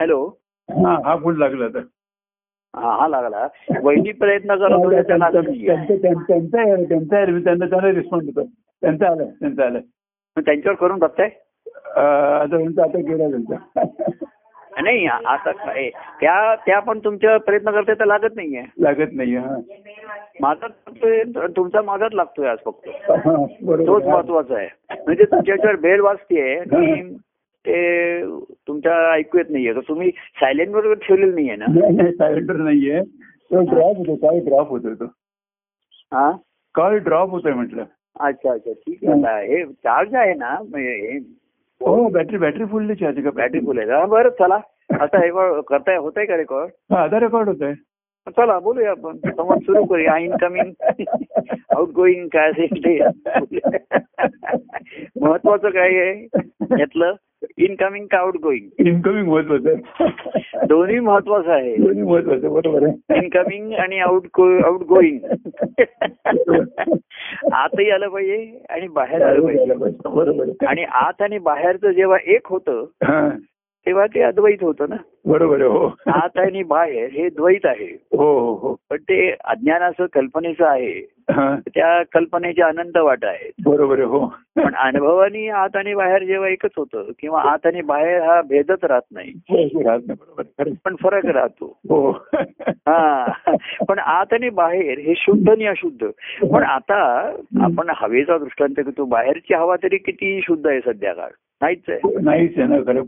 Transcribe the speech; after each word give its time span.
Hello. 0.00 0.24
हा 0.68 0.94
हा 1.04 1.14
phone 1.16 1.36
लागला 1.36 1.66
तर 1.68 1.82
हा 2.74 2.92
हा 3.00 3.06
लागला. 3.08 3.46
वहिनी 3.82 4.12
प्रयत्न 4.12 4.54
करत 4.54 4.84
होत्या 4.84 5.02
त्यांना 5.02 5.28
नाहीये. 5.34 5.66
त्यांचं 5.66 7.34
त्यांना 7.38 7.66
त्यांना 7.66 7.90
रिस्पॉन्ड 7.90 8.24
होतो 8.26 8.44
त्यांचं 8.82 9.06
आलं 9.06 9.24
त्यांचं 9.40 9.62
आलं. 9.62 9.80
त्यांच्यावर 10.36 10.76
करून 10.76 10.98
बघताय? 10.98 11.28
आता 11.86 12.46
त्यांचं 12.46 12.82
आता 12.82 12.98
गेला 12.98 13.28
त्यांचा. 13.30 13.82
नाही 14.82 15.06
आता 15.06 15.52
त्या 16.20 16.54
त्या 16.66 16.78
पण 16.80 16.98
तुमच्या 16.98 17.36
प्रयत्न 17.38 17.70
करते 17.70 17.94
तर 17.94 18.04
लागत 18.04 18.34
नाहीये. 18.36 18.62
लागत 18.80 19.12
नाही 19.12 19.36
हा. 19.36 19.56
माझा 20.40 20.66
तुमचा 21.56 21.82
माझाच 21.82 22.14
लागतोय 22.14 22.48
आज 22.48 22.58
फक्त. 22.64 22.88
तोच 23.86 24.04
महत्त्वाचा 24.04 24.56
आहे. 24.56 24.68
म्हणजे 25.06 25.24
तुमच्या 25.24 25.54
याच्यावर 25.54 25.76
बेल 25.76 26.00
वाजतीये 26.00 26.58
आणि 26.58 27.00
ते 27.66 28.24
तुमच्या 28.68 29.12
ऐकू 29.12 29.38
येत 29.38 29.44
नाहीये. 29.50 29.72
तुम्ही 29.72 30.10
सायलेंट 30.10 30.74
वर 30.74 30.94
ठेवलेलं 30.94 31.34
नाहीये 31.34 31.56
ना? 31.56 31.64
नाही 31.68 31.96
नाही 31.96 32.12
सायलेंटर 32.12 32.56
नाहीये. 32.56 33.02
तो 33.50 33.60
ड्रॉप 33.60 33.96
होतो 33.96 34.16
काल 34.16 34.38
ड्रॉप 34.38 34.68
होतोय 34.68 34.94
तो. 34.94 35.04
हा? 36.12 36.32
काल 36.74 36.98
ड्रॉप 36.98 37.30
होतोय 37.30 37.52
म्हटलं. 37.52 37.84
अच्छा 38.20 38.52
अच्छा. 38.52 38.72
ठीक 38.72 39.04
आहे. 39.04 39.20
आता 39.20 39.38
हे 39.38 39.64
चार्ज 39.64 40.14
आहे 40.14 40.34
ना? 40.34 40.56
हे 40.76 42.08
बॅटरी 42.08 42.38
बॅटरी 42.38 42.64
फुल 42.64 42.94
चार्ज 42.94 43.24
का 43.24 43.30
बॅटरी 43.30 43.60
फुल 43.60 43.78
आहे. 43.78 43.88
का? 43.88 44.06
बरं 44.06 44.28
चला. 44.28 44.58
आता 45.00 45.18
हे 45.18 45.30
करताय 45.68 45.96
होतंय 45.96 46.26
का 46.26 46.36
रेकॉर्ड 46.36 46.94
आधार 46.94 47.22
रेकॉर्ड 47.22 47.48
होत 47.48 47.62
आहे 47.62 47.74
चला 48.30 48.58
बोलूया 48.58 48.90
आपण. 48.90 49.16
संवाद 49.16 49.58
सुरू 49.58 49.84
करूया. 49.84 50.16
इनकमिंग 50.16 50.72
आउट 51.76 51.88
गोईंग 51.88 52.28
काय 52.28 52.50
असेल 52.50 52.84
ते. 52.84 53.04
महत्वाचं 55.20 55.68
काय 55.68 55.78
आहे? 55.78 56.26
यातलं? 56.80 57.14
इनकमिंग 57.58 58.06
का 58.06 58.18
आउट 58.18 58.36
गोईंग 58.42 58.86
इन्कमिंग 58.86 59.28
महत्वाचं 59.28 59.70
आहे. 59.70 60.08
दोन्ही 60.66 61.00
महत्वाचं 61.00 61.52
आहे. 61.52 61.76
दोन्ही 61.76 62.02
महत्वाचं 62.02 62.52
बरोबर 62.52 62.86
आहे. 62.86 63.16
इनकमिंग 63.16 63.72
आणि 63.72 63.98
आउट 63.98 64.40
आउट 64.40 64.82
गोईंग 64.82 65.18
आतही 67.52 67.90
आलं 67.90 68.08
पाहिजे 68.08 68.64
आणि 68.70 68.88
बाहेर 68.88 69.22
आलं 69.22 69.42
पाहिजे. 69.42 69.74
बरोबर. 70.04 70.66
आणि 70.66 70.84
आत 70.84 71.22
आणि 71.22 71.38
बाहेरचं 71.38 71.90
जेव्हा 71.90 72.18
एक 72.26 72.46
होतं 72.46 72.84
तेव्हा 73.86 74.06
ते 74.06 74.22
अद्वैत 74.22 74.62
होतं 74.62 74.86
ना. 74.88 74.96
बरोबर 75.26 75.62
हो. 75.62 75.86
आत 76.06 76.38
आणि 76.38 76.62
बाहेर 76.62 77.10
हे 77.10 77.28
द्वैत 77.28 77.66
आहे. 77.66 78.06
हो 78.18 78.38
हो 78.38 78.54
हो. 78.54 78.76
पण 78.90 78.96
ते 78.96 79.34
अज्ञानाचं 79.44 80.06
कल्पनेचं 80.12 80.64
आहे. 80.64 81.14
त्या 81.74 82.02
कल्पनेचे 82.02 82.62
अनंत 82.62 82.96
वाट 82.96 83.24
आहेत 83.24 83.52
बरोबर 83.64 84.00
हो. 84.00 84.26
पण 84.56 84.74
अनुभवानी 84.74 85.48
आत 85.48 85.76
आणि 85.76 85.94
बाहेर 85.94 86.22
जेव्हा 86.22 86.48
एकच 86.48 86.70
होतं 86.76 87.10
किंवा 87.20 87.42
आत 87.42 87.66
आणि 87.66 87.80
बाहेर 87.82 88.22
हा 88.22 88.42
भेदच 88.42 88.84
राहत 88.84 89.02
नाही. 89.12 89.32
राहत 89.84 90.00
नाही, 90.06 90.18
बरोबर. 90.20 90.68
पण 90.84 90.94
फरक 91.02 91.26
राहतो. 91.26 91.78
हो. 91.88 92.10
हा. 92.70 93.32
पण 93.88 93.98
आत 93.98 94.32
आणि 94.32 94.50
बाहेर 94.50 94.98
हे 94.98 95.14
शुद्ध 95.16 95.50
आणि 95.50 95.66
अशुद्ध. 95.66 96.06
पण 96.46 96.62
आता 96.62 97.32
आपण 97.62 97.90
हवेचा 97.96 98.38
दृष्टांत 98.38 98.80
घेतो 98.80 99.04
बाहेरची 99.04 99.54
हवा 99.54 99.76
तरी 99.76 99.96
किती 99.96 100.40
शुद्ध 100.42 100.66
आहे 100.66 100.80
सध्या 100.80 101.12
काळ. 101.12 101.28
नाहीच 101.64 101.88
आहे. 101.88 102.20
नाहीच 102.22 102.58
आहे 102.58 102.68
ना 102.68 102.78
खरं 102.78 103.02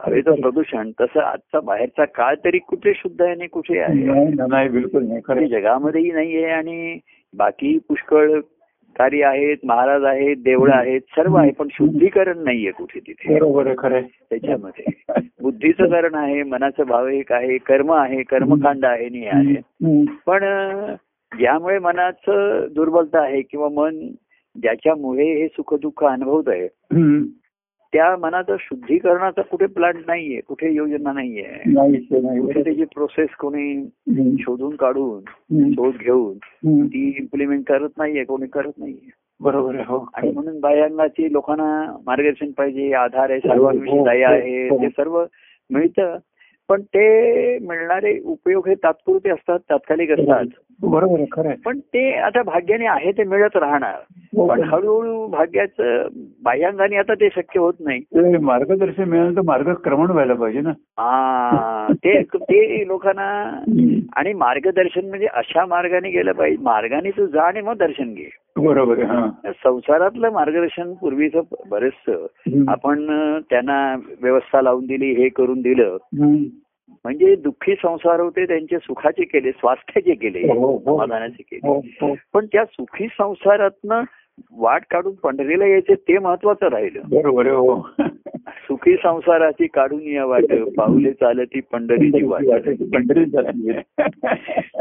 हवेचं 0.00 0.40
प्रदूषण 0.40 0.90
तसं 1.00 1.20
आजचा 1.20 1.60
बाहेरचा 1.60 2.04
काळ 2.04 2.34
तरी 2.44 2.58
कुठे 2.58 2.92
शुद्ध 2.94 3.22
आहे 3.22 3.30
आणि 3.30 3.46
कुठे 3.46 3.78
आहे? 3.78 4.04
नाही 4.04 4.28
ना, 4.28 4.46
नाही 4.46 4.68
बिलकुल 4.68 5.06
नाही 5.06 5.20
खरं 5.24 5.36
आणि 5.36 5.48
जगामध्येही 5.48 6.10
नाहीये 6.10 6.44
आणि 6.44 6.98
बाकी 7.34 7.78
पुष्कळ 7.88 8.40
कार्य 8.96 9.24
आहेत 9.24 9.56
महाराज 9.64 10.04
आहेत 10.04 10.36
देवळं 10.36 10.72
आहेत 10.72 11.00
सर्व 11.00 11.36
आहे 11.36 11.50
पण 11.50 11.68
शुद्धीकरण 11.70 12.38
नाहीये 12.38 12.70
कुठे 12.70 13.00
तिथे. 13.00 13.34
बरोबर 13.34 13.72
खरं. 13.78 14.00
त्याच्यामध्ये. 14.30 14.84
बुद्धीचं 15.42 15.90
कारण 15.90 16.14
आहे 16.14 16.42
मनाचं 16.42 16.86
भाविक 16.86 17.32
आहे 17.32 17.58
कर्म 17.58 17.92
आहे 17.92 18.22
कर्मकांड 18.22 18.84
आहे 18.84 19.06
हे 19.06 19.26
आहे. 19.26 19.54
पण 20.26 20.44
ज्यामुळे 21.38 21.78
मनाचं 21.78 22.66
दुर्बलता 22.74 23.20
आहे 23.20 23.42
किंवा 23.42 23.68
मन 23.68 23.98
ज्याच्यामुळे 24.62 25.24
हे 25.24 25.46
सुख 25.46 25.74
दुःख 25.74 26.04
अनुभवत 26.04 26.48
आहे. 26.48 26.68
त्या 27.92 28.16
मनाचं 28.16 28.56
शुद्धीकरणाचा 28.60 29.42
कुठे 29.42 29.66
प्लॅन 29.66 29.96
नाहीये 30.06 30.40
कुठे 30.40 30.72
योजना 30.72 31.12
नाहीये 31.12 31.42
आहे, 31.42 32.40
कुठे. 32.40 32.64
त्याची 32.64 32.84
प्रोसेस 32.84 33.28
कोणी. 33.28 33.86
शोधून 34.38 34.76
काढून. 34.76 35.20
शोध 35.70 35.94
घेऊन. 35.96 36.34
ती 36.86 37.16
इम्प्लिमेंट 37.18 37.68
करत 37.68 37.88
नाहीये 37.98 38.24
कोणी 38.24 38.46
करत 38.46 38.72
नाहीये 38.78 39.10
बरोबर 39.40 39.74
आहे 39.74 39.84
हो 39.86 40.08
आणि 40.14 40.30
म्हणून 40.30 40.60
बाह्यांगाची 40.60 41.32
लोकांना 41.32 41.96
मार्गदर्शन 42.06 42.50
पाहिजे 42.50 42.92
आधार 42.92 43.30
आहे 43.30 43.38
सर्वांविषयी 43.38 43.98
हो, 43.98 44.04
दया 44.04 44.28
हो, 44.28 44.34
आहे 44.34 44.68
हो. 44.68 44.78
ते 44.78 44.88
सर्व 44.88 45.24
मिळतं 45.70 46.16
पण 46.68 46.82
ते 46.82 47.58
मिळणारे 47.58 48.20
उपयोग 48.20 48.68
हे 48.68 48.74
तात्पुरते 48.74 49.30
असतात 49.30 49.58
तात्कालिक 49.58 50.10
असतात 50.10 50.44
बरोबर 50.82 51.24
खरं. 51.32 51.54
पण 51.64 51.78
ते 51.78 52.14
आता 52.14 52.42
भाग्याने 52.42 52.86
आहे 52.86 53.12
ते 53.12 53.24
मिळत 53.24 53.56
राहणार. 53.56 53.94
हो. 54.36 54.48
पण 54.48 54.62
हळूहळू 54.62 55.26
भाग्याचं 55.26 56.08
बाह्यांगाने 56.44 56.96
आता 56.96 57.14
ते 57.14 57.28
शक्य 57.36 57.60
होत 57.60 57.72
नाही. 57.80 58.00
ते 58.00 58.38
मार्गदर्शन 58.38 59.04
मिळालं 59.04 59.36
तर 59.36 59.40
मार्गक्रमण 59.40 60.10
व्हायला 60.10 60.34
पाहिजे 60.34 60.60
ना. 60.60 60.70
हा 60.70 61.88
ते 61.92 62.22
ते 62.22 62.86
लोकांना 62.86 63.60
आणि 64.16 64.32
मार्गदर्शन 64.32 65.08
म्हणजे 65.08 65.26
अशा 65.26 65.66
मार्गाने 65.66 66.10
गेलं 66.10 66.32
पाहिजे. 66.32 66.62
मार्गाने 66.62 67.10
तू 67.10 67.26
जा 67.26 67.42
आणि 67.42 67.60
मग 67.60 67.76
दर्शन 67.76 68.14
घे. 68.14 68.30
बरोबर 68.56 69.02
हा. 69.02 69.28
संसारातलं 69.46 70.30
मार्गदर्शन 70.30 70.94
पूर्वीचं 70.94 71.40
बरेचसं. 71.70 72.26
आपण 72.68 73.06
त्यांना 73.50 73.96
व्यवस्था 74.22 74.62
लावून 74.62 74.86
दिली 74.86 75.22
हे 75.22 75.28
करून 75.28 75.60
दिलं. 75.60 75.96
म्हणजे 76.90 77.34
दुःखी 77.34 77.74
संसार 77.74 78.20
होते 78.20 78.46
त्यांचे 78.46 78.78
सुखाचे 78.78 79.24
केले 79.24 79.50
स्वास्थ्याचे 79.50 80.14
केले 80.14 80.52
हो, 80.52 80.76
हो. 80.76 80.96
समाधानाचे 80.96 81.42
केले. 81.42 81.68
हो. 81.68 82.16
पण 82.34 82.46
त्या 82.46 82.64
सुखी 82.64 83.06
संसारातनं 83.06 84.02
वाट 84.52 84.82
काढून 84.90 85.14
पंढरीला 85.14 85.66
यायचे 85.66 85.94
ते 85.94 86.18
महत्वाचं 86.18 86.68
राहिलं. 86.68 87.00
बरोबर 87.04 87.46
हो. 87.46 87.88
सुखी 88.48 88.96
संसाराची 88.96 89.66
काढून 89.66 90.02
या 90.02 90.24
वाट 90.24 90.44
पाऊले 90.76 91.12
चालती 91.12 91.60
पंढरीची 91.60 92.24
वाट. 92.24 92.44
पंढरीत 92.94 93.26
झाली 93.26 93.72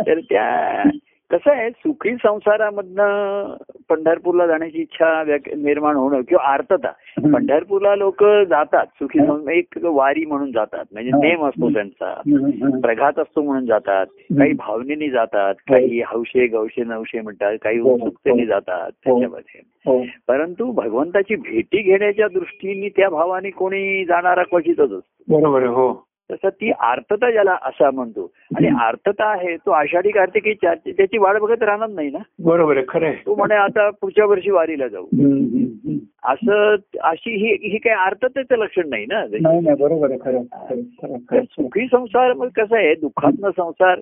तर 0.08 0.20
त्या 0.20 0.84
कसं 1.32 1.52
आहे 1.52 1.70
सुखी 1.70 2.16
संसारामधनं 2.16 3.56
पंढरपूरला 3.90 4.48
जाण्याची 4.48 4.82
इच्छा 4.82 5.24
निर्माण 5.58 5.96
होणं 5.96 6.22
किंवा 6.22 6.54
आर्तता. 6.54 6.92
पंढरपूरला 7.34 7.96
लोक 7.96 8.24
जातात 8.24 8.86
सुखी 8.86 9.20
एक 9.58 9.68
वारी 9.84 10.26
म्हणून 10.26 10.52
जातात. 10.52 10.86
म्हणजे 10.92 11.12
नेम 11.12 11.46
असतो 11.46 11.70
त्यांचा. 11.70 12.22
प्रघात 12.82 13.20
असतो 13.20 13.42
म्हणून 13.42 13.66
जातात. 13.66 14.06
काही 14.06 14.54
भावनेने 14.54 15.10
जातात. 15.10 15.56
काही 15.56 16.02
हौशे 16.02 16.48
गौशे 16.48 16.84
नवशे 16.84 17.22
म्हणतात. 17.22 17.58
काही 17.62 17.80
उत्सुकतेने 17.80 18.46
जातात. 18.46 18.92
त्याच्यामध्ये. 19.04 19.62
हो. 19.86 20.06
परंतु 20.28 20.72
भगवंताची 20.72 21.36
भेटी 21.36 21.82
घेण्याच्या 21.82 22.28
दृष्टीने 22.28 22.90
त्या 22.90 23.10
भावाने 23.10 23.50
कोणी 23.50 24.06
जाणारा 24.06 24.44
क्वचितच 24.44 24.92
असतो. 24.92 25.40
बरोबर 25.40 25.64
हो. 25.64 26.05
तसं 26.32 26.50
ती 26.50 26.72
आर्तता 26.72 27.32
ज्याला 27.32 27.58
असा 27.62 27.92
म्हणतो. 27.92 28.32
आणि 28.56 28.68
आर्तता 28.82 29.26
आहे 29.26 29.56
तो 29.58 29.72
आषाढी 29.72 30.12
कार्तिकी 30.12 30.54
त्याची 30.54 31.18
वाट 31.18 31.38
बघत 31.38 31.64
राहणार 31.64 31.90
नाही 31.90 32.10
ना? 32.10 32.18
बरोबर 32.40 32.78
आहे 32.78 32.86
खरं 32.90 33.12
तो 33.26 33.36
म्हणे 33.36 33.56
आता 33.56 33.90
पुढच्या 33.90 34.26
वर्षी 34.26 34.52
वारीला 34.52 34.88
जाऊ. 34.88 35.06
असं 36.24 36.76
अशी 37.02 37.36
ही 37.36 37.70
ही 37.72 37.78
काही 37.78 37.96
आर्ततेचं 37.96 38.58
लक्षण 38.58 38.90
नाही 38.90 39.06
ना? 39.06 39.24
नाही 39.42 39.60
नाही 39.60 39.76
बरोबर 39.76 40.12
आहे 40.12 40.20
खरं. 40.20 41.44
सुखी 41.44 41.88
संसार 41.88 42.34
मग 42.34 42.48
कसं 42.48 42.76
आहे? 42.76 42.96
दुःखातनं 42.96 43.50
संसार 43.50 44.00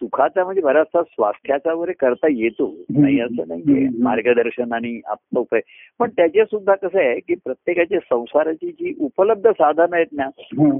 सुखाचा 0.00 0.44
म्हणजे 0.44 0.60
बराचसा 0.60 1.02
स्वास्थ्याचा 1.02 1.72
वगैरे 1.72 1.92
करता 1.92 2.26
येतो 2.30 2.66
नाही 2.98 3.18
असं 3.20 3.48
नाही. 3.48 3.86
मार्गदर्शन 4.02 4.72
आणि 4.72 5.00
आत्मोपाय 5.10 5.60
पण 6.00 6.10
त्याचे 6.16 6.44
सुद्धा 6.44 6.74
कसं 6.74 6.98
आहे 6.98 7.18
की 7.18 7.34
प्रत्येकाच्या 7.34 7.98
संसाराची 8.00 8.70
जी 8.70 8.92
उपलब्ध 9.00 9.48
साधनं 9.50 9.96
आहेत 9.96 10.12
ना. 10.12 10.28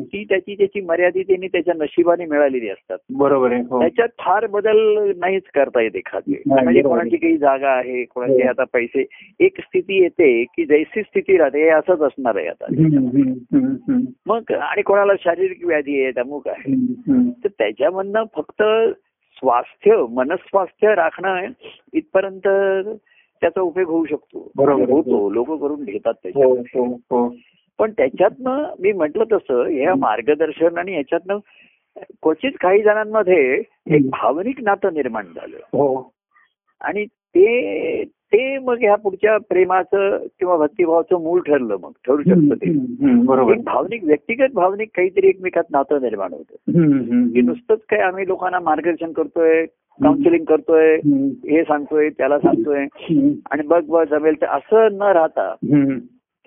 ती 0.03 0.25
त्याची 0.25 0.55
त्याची 0.55 0.81
मर्यादितेने 0.81 1.47
त्याच्या 1.47 1.75
नशिबाने 1.77 2.27
मिळालेली 2.27 2.69
असतात 2.69 2.99
बरोबर 3.19 3.53
आहे 3.53 3.63
हो 3.71 3.81
त्याच्यात 3.81 4.09
फार 4.19 4.47
बदल 4.47 4.79
नाहीच 5.17 5.43
करता 5.55 5.83
येत 5.83 5.97
एखादी 5.97 6.43
म्हणजे. 6.47 6.83
कोणाची 6.83 7.17
काही 7.17 7.37
जागा 7.37 7.71
आहे 7.71 8.05
कोणाची 8.05 8.43
हो. 8.43 8.49
आता 8.49 8.65
पैसे 8.73 9.05
एक 9.41 9.61
स्थिती 9.61 10.03
येते 10.03 10.45
की 10.57 10.65
जैसी 10.65 11.03
स्थिती 11.03 11.37
राहते 11.37 11.69
असंच 11.69 12.01
असणार 12.01 12.37
आहे 12.37 12.47
आता. 12.47 12.67
मग 14.27 14.53
आणि 14.53 14.83
कोणाला 14.83 15.13
शारीरिक 15.21 15.65
व्याधी 15.65 16.03
आहे 16.03 16.21
अमुक 16.21 16.49
आहे. 16.49 16.75
तर 17.45 17.49
त्याच्यामधनं 17.49 18.25
फक्त 18.37 18.63
स्वास्थ्य 19.39 20.07
मनस्वास्थ्य 20.11 20.95
राखणं 20.95 21.47
इथपर्यंत 21.93 22.49
त्याचा 23.41 23.61
उपयोग 23.61 23.89
होऊ 23.89 24.05
शकतो. 24.05 24.51
बरोबर. 24.57 24.91
होतो 24.91 25.31
लोक 25.31 25.61
करून 25.61 25.85
घेतात 25.85 26.15
हो 26.25 26.57
हो 26.57 26.95
हो. 26.95 27.35
पण 27.79 27.91
त्याच्यातनं 27.91 28.75
मी 28.79 28.93
म्हटलं 28.93 29.25
तसं 29.33 29.67
ह्या 29.67 29.95
मार्गदर्शन 29.95 30.79
आणि 30.79 30.93
याच्यातनं 30.93 31.39
क्वचित 31.97 32.53
काही 32.61 32.83
जणांमध्ये 32.83 33.63
एक 33.91 34.11
भावनिक 34.11 34.63
नातं 34.63 34.95
निर्माण 34.95 35.25
झालं. 35.25 35.57
हो. 35.57 36.13
आणि 36.81 37.07
ते 37.39 38.05
ते 38.05 38.59
मग 38.59 38.77
ह्या 38.81 38.95
पुढच्या 38.95 39.39
प्रेमाचं 39.39 40.17
किंवा 40.39 40.57
भक्तिभावाचं 40.57 41.23
मूळ 41.23 41.41
ठरलं 41.41 41.77
मग 41.83 41.91
ठरू 42.07 42.23
शकतं 42.23 42.55
ते. 42.55 42.73
बरोबर. 43.27 43.55
भावनिक 43.55 44.05
व्यक्तिगत 44.05 44.55
भावनिक 44.55 44.89
काहीतरी 44.97 45.29
एकमेकात 45.29 45.63
नातं 45.71 46.03
निर्माण 46.03 46.33
होतं. 46.33 46.55
की 47.33 47.41
नुसतंच 47.41 47.79
काय 47.89 47.99
आम्ही 47.99 48.27
लोकांना 48.27 48.61
मार्गदर्शन 48.61 49.13
करतोय 49.13 49.65
काउन्सिलिंग 50.03 50.45
करतोय 50.45 50.95
हे 51.53 51.63
सांगतोय 51.63 52.09
त्याला 52.09 52.39
सांगतोय. 52.39 52.87
आणि 53.51 53.63
बघ 53.67 53.85
बघ 53.89 54.09
जमेल 54.11 54.35
तर 54.41 54.47
असं 54.47 54.89
न 54.93 55.03
राहता 55.03 55.55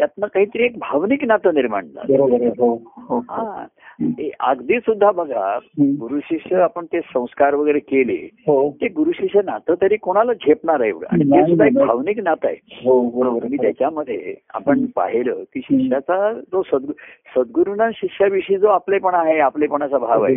त्यातनं 0.02 0.28
काहीतरी 0.28 0.64
एक 0.64 0.78
भावनिक 0.78 1.26
नातं 1.26 1.54
निर्माण 1.54 1.86
झालं. 1.86 2.18
हो 2.48 2.76
हो. 2.98 3.26
अगदी 4.40 4.80
सुद्धा 4.80 5.12
बघा 5.12 5.60
गुरु 5.82 6.20
शिष्य 6.24 6.56
आपण 6.56 6.86
ते 6.86 7.00
संस्कार 7.02 7.56
वगैरे 7.56 7.80
केले 7.80 8.30
हो. 8.34 8.72
ते 8.82 8.88
गुरु 8.88 9.12
शिष्य 9.12 9.42
नातं 9.46 9.74
तरी 9.82 9.96
कोणाला 9.96 10.34
झेपणार 10.34 10.80
आहे 10.80 10.90
एवढं? 10.90 11.08
आणि 11.12 11.24
ते 11.24 11.42
सुद्धा 11.42 11.66
एक. 11.66 11.74
भावनिक 11.74 12.20
नातं 12.20 12.48
आहे. 12.48 12.56
हो 12.86 13.24
आहे. 13.32 13.58
त्याच्यामध्ये 13.58 14.36
आपण 14.54 14.86
पाहिलं 14.86 15.34
की 15.34 15.62
शिष्याचा 15.64 16.34
जो 16.34 16.62
सद्गु 16.62 16.94
सद्गुरूंना 17.36 17.90
शिष्याविषयी 17.94 18.58
जो 18.58 18.68
आपलेपणा 18.68 19.18
आहे 19.18 19.40
आपलेपणाचा 19.40 19.98
भाव 19.98 20.24
आहे 20.24 20.36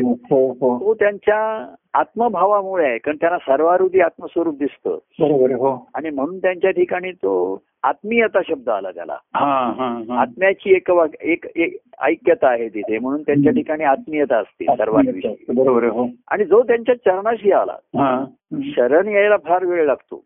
तो 0.62 0.94
त्यांच्या 0.94 1.74
आत्मभावामुळे 1.94 2.88
आहे. 2.88 2.98
कारण 2.98 3.16
त्यांना 3.16 3.38
सर्वारुधी 3.38 4.00
आत्मस्वरूप 4.00 4.58
दिसतं. 4.58 4.90
हो. 4.90 5.88
आणि 5.94 6.10
म्हणून 6.10 6.38
त्यांच्या 6.38 6.70
ठिकाणी 6.70 7.10
तो 7.10 7.62
आत्मीयता 7.84 8.40
शब्द 8.48 8.68
आला 8.68 8.90
त्याला. 8.90 9.16
हा 9.34 9.72
हा 9.76 10.02
हा. 10.08 10.20
आत्म्याची 10.20 10.74
एक 10.74 10.90
एक 11.20 11.46
एक 11.56 11.76
ऐक्यता 12.00 12.48
आहे 12.48 12.68
तिथे 12.68 12.98
म्हणून 12.98 13.22
त्यांच्या 13.22 13.52
ठिकाणी 13.52 13.84
आत्मीयता 13.84 14.36
असते 14.36 14.64
सर्वांविषयी. 14.64 15.44
बरोबर 15.48 15.84
हो. 15.84 16.08
आणि 16.28 16.44
जो 16.44 16.62
त्यांच्या 16.62 16.94
चरणाशी 16.94 17.52
आला 17.52 17.72
हा. 17.72 18.24
शरण 18.62 19.08
यायला 19.08 19.36
फार 19.36 19.64
वेळ 19.64 19.86
लागतो. 19.86 20.24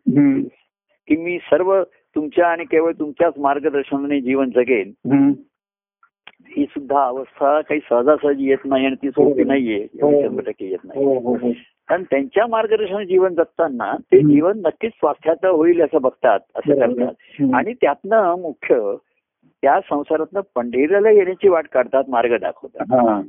की 1.07 1.15
मी 1.17 1.37
सर्व 1.39 1.83
तुमच्या 2.15 2.47
आणि 2.47 2.63
केवळ 2.63 2.91
तुमच्याच 2.99 3.33
मार्गदर्शनाने 3.37 4.21
जीवन 4.21 4.49
जगेन. 4.49 4.91
ही 6.57 6.65
सुद्धा 6.65 7.03
अवस्था 7.03 7.61
काही 7.61 7.79
सहजासहजी 7.79 8.49
येत 8.49 8.65
नाही 8.65 8.85
आणि 8.85 8.95
ती 8.95 9.09
सोपी 9.09 9.29
बरोबर. 9.33 9.43
नाहीये 9.43 9.87
हो. 10.01 10.21
शंभर 10.21 10.43
टक्के 10.43 10.65
येत 10.65 10.85
नाही 10.85 11.05
हो 11.05 11.13
हो 11.19 11.35
हो 11.35 11.51
कारण 11.89 12.03
त्यांच्या 12.03 12.47
मार्गदर्शन 12.47 13.03
जीवन 13.03 13.33
जगताना 13.33 13.91
ते. 14.11 14.19
जीवन 14.19 14.57
नक्कीच 14.57 14.91
स्वास्थ्याचं 14.91 15.47
होईल 15.47 15.81
असं 15.81 16.01
बघतात 16.01 16.39
असं. 16.55 16.79
करतात. 16.79 17.53
आणि 17.53 17.73
त्यातनं 17.73 18.35
मुख्य 18.41 18.75
त्या 19.61 19.79
संसारातनं 19.79 20.41
पंढरीला 20.55 21.09
येण्याची 21.09 21.49
वाट 21.49 21.65
काढतात 21.73 22.03
मार्ग 22.07 22.37
दाखवतात 22.37 22.93
हा 22.93 23.21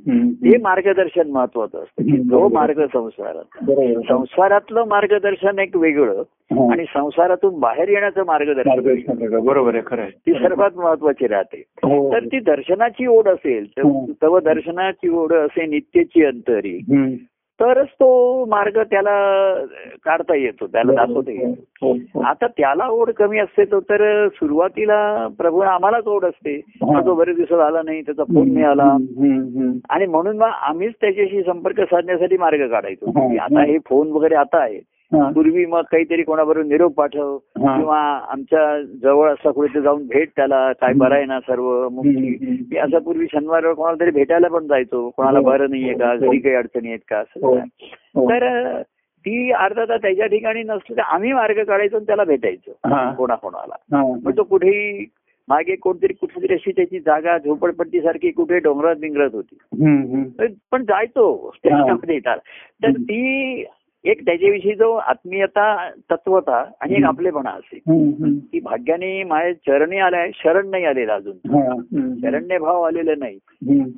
मार्गदर्शन 0.63 1.31
महत्वाचं 1.31 1.79
असतं 1.79 2.03
की. 2.03 2.17
जो 2.17 2.49
मार्ग 2.49 2.87
संसारात. 2.87 3.65
संसारातलं 4.09 4.85
मार्गदर्शन 4.85 5.59
एक 5.59 5.77
वेगळं 5.77 6.23
हा. 6.53 6.73
आणि 6.73 6.85
संसारातून 6.85 7.61
बाहेर 7.61 7.89
येण्याचं 7.89 8.27
मार्गदर्शन. 8.27 9.45
बरोबर 9.45 9.75
आहे 9.75 9.83
खरं. 9.87 10.05
ती 10.05 10.33
सर्वात 10.33 10.71
महत्वाची 10.77 11.27
राहते 11.27 11.65
हो 11.83 12.13
तर 12.13 12.25
ती 12.25 12.41
दर्शनाची 12.41 13.07
ओढ 13.07 13.29
असेल 13.29 13.67
तर. 13.71 14.05
तव 14.23 14.39
दर्शनाची 14.39 15.09
ओढ 15.09 15.33
असे 15.33 15.67
नित्यची 15.67 16.25
अंतरी. 16.25 16.79
तरच 17.61 17.89
तो 17.89 18.45
मार्ग 18.45 18.79
त्याला 18.83 19.11
काढता 20.05 20.35
येतो 20.35 20.67
त्याला 20.67 20.93
दाखवता 20.93 21.31
येतो 21.31 21.87
हो, 21.87 21.93
हो. 22.15 22.21
आता 22.21 22.47
त्याला 22.47 22.87
ओढ 22.87 23.11
कमी 23.11 23.39
असते 23.39 23.65
तो 23.65 23.81
तर 23.81 24.29
सुरुवातीला 24.29 25.27
प्रभू 25.39 25.61
आम्हालाच 25.61 26.07
ओढ 26.07 26.25
असते 26.25 26.55
हा. 26.57 27.01
तो 27.01 27.15
बरेच 27.15 27.37
दिवस 27.37 27.53
आला 27.53 27.83
नाही 27.85 28.03
त्याचा 28.03 28.25
फोन 28.25 28.53
नाही 28.53 28.65
आला. 28.65 28.97
आणि 29.91 30.07
म्हणून 30.07 30.37
मग 30.37 30.49
आम्हीच 30.63 30.93
त्याच्याशी 31.01 31.43
संपर्क 31.43 31.81
साधण्यासाठी 31.81 32.37
मार्ग 32.37 32.67
काढायचो 32.69 33.11
हा. 33.11 33.45
आता 33.45 33.63
हे 33.63 33.79
फोन 33.79 34.11
वगैरे 34.13 34.35
आता 34.35 34.59
आहे 34.59 34.77
हा. 34.77 35.00
पूर्वी 35.13 35.65
मग 35.67 35.83
काहीतरी 35.83 36.23
कोणाबरोबर 36.23 36.67
निरोप 36.67 36.93
पाठव 36.95 37.37
हा. 37.59 37.77
किंवा 37.77 37.99
आमच्या 38.31 38.81
जवळ 39.03 39.33
असता 39.33 39.51
कुठे 39.51 39.81
जाऊन 39.81 40.07
भेट 40.07 40.29
त्याला 40.37 40.73
काय 40.73 40.93
बरं 40.93 41.15
आहे 41.15 41.25
ना 41.25 41.39
सर्व 41.41 41.89
मग 41.89 42.07
हम्म, 42.07 42.21
ती- 42.23 42.37
हम्म. 42.45 42.57
मी 42.71 42.77
असं 42.77 42.99
पूर्वी 42.99 43.27
शनिवार 43.33 43.73
कोणाला 43.73 44.01
तरी 44.01 44.11
भेटायला 44.11 44.49
पण 44.49 44.67
जायचो 44.67 45.09
कोणाला 45.11 45.39
हो. 45.39 45.45
बरं 45.45 45.71
नाहीये 45.71 45.95
का 45.95 46.11
हो. 46.13 46.17
घरी 46.19 46.39
काही 46.39 46.55
अडचणी 46.55 46.89
आहेत 46.89 46.99
का 47.09 47.19
असं 47.19 47.47
हो. 47.47 47.55
हो. 48.15 48.31
तर 48.31 48.83
ती 49.25 49.51
अर्धा 49.53 49.85
तास 49.85 50.01
त्याच्या 50.03 50.27
ठिकाणी 50.27 50.63
नसली 50.63 50.97
तर 50.97 51.03
आम्ही 51.03 51.33
मार्ग 51.33 51.63
काढायचो 51.65 51.97
आणि 51.97 52.07
त्याला 52.07 52.25
भेटायचो 52.25 52.71
हा. 52.87 53.13
कोणाकोणाला 53.13 53.97
हा. 53.97 54.03
मग 54.25 54.37
तो 54.37 54.43
कुठेही 54.43 55.05
मागे 55.49 55.75
कोणतरी 55.77 56.13
कुठेतरी 56.13 56.55
अशी 56.55 56.73
त्याची 56.73 56.99
जागा 57.01 57.39
झोपडपट्टी 57.39 58.01
सारखी 58.01 58.31
कुठे 58.31 58.59
डोंगरात 58.59 58.97
बिंगरत 58.97 59.35
होती 59.35 59.57
पण 60.73 60.83
जायचो 60.85 61.51
तर 61.65 62.91
ती 62.91 63.65
एक 64.05 64.25
त्याच्याविषयी 64.27 64.75
जो 64.75 64.93
आत्मीयता 64.93 65.91
तत्वता 66.11 66.65
आणि 66.81 66.95
एक. 66.95 67.05
आपलेपणा 67.05 67.51
असेल 67.51 67.81
हम्म. 67.89 68.35
की 68.53 68.61
भाग्याने 68.61 69.23
माझ्या 69.25 69.53
चरणी 69.53 69.99
आलाय 69.99 70.31
शरण 70.35 70.71
नाही 70.71 70.85
आलेला 70.85 71.15
अजून 71.15 71.55
हा. 71.55 71.77
शरण्य 72.23 72.59
भाव 72.59 72.83
आलेला 72.83 73.15
नाही. 73.19 73.39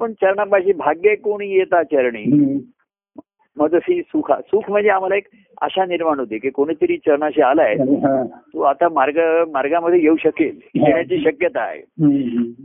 पण 0.01 0.13
चरणापाशी 0.13 0.73
भाग्य 0.73 1.15
कोणी 1.15 1.51
येता 1.51 1.83
चरणी. 1.83 2.59
मदसी 3.57 4.01
सुखा 4.03 4.35
सुख 4.41 4.71
म्हणजे 4.71 4.89
आम्हाला 4.91 5.17
एक 5.17 5.27
आशा 5.61 5.85
निर्माण 5.87 6.19
होते 6.19 6.39
की 6.39 6.51
कोणीतरी 6.51 6.97
चरणाशी 6.97 7.43
आलाय 7.43 7.75
हा. 7.75 8.23
तो 8.25 8.61
आता 8.61 8.89
मार्ग 8.89 9.19
मार्गामध्ये 9.53 10.01
येऊ 10.03 10.17
शकेल 10.17 10.59
येण्याची 10.75 11.19
शक्यता 11.25 11.61
आहे. 11.61 11.81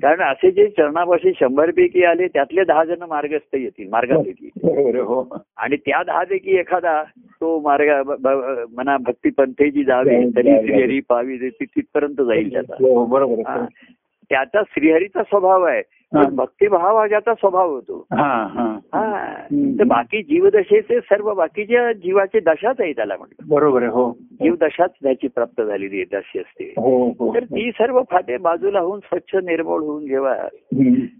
कारण 0.01 0.22
असे 0.22 0.51
जे 0.51 0.68
चरणापाशी 0.68 1.31
शंभर 1.39 1.72
पैकी 1.72 2.04
आले 2.04 2.28
त्यातले 2.28 2.63
दहा 2.63 2.84
जण 2.84 3.04
मार्गस्थ 3.10 3.56
येतील 3.56 3.89
मार्गात 3.89 4.24
येतील 4.25 4.50
बरोबर 4.63 4.95
आहे, 4.95 5.00
हो 5.00 5.38
आणि 5.57 5.75
त्या 5.75 6.04
दहा 6.04 6.24
पैकी 6.24 6.51
एखादा 6.51 7.04
तो 7.42 7.60
मार्ग 7.60 8.13
म्हणा 8.75 8.98
भक्ती 8.98 9.30
पंथेची 9.30 9.84
जावी 9.84 10.30
तरी. 10.36 10.68
श्रीहरी 10.68 11.00
पावी 11.10 11.38
ती 11.38 11.66
तिथपर्यंत 11.66 12.22
जाईल 12.22 12.54
त्याचा. 12.54 12.74
हो. 12.74 13.42
हा. 13.42 13.66
त्याचा 14.30 14.62
श्रीहरीचा 14.69 15.24
स्वभाव 15.24 15.63
आहे. 15.63 15.81
भक्तिभाव 16.31 16.98
हा 16.98 17.07
ज्याचा 17.07 17.34
स्वभाव 17.34 17.69
होतो. 17.69 18.06
हा. 18.12 18.80
तर 19.80 19.84
बाकी 19.84 20.24
जीवदशेचे 20.24 21.00
सर्व 21.00 21.34
बाकीच्या 21.34 21.94
जीवाची 21.94 22.39
दशाच 22.39 22.75
आहे 22.80 22.94
त्याला 22.94 23.16
म्हटलं. 23.18 23.45
बरोबर 23.50 23.81
आहे 23.81 23.92
हो. 23.92 24.12
जीवदशाच 24.31 24.89
त्याची 25.04 25.28
प्राप्त 25.28 25.62
झालेली 25.62 26.04
दशी 26.04 26.39
असते. 26.39 26.74
हो 26.78 27.10
हो 27.19 27.36
तर 27.36 27.44
ती 27.44 27.72
सर्व 27.72 28.01
फाटे 28.12 28.38
बाजूला 28.38 28.80
होऊन 28.80 29.00
स्वच्छ 29.00 29.36
निर्मळ 29.36 29.80
होऊन 29.80 30.07
जेव्हा. 30.07 30.36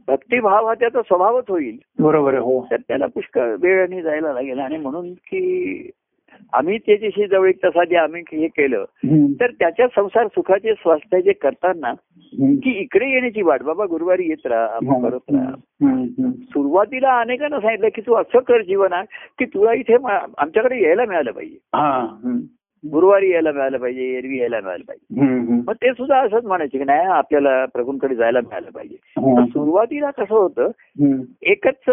भक्तिभाव 0.08 0.68
हा 0.68 0.74
त्याचा 0.74 1.02
स्वभावच 1.02 1.44
होईल. 1.50 1.78
बरोबर 2.00 2.30
आहे 2.30 2.42
हो. 2.42 2.68
तर 2.72 2.78
त्याला 2.88 3.06
पुष्कळ 3.06 3.56
वेळाने 3.62 4.02
जायला 4.02 4.34
लागेल. 4.34 4.60
आणि 4.60 4.78
म्हणून 4.78 5.14
की 5.14 5.92
आम्ही 6.54 6.78
त्याच्याशी 6.78 7.28
जवळीकता 7.28 7.70
साधी 7.70 7.96
आम्ही 7.96 8.24
हे 8.32 8.48
केलं. 8.48 8.86
तर 9.42 9.52
त्याच्या 9.52 9.88
संसार 9.88 10.28
सुखाचे 10.28 10.74
स्वास्थ्याचे 10.74 11.32
करताना 11.32 11.90
हम्म. 11.90 12.56
की 12.56 12.70
इकडे 12.70 13.10
येण्याची 13.10 13.42
वाट 13.42 13.62
बाबा 13.62 13.86
गुरुवारी 13.86 14.24
येत 14.24 14.46
राहा 14.46 15.10
करत 15.10 15.20
राहा. 15.30 15.52
सुरुवातीला 16.32 17.20
अनेकांना 17.20 17.60
सांगितलं 17.60 17.88
की 17.96 18.02
तू 18.02 18.14
असं 18.14 18.40
कर 18.40 18.62
जीवनात 18.62 19.06
की 19.40 19.46
तुला 19.46 19.74
इथे 19.74 19.96
आमच्याकडे 20.38 20.84
यायला 20.84 21.06
मिळालं 21.06 21.32
पाहिजे 21.32 21.56
हा. 21.56 22.08
गुरुवारी 22.84 23.32
यायला 23.32 23.52
मिळालं 23.52 23.78
पाहिजे 23.78 24.04
एरवी 24.18 24.40
यायला 24.40 24.60
मिळालं 24.62 24.84
पाहिजे. 24.84 25.62
मग 25.68 25.74
ते 25.74 25.92
सुद्धा 25.94 26.20
असंच 26.20 26.46
म्हणायचे 26.46 26.78
की 26.78 26.84
नाही 26.84 27.06
आपल्याला 27.08 27.66
प्रभूंकडे 27.66 28.16
जायला 28.16 28.40
मिळालं 28.42 28.70
पाहिजे 28.72 28.96
हा. 29.18 29.46
सुरुवातीला 29.46 30.12
कसं 30.12 30.36
होतं. 30.36 30.72
एकच 31.42 31.90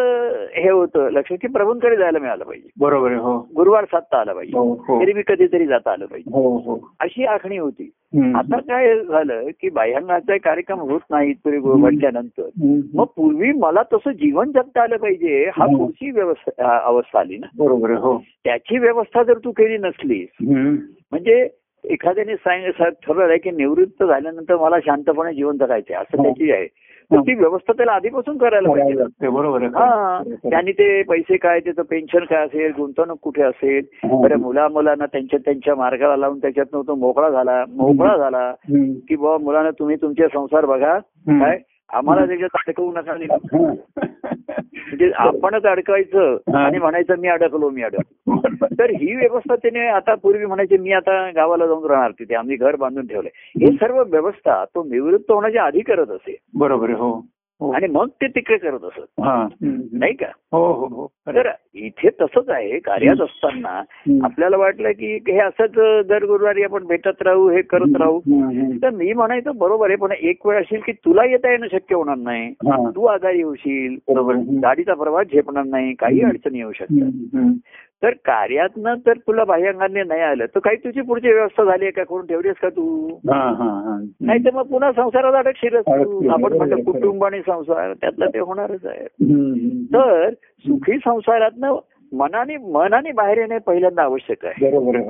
हे 0.56 0.70
होतं 0.70 1.08
लक्ष 1.10 1.32
की 1.32 1.46
प्रभूंकडे 1.46 1.96
जायला 1.96 2.18
मिळालं 2.18 2.44
पाहिजे 2.44 2.68
बरोबर 2.80 3.12
हो 3.14 3.38
गुरुवार 3.56 3.84
साधता 3.84 4.20
आला 4.20 4.32
पाहिजे 4.32 4.58
हो 4.58 5.00
एरवी 5.02 5.22
कधीतरी 5.26 5.66
जाता 5.66 5.92
आलं 5.92 6.06
पाहिजे 6.06 6.30
हो 6.34 6.56
हो 6.58 6.78
अशी 7.00 7.24
आखणी 7.24 7.56
होती. 7.58 7.90
आता 8.14 8.58
काय 8.58 8.94
झालं 9.04 9.48
की 9.60 9.70
बाह्यांगाचा 9.70 10.36
कार्यक्रम 10.36 10.80
होत 10.80 11.00
गुरु 11.12 11.76
म्हटल्यानंतर. 11.76 12.48
मग 12.94 13.04
पूर्वी 13.16 13.52
मला 13.52 13.82
तसं 13.92 14.10
जीवन 14.10 14.50
जगता 14.50 14.82
आलं 14.82 14.96
पाहिजे 14.96 15.50
हा. 15.56 15.66
पुढची 15.66 16.10
व्यवस्था 16.10 16.78
अवस्था 16.78 17.20
आली 17.20 17.36
ना 17.36 17.46
बरोबर 17.58 17.90
हो 17.90 18.18
त्याची 18.44 18.78
व्यवस्था 18.78 19.22
जर 19.22 19.38
तू 19.38 19.50
केली 19.50 19.78
नसलीस. 19.78 20.28
म्हणजे 20.42 21.48
एखाद्याने 21.84 22.34
ठरवलंय 22.78 23.38
की 23.38 23.50
निवृत्त 23.50 24.04
झाल्यानंतर 24.04 24.56
मला 24.56 24.78
शांतपणे 24.78 25.34
जीवन 25.34 25.56
जगायचे 25.56 25.94
असं 25.94 26.16
हो. 26.18 26.22
त्याची 26.22 26.50
आहे 26.52 26.66
तर 27.10 27.20
ती 27.20 27.34
व्यवस्था 27.34 27.72
त्याला 27.72 27.92
आधीपासून 27.92 28.36
करायला 28.38 28.68
पाहिजे 28.68 28.98
लागते 28.98 29.28
बरोबर 29.28 29.62
हा. 29.62 30.22
त्यांनी 30.44 30.72
ते 30.72 31.02
पैसे 31.02 31.36
काय 31.36 31.60
त्याचं 31.60 31.82
पेन्शन 31.82 32.24
काय 32.24 32.44
असेल 32.44 32.72
गुंतवणूक 32.76 33.18
कुठे 33.22 33.42
असेल. 33.42 33.84
बरं 34.04 34.38
मुला 34.38 34.68
मुलांना 34.68 35.06
त्यांच्या 35.06 35.38
त्यांच्या 35.44 35.74
मार्गाला 35.74 36.16
लावून 36.16 36.38
त्याच्यातनं 36.38 36.82
तो 36.86 36.94
मोकळा 36.94 37.30
झाला 37.30 37.64
मोकळा 37.68 38.16
झाला. 38.16 38.50
की 39.08 39.16
बाबा 39.16 39.38
मुलांना 39.38 39.70
तुम्ही 39.70 39.96
तुमचे 39.96 40.26
संसार 40.28 40.64
बघा. 40.66 40.98
काय 41.28 41.58
आम्हाला 41.90 42.26
त्याच्यात 42.26 42.56
अडकवू 42.56 42.92
नका 42.92 43.12
हा. 43.52 43.72
म्हणजे 44.86 45.10
आपणच 45.16 45.64
अडकायचं. 45.64 46.36
आणि 46.56 46.78
म्हणायचं 46.78 47.18
मी 47.18 47.28
अडकलो 47.28 47.70
मी 47.70 47.82
अडकलो. 47.82 48.66
तर 48.78 48.90
ही 48.90 49.14
व्यवस्था 49.14 49.54
त्याने 49.56 49.86
आता 49.88 50.14
पूर्वी 50.14 50.46
म्हणायचे 50.46 50.76
मी 50.76 50.92
आता 50.92 51.30
गावाला 51.30 51.66
जाऊन 51.66 51.90
राहणार 51.90 52.10
तिथे 52.10 52.34
आम्ही 52.34 52.56
घर 52.56 52.76
बांधून 52.76 53.06
ठेवलंय 53.06 53.64
हे 53.64 53.72
सर्व 53.72 54.02
व्यवस्था 54.02 54.64
तो 54.64 54.84
निवृत्त 54.84 55.32
होण्याच्या 55.32 55.64
आधी 55.64 55.80
करत 55.80 56.10
असे 56.10 56.36
बरोबर 56.54 56.90
हो. 56.90 57.20
आणि 57.72 57.86
मग 57.86 58.08
ते 58.08 58.26
तिकडे 58.26 58.56
करत 58.56 58.84
असत 58.84 59.20
हा. 59.20 59.48
नाही 59.92 60.12
का 60.12 60.26
हो 60.52 60.72
हो 60.72 60.86
हो 60.86 61.06
खरं. 61.06 61.42
तर 61.42 61.50
इथे 61.74 62.08
तसंच 62.08 62.48
आहे 62.48 62.78
कार्यात 62.78 63.20
असताना. 63.20 63.82
आपल्याला 64.24 64.56
वाटलं 64.56 64.92
की 64.92 65.14
हे 65.28 65.38
असंच 65.38 66.06
दर 66.06 66.24
गुरुवारी 66.24 66.62
आपण 66.62 66.84
भेटत 66.86 67.22
राहू 67.22 67.48
हे 67.48 67.62
करत 67.62 67.96
राहू. 67.96 68.20
तर 68.82 68.90
मी 68.90 69.12
म्हणायचं 69.12 69.56
बरोबर 69.56 69.86
आहे 69.88 69.96
पण 69.96 70.12
एक 70.20 70.46
वेळ 70.46 70.60
असेल 70.60 70.80
की 70.86 70.92
तुला 70.92 71.24
येता 71.24 71.50
येणं 71.50 71.66
शक्य 71.72 71.94
होणार 71.94 72.16
नाही 72.16 72.48
हा. 72.48 72.90
तू 72.90 73.04
आजारी 73.04 73.42
होशील 73.42 73.96
बरोबर. 74.08 74.34
गाडीचा 74.62 74.94
प्रवास 74.94 75.26
झेपणार 75.26 75.64
नाही 75.64 75.94
काही. 75.94 76.22
अडचणी 76.22 76.58
येऊ 76.58 76.72
शकतात. 76.72 77.40
तर 78.04 78.10
कार्यातनं 78.10 78.94
तर 79.06 79.12
तुला 79.16 79.44
बाह्यांगाने 79.44 80.02
नाही 80.02 80.20
आलं 80.20 80.46
तर 80.46 80.58
काही 80.58 80.76
तुझी 80.76 81.00
पुढची 81.00 81.32
व्यवस्था 81.32 81.64
झाली 81.64 81.84
आहे 81.84 81.92
का 81.92 82.04
करून 82.04 82.26
ठेवलीस 82.26 82.54
का 82.62 82.68
तू 82.68 83.06
हा, 83.30 83.38
हा, 83.38 83.68
हा. 83.84 83.98
नाही 84.20 84.44
तर 84.44 84.50
मग 84.54 84.62
पुन्हा 84.62 84.92
संसारात 84.92 85.32
अडकशीलच 85.34 85.84
तू 85.84 86.28
आपण 86.28 86.58
खरं. 86.58 86.82
कुटुंब 86.82 87.24
आणि 87.24 87.40
संसार 87.40 87.92
त्यातलं 87.92 88.26
ते 88.26 88.38
होणारच 88.38 88.86
आहे. 88.86 89.06
तर 89.84 90.30
सुखी 90.58 90.98
संसारातनं 90.98 91.76
मनाने 92.12 92.56
मनाने 92.56 93.12
बाहेर 93.12 93.38
येणे 93.38 93.58
पहिल्यांदा 93.58 94.02
आवश्यक 94.02 94.44
आहे 94.44 94.70
बरोबर 94.70 94.96
आहे 94.96 95.06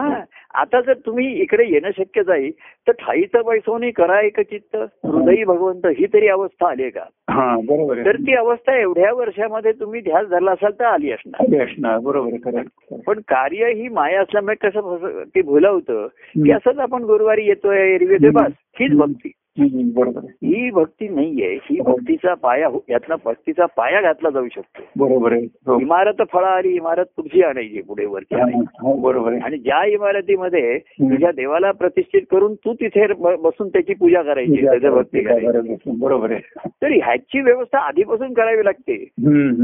हो 0.00 0.14
आता 0.54 0.80
जर 0.80 0.94
तुम्ही 1.06 1.26
इकडे 1.40 1.64
येणं 1.64 1.90
शक्य 1.96 2.22
जाईल 2.22 2.50
तर 2.86 2.92
ठाईचं 2.92 3.42
पैसोनी 3.42 3.90
करा 3.90 4.20
एक 4.20 4.40
चित्त. 4.40 4.76
हृदयी 4.76 5.44
भगवंत 5.44 5.86
ही 5.86 6.06
तरी 6.06 6.28
अवस्था 6.28 6.68
आली 6.68 6.82
आहे 6.82 6.90
का? 6.90 7.04
हा 7.30 7.56
बरोबर 7.56 8.04
तर 8.04 8.16
ती 8.16 8.34
अवस्था 8.34 8.76
एवढ्या 8.76 9.12
वर्षामध्ये 9.12 9.72
तुम्ही 9.72 10.00
ध्यास 10.00 10.28
धरला 10.28 10.52
असाल 10.52 10.72
तर 10.72 10.84
आली 10.84 11.12
असणार. 11.12 11.98
बरोबर. 11.98 12.62
पण 13.06 13.20
कार्य 13.28 13.72
ही 13.72 13.88
माया 13.88 14.20
असल्यामुळे 14.20 14.54
कसं 14.54 15.22
ते 15.34 15.42
भुलवतं 15.42 16.06
की. 16.06 16.52
असंच 16.52 16.78
आपण 16.78 17.02
गुरुवारी 17.02 17.46
येतोय 17.46 17.98
बस 18.30 18.52
हीच 18.80 18.92
भक्ती. 18.92 19.32
बरोबर. 19.58 20.20
ही 20.24 20.70
भक्ती 20.70 21.08
नाहीये. 21.08 21.58
ही 21.62 21.78
हो. 21.78 21.92
भक्तीचा 21.92 22.34
पाया 22.34 22.66
हो- 22.66 22.80
यातनं 22.88 23.14
भक्तीचा 23.24 23.66
पाया 23.66 24.00
घातला 24.00 24.30
जाऊ 24.30 24.46
शकतो. 24.54 24.82
बरोबर 24.96 25.32
आहे. 25.32 25.42
हो. 25.42 25.80
इमारत 25.80 26.22
फळा 26.32 26.48
आली 26.48 26.68
इमारत 26.68 27.04
पुढची 27.16 27.42
आणायची 27.42 27.82
पुढे 27.82 28.06
वरती. 28.06 28.34
आणायची 28.34 29.00
बरोबर 29.00 29.32
आहे. 29.32 29.40
आणि 29.40 29.58
ज्या 29.58 29.84
इमारतीमध्ये 29.84 30.78
तुझ्या 30.78 31.30
देवाला 31.32 31.70
प्रतिष्ठित 31.70 32.22
करून 32.30 32.54
तू 32.54 32.74
तिथे 32.74 33.06
बसून 33.18 33.68
त्याची 33.68 33.94
पूजा 33.94 34.22
करायची 34.22 34.64
त्याचं 34.64 34.90
भक्ती 34.90 35.20
करायची 35.20 35.90
बरोबर 36.00 36.30
आहे. 36.30 36.40
तर 36.82 36.90
ह्याची 36.90 37.40
व्यवस्था 37.40 37.78
आधीपासून 37.78 38.32
करावी 38.32 38.64
लागते. 38.64 39.08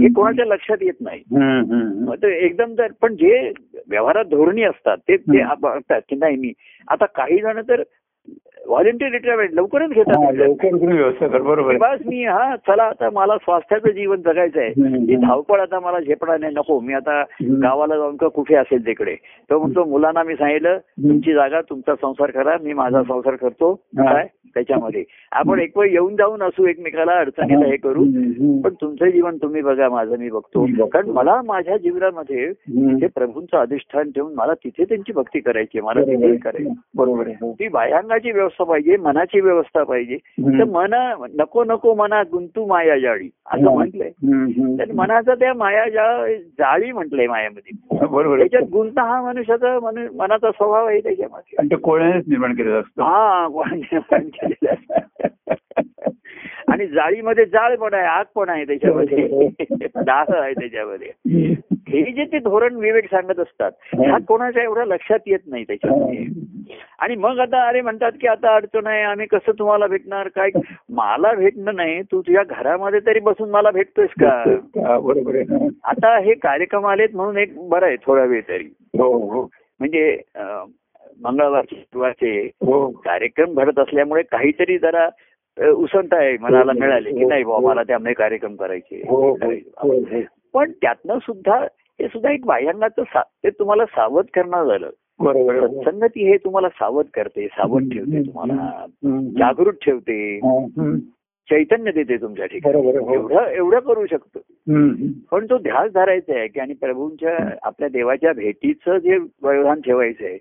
हे 0.00 0.08
कोणाच्या 0.12 0.46
लक्षात 0.46 0.76
येत 0.80 0.94
नाही. 1.00 1.20
एकदम 2.44 2.72
तर 2.72 2.86
पण 3.02 3.14
जे 3.14 3.52
व्यवहारात 3.90 4.24
धोरणी 4.24 4.62
असतात 4.62 4.96
ते. 4.96 5.16
बघतात 5.60 6.00
की 6.08 6.16
नाही 6.16 6.36
मी. 6.36 6.52
आता 6.88 7.06
काही 7.06 7.38
जण 7.38 7.60
तर 7.68 7.82
व्हॉलेंटिअर 8.68 9.10
रिटायरमेंट 9.10 9.50
लवकरच 9.52 9.90
घेतात 9.90 10.34
लवकर 10.34 11.40
बरोबर 11.42 11.76
बस 11.76 11.98
मी 12.06 12.24
हा 12.24 12.56
चला 12.56 12.82
आता 12.82 13.08
मला 13.12 13.36
स्वास्थ्याचं 13.36 13.90
जीवन 13.90 14.20
जगायचं 14.20 14.60
आहे. 14.60 14.72
ही 14.98 15.16
धावपळ 15.16 15.60
आता 15.60 15.80
मला 15.80 16.00
झेपणार 16.00 16.40
नाही 16.40 16.52
नको. 16.54 16.80
मी 16.80 16.94
आता. 16.94 17.22
गावाला 17.42 17.96
जाऊन 17.96 18.16
का 18.16 18.28
कुठे 18.28 18.54
असेल 18.56 18.86
तिकडे? 18.86 19.14
तो 19.50 19.58
म्हणतो 19.58 19.84
मुलांना 19.84 20.22
मी 20.22 20.34
सांगितलं 20.34 20.78
तुमची 20.78 21.32
जागा 21.32 21.60
तुमचा 21.60 21.94
संसार 21.94 22.30
करा 22.30 22.56
मी 22.62 22.72
माझा 22.72 23.02
संसार 23.02 23.34
करतो. 23.34 23.74
काय? 23.74 24.26
त्याच्यामध्ये. 24.54 25.04
आपण 25.32 25.60
एक 25.60 25.78
वेळ 25.78 25.90
येऊन 25.92 26.16
जाऊन 26.16 26.42
असू 26.42 26.66
एकमेकाला 26.66 27.12
अडचणीला 27.12 27.66
हे. 27.66 27.76
करू. 27.76 28.04
पण 28.60 28.70
तुमचं 28.80 29.10
जीवन 29.10 29.36
तुम्ही 29.36 29.62
बघा 29.62 29.88
माझं 29.88 30.18
मी 30.18 30.30
बघतो. 30.30 30.86
कारण 30.86 31.10
मला 31.10 31.40
माझ्या 31.46 31.76
जीवनामध्ये 31.76 32.46
हम्म. 32.46 32.96
ते 32.96 33.06
प्रभूंचं 33.06 33.56
अधिष्ठान 33.58 34.10
ठेवून 34.10 34.34
मला 34.34 34.54
तिथे 34.54 34.84
त्यांची 34.84 35.12
भक्ती 35.12 35.40
करायची 35.40 35.78
आहे, 35.78 35.86
मला 35.86 36.00
तिथे. 36.00 36.36
करायची 36.36 36.70
बरोबर 36.96 37.28
हो. 37.28 37.52
ती 37.52 37.68
बाह्यांगाची 37.68 38.30
व्यवस्था 38.30 38.57
पाहिजे 38.64 38.96
मनाची 38.96 39.40
व्यवस्था 39.40 39.82
पाहिजे. 39.82 40.16
तर 40.58 40.64
मन 40.64 41.14
नको 41.40 41.64
नको 41.64 41.94
मना 41.94 42.22
गुंतू 42.22 42.66
माया 42.66 42.98
जाळी 42.98 43.28
असं 43.46 43.74
म्हटलंय. 43.74 44.10
तर 44.78 44.92
मनाचं 44.92 45.34
त्या 45.34 45.54
माया 45.54 45.88
जा 45.88 46.34
जाळी 46.36 46.92
म्हटलंय 46.92 47.26
मायामध्ये. 47.26 47.96
बरोबर. 48.06 48.38
त्याच्यात 48.38 48.62
गुंत 48.72 48.98
हा 48.98 49.22
मनुष्याचा 49.22 49.80
मनु- 49.80 50.10
मनाचा 50.16 50.50
स्वभाव 50.50 50.86
आहे 50.86 51.00
त्याच्यामध्ये 51.00 51.64
निर्माण 52.14 52.54
केलेलं 52.54 52.80
असतं. 52.80 53.02
हा 53.02 53.48
कोणी 53.48 53.76
निर्माण 53.76 54.20
केलेलं 54.20 54.72
असतं. 54.72 55.24
आणि 56.72 56.86
जाळीमध्ये 56.86 57.44
जाळ 57.44 57.74
पण 57.76 57.94
आहे 57.94 58.06
आग 58.06 58.24
पण 58.34 58.48
आहे 58.48 58.64
त्याच्यामध्ये. 58.64 59.48
दाह 60.04 60.32
आहे 60.40 60.52
त्याच्यामध्ये. 60.52 61.10
हे 61.88 62.02
जे 62.12 62.24
ते 62.24 62.38
धोरण 62.38 62.74
विवेक 62.76 63.04
सांगत 63.10 63.38
असतात 63.40 63.72
ह्या 63.94 64.16
कोणाच्या 64.28 64.62
एवढ्या 64.62 64.84
लक्षात 64.84 65.18
येत 65.26 65.46
नाही 65.46 65.64
त्याच्यामध्ये. 65.64 66.24
आणि 66.98 67.14
मग 67.16 67.38
आता 67.38 67.62
अरे 67.68 67.80
म्हणतात 67.80 68.12
की 68.20 68.26
आता 68.26 68.54
अडचण 68.54 68.86
आहे 68.86 69.02
आम्ही 69.02 69.26
कसं 69.26 69.58
तुम्हाला 69.58 69.86
भेटणार? 69.86 70.28
काय 70.28 70.50
मला 70.90 71.32
भेटणं 71.34 71.74
नाही 71.74 72.02
तू 72.02 72.20
तुझ्या 72.20 72.42
घरामध्ये 72.42 73.00
तरी 73.06 73.20
बसून 73.20 73.50
मला 73.50 73.70
भेटतोयस 73.70 74.10
का? 74.20 74.28
हा, 74.86 74.98
बरोबर 74.98 75.36
आहे 75.36 75.68
आता 75.84 76.16
हे 76.18 76.34
कार्यक्रम 76.34 76.86
आलेत 76.86 77.14
म्हणून 77.14 77.38
एक 77.38 77.54
बरं 77.68 77.86
आहे 77.86 77.96
थोडा 77.96 78.24
वेळ 78.24 78.40
तरी. 78.48 78.68
हो 78.98 79.12
हो. 79.30 79.42
म्हणजे 79.80 80.20
मंगळवारचे 81.22 81.76
शुक्रवारचे 81.76 82.30
हो. 82.60 82.88
कार्यक्रम 83.04 83.54
घडत 83.54 83.78
असल्यामुळे 83.78 84.22
काहीतरी 84.22 84.78
जरा 84.78 85.08
उसंत 85.62 86.12
आहे 86.12 86.36
मनाला 86.40 86.72
मिळाले 86.72 87.10
की 87.10 87.24
नाही 87.24 87.44
बाबा 87.44 87.68
मला 87.68 87.82
त्यामुळे 87.82 88.12
कार्यक्रम 88.12 88.56
करायचे 88.56 89.02
हो 89.08 89.30
हो 89.30 89.50
हो 89.76 89.92
हो. 89.92 90.20
पण 90.54 90.70
त्यातनं 90.70 91.18
सुद्धा 91.18 91.58
हे 92.00 92.08
सुद्धा 92.08 92.32
एक 92.32 92.46
बाह्यांगाचं 92.46 93.02
सा- 93.02 93.22
ते 93.22 93.50
तुम्हाला 93.50 93.84
सावध 93.84 94.24
करणं 94.34 94.64
झालं 94.64 94.90
बरोबर 95.20 95.54
हो. 95.56 95.66
सत्संगती 95.66 96.30
हे 96.30 96.36
तुम्हाला 96.36 96.68
सावध 96.68 97.04
करते 97.14 97.46
सावध 97.46 97.82
ठेवते 97.92 98.22
तुम्हाला. 98.22 98.86
जागृत 99.38 99.72
ठेवते 99.72 100.36
हा. 100.36 100.96
चैतन्य 101.50 101.92
देते 101.92 102.16
तुमच्या 102.16 102.46
ठिकाणी 102.46 102.92
हो. 102.92 103.14
एवढं 103.14 103.46
एवढं 103.46 103.78
करू 103.78 104.06
शकतो. 104.06 104.38
पण 105.30 105.46
तो 105.46 105.58
ध्यास 105.58 105.92
धरायचा 105.92 106.38
आहे 106.38 106.48
की 106.48 106.60
आणि 106.60 106.74
प्रभूंच्या 106.74 107.36
आपल्या 107.62 107.88
देवाच्या 107.88 108.32
भेटीचं 108.32 108.98
जे 108.98 109.16
व्यवधान 109.16 109.80
ठेवायचं 109.80 110.24
आहे. 110.24 110.38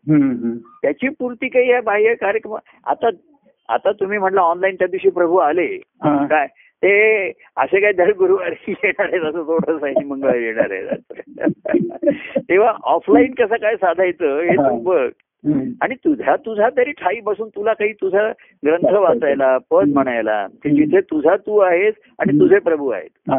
त्याची 0.81 1.09
पूर्ती 1.09 1.47
काही 1.47 1.69
या 1.69 1.81
बाह्य 1.81 2.13
कार्यक्रम 2.15 2.55
आता 2.85 3.09
आता 3.69 3.91
तुम्ही 3.91 4.17
म्हटलं 4.17 4.41
ऑनलाईन 4.41 4.75
त्या 4.75 4.87
दिवशी 4.87 5.09
प्रभू 5.09 5.37
आले. 5.37 5.77
काय? 6.05 6.47
ते 6.83 7.29
असे 7.57 7.79
काय 7.79 7.91
दर 7.91 8.11
गुरुवारी 8.13 8.71
येणार 8.71 9.05
आहेत 9.05 9.23
असं 9.23 9.43
थोडं 9.43 9.85
आणि 9.85 10.03
मंगळवारी 10.05 10.43
येणार 10.43 10.71
आहे 10.71 10.85
तेव्हा 12.39 12.73
ऑफलाईन 12.83 13.33
कसं 13.33 13.55
काय 13.55 13.75
साधायचं 13.75 14.39
हे 14.39 14.55
तू 14.55 14.79
बघ. 14.79 15.09
आणि 15.81 15.95
तुझा 15.95 16.35
तुझा 16.35 16.69
तरी 16.77 16.91
ठाई 16.91 17.19
बसून 17.19 17.47
तुला 17.47 17.73
काही 17.73 17.93
तुझा 17.93 18.31
ग्रंथ 18.65 18.93
वाचायला 18.93 19.57
पद 19.71 19.93
म्हणायला 19.93 20.47
की 20.47 20.69
जिथे 20.69 21.01
तुझा 21.01 21.35
तू 21.35 21.57
आहेस 21.59 21.93
आणि 22.19 22.39
तुझे 22.39 22.59
प्रभू 22.59 22.89
आहेत. 22.89 23.31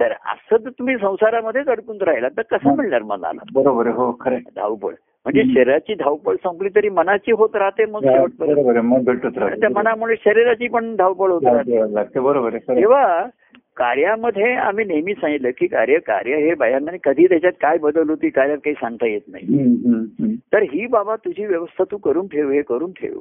तर 0.00 0.12
असं 0.12 0.56
जर 0.56 0.70
तुम्ही 0.70 0.96
संसारामध्येच 0.96 1.66
अडकून 1.66 2.02
राहिला 2.02 2.28
तर 2.28 2.42
कसं 2.42 2.76
मिळणार 2.76 3.02
मनाला? 3.02 3.40
बरोबर 3.52 3.86
आहे. 3.86 3.94
हो 3.96 4.12
खरं 4.20 4.34
आहे. 4.34 4.42
धावपळ 4.56 4.94
म्हणजे 5.34 5.54
शरीराची 5.54 5.94
धावपळ 5.94 6.34
संपली 6.34 6.68
तरी 6.68 6.88
मनाची 6.88 7.32
होत 7.32 7.56
राहते 7.56 7.84
मग 7.86 8.04
शेवटपर्यंत. 8.04 9.64
मनामुळे 9.74 10.14
शरीराची 10.24 10.68
पण 10.68 10.96
धावपळ 10.96 11.30
होत 11.30 11.40
राहते. 11.44 12.20
बरोबर. 12.20 12.56
तेव्हा 12.56 13.26
कार्यामध्ये 13.76 14.52
आम्ही 14.52 14.84
नेहमी 14.84 15.14
सांगितलं 15.14 15.50
की 15.58 15.66
कार्य 15.66 15.98
कार्य 15.98 16.36
हे 16.36 16.54
बायांनी 16.54 16.98
कधी 17.04 17.26
त्याच्यात 17.26 17.52
काय 17.52 17.78
बदल 17.78 18.10
होती 18.10 18.28
कार्यात 18.28 18.58
काही 18.58 18.74
सांगता 18.74 19.06
येत 19.06 19.20
नाही. 19.28 19.46
तर 20.52 20.62
ही 20.62 20.86
बाबा 20.86 21.16
तुझी 21.16 21.46
व्यवस्था 21.46 21.84
तू 21.84 21.96
करून 21.96 22.26
ठेव 22.26 22.50
हे 22.50 22.62
करून 22.62 22.90
ठेव. 22.90 23.20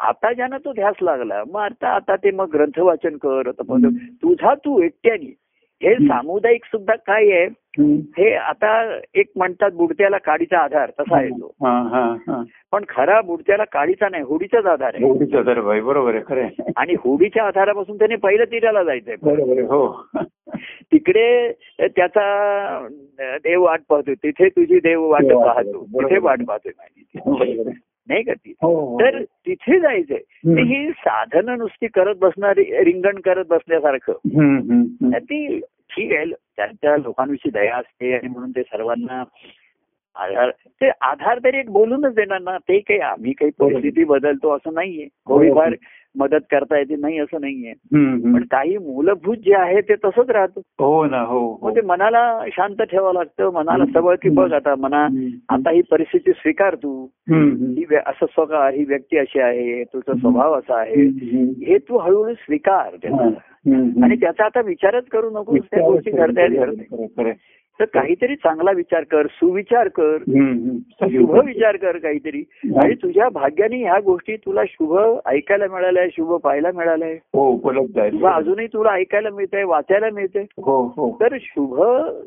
आता 0.00 0.32
ज्यानं 0.32 0.56
तो 0.56 0.72
ध्यास 0.72 0.94
लागला 1.02 1.42
मग 1.52 1.60
आता 1.60 1.88
आता 1.88 2.16
ते 2.16 2.30
मग 2.30 2.50
ग्रंथ 2.52 2.78
वाचन 2.78 3.16
कर 3.16 3.50
तुझा 3.50 4.54
तू 4.54 4.82
एकट्याने. 4.82 5.34
हे 5.82 5.94
सामुदायिक 5.94 6.64
सुद्धा 6.64 6.94
काय 6.94 7.30
आहे. 7.30 7.46
हे 7.80 8.34
आता 8.34 8.98
एक 9.14 9.26
म्हणतात 9.36 9.70
बुडत्याला 9.70 10.18
काडीचा 10.18 10.58
आधार 10.58 10.90
तसा 10.90 11.16
आहे 11.16 11.28
तो. 11.28 11.54
हा, 11.62 11.82
हा, 11.82 12.16
हा. 12.28 12.42
पण 12.72 12.84
खरा 12.88 13.20
बुडत्याला 13.20 13.64
काडीचा 13.64 14.08
नाही 14.08 14.22
होडीचाच 14.22 14.66
आधार 14.66 14.90
आहे. 14.94 15.06
एवढीच 15.06 15.34
आधार 15.34 15.60
भाई 15.60 15.80
बरोबर 15.80 16.14
आहे 16.14 16.22
खरं. 16.26 16.46
आणि 16.76 16.94
होडीच्या 16.94 17.44
आधारापासून 17.44 17.98
त्याने 17.98 18.16
पहिलं 18.16 18.44
तीराला 18.44 18.82
जायचंय. 18.82 19.14
बरोबर 19.22 19.60
हो. 19.60 20.06
तिकडे 20.62 21.52
त्याचा 21.80 22.86
देव 23.20 23.62
वाट 23.62 23.80
पाहतो 23.88 24.14
तिथे 24.14 24.48
तुझी 24.48 24.78
देव 24.78 25.04
वाट 25.10 25.24
पाहतो. 25.24 25.84
तिथे 25.84 26.18
वाट 26.18 26.38
पाहतोय 26.48 26.72
माझी. 26.78 27.70
नाही 28.08 28.22
का 28.22 28.32
ती? 28.32 28.54
हो, 28.62 28.80
हो. 28.80 29.00
तर 29.00 29.22
तिथे 29.22 29.80
जायचंय. 29.80 30.20
ही 30.62 30.90
साधनं 30.90 31.58
नुसती 31.58 31.86
करत 31.86 32.14
बसणारी 32.20 32.84
रिंगण 32.84 33.18
करत 33.18 33.44
बसल्यासारखं. 33.48 34.12
ती 35.18 35.60
ठीक 35.98 36.12
आहे 36.12 36.24
त्यांच्या 36.56 36.96
लोकांविषयी 36.96 37.50
दया 37.50 37.76
असते 37.76 38.14
आणि 38.14 38.28
म्हणून 38.28 38.50
ते 38.50 38.62
सर्वांना 38.62 39.22
आधार 40.16 40.50
ते 40.50 40.90
आधार 41.00 41.38
तरी 41.38 41.58
एक 41.58 41.70
बोलूनच 41.70 42.14
देणार 42.14 42.40
ना. 42.40 42.56
ते 42.58 42.78
काही 42.78 43.00
आम्ही 43.00 43.32
काही 43.32 43.50
परिस्थिती 43.58 44.04
बदलतो 44.04 44.54
असं 44.56 44.74
नाहीये. 44.74 45.06
कोणी 45.26 45.50
फार 45.50 45.74
मदत 46.16 46.44
करता 46.50 46.78
येते. 46.78 46.96
नाही 46.96 47.18
असं 47.18 47.40
नाहीये. 47.40 47.72
पण 48.34 48.42
काही 48.50 48.78
मूलभूत 48.78 49.36
जे 49.36 49.54
आहे 49.54 49.80
ते 49.80 49.94
तसंच 49.94 50.30
राहतं. 50.30 50.60
हो 50.78 51.06
ना 51.06 51.20
हो 51.20 51.38
हो. 51.38 51.68
मग 51.68 51.76
ते 51.76 51.80
मनाला 51.80 52.44
शांत 52.52 52.82
ठेवावं 52.82 53.14
लागतं. 53.14 53.52
मनाला 53.52 53.84
सबळ 53.94 54.14
की 54.22 54.28
बघ 54.28 54.52
आता 54.52 54.74
मना. 54.74 55.04
आता 55.48 55.70
ही 55.70 55.82
परिस्थिती 55.90 56.32
स्वीकार 56.32 56.74
तू. 56.74 57.06
ही 57.78 57.84
असं 58.06 58.26
स्वतः 58.26 58.68
ही 58.68 58.84
व्यक्ती 58.84 59.18
अशी 59.18 59.40
आहे 59.40 59.84
तुझा 59.84 60.12
स्वभाव 60.18 60.58
असा 60.58 60.80
आहे. 60.80 61.02
हे 61.66 61.78
तू 61.78 61.98
हळूहळू 61.98 62.34
स्वीकार 62.34 62.96
त्याचा. 63.02 63.30
आणि 64.04 64.16
त्याचा 64.16 64.44
आता 64.44 64.60
विचारच 64.60 65.06
करू 65.06 65.30
नको 65.30 65.56
त्या 65.56 65.86
गोष्टी 65.86 66.10
खरं, 66.10 66.32
खरं. 67.16 67.32
तर 67.80 67.84
काहीतरी 67.84 68.36
चांगला 68.36 68.70
विचार 68.70 69.04
कर 69.10 69.26
सुविचार 69.26 69.88
कर. 69.88 70.18
शुभ 71.02 71.30
विचार 71.46 71.76
कर 71.76 71.96
काहीतरी. 71.96 72.44
आणि 72.64 72.94
तुझ्या 72.94 73.28
भाग्याने 73.28 73.76
ह्या 73.76 74.00
गोष्टी 74.00 74.36
तुला 74.36 74.60
शुभ 74.68 75.18
ऐकायला 75.26 75.66
मिळाल्या 75.70 76.02
शुभ 76.12 76.32
पाहायला 76.32 76.68
मिळालंय. 76.74 77.18
हो 77.34 77.48
उपलब्ध 77.48 77.98
आहे 77.98 78.10
किंवा 78.10 78.32
अजूनही 78.32 78.66
तुला 78.66 78.90
ऐकायला 78.90 79.30
मिळतंय 79.30 79.64
वाचायला 79.64 80.06
मिळतंय. 80.12 80.42
हो 80.42 80.86
हो. 80.96 81.16
तर 81.20 81.36
शुभ 81.40 81.74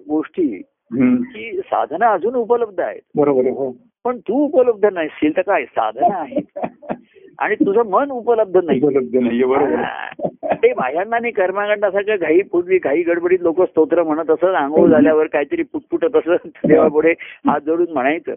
गोष्टी. 0.10 0.62
की 0.94 1.62
साधनं 1.66 2.06
अजून 2.06 2.36
उपलब्ध 2.36 2.80
आहेत. 2.80 3.02
बरोबर 3.16 3.42
हो. 3.42 3.76
पण 4.04 4.18
तू 4.18 4.46
उपलब्ध 4.46 4.86
नसशील 4.86 5.38
तर 5.38 5.42
काय 5.42 5.66
साधनं 5.66 6.16
आहेत. 6.16 6.44
आणि 7.42 7.56
तुझं 7.56 7.90
मन 7.90 8.12
उपलब्ध 8.12 8.58
नाही 8.58 8.82
उपलब्ध 8.82 9.16
नाहीये 9.16 9.46
बरोबर 9.46 9.74
आहे. 9.74 9.84
हा. 9.84 10.28
ते 10.54 10.74
बाह्यांना 10.74 11.20
घर्मागंडासारखं 11.38 12.16
घाई 12.16 12.42
पूर्वी 12.42 12.78
घाई 12.78 13.02
गडबडीत 13.02 13.40
लोक 13.42 13.62
स्तोत्र 13.62 14.04
म्हणत 14.04 14.30
असत 14.30 14.44
आंघोळ 14.44 14.90
झाल्यावर 14.90 15.28
काहीतरी 15.28 15.64
पुटपुटत 15.64 16.16
असत 16.16 16.48
देवापुढे 16.68 17.12
हात 17.48 17.62
जोडून 17.62 17.92
म्हणायचं. 17.94 18.32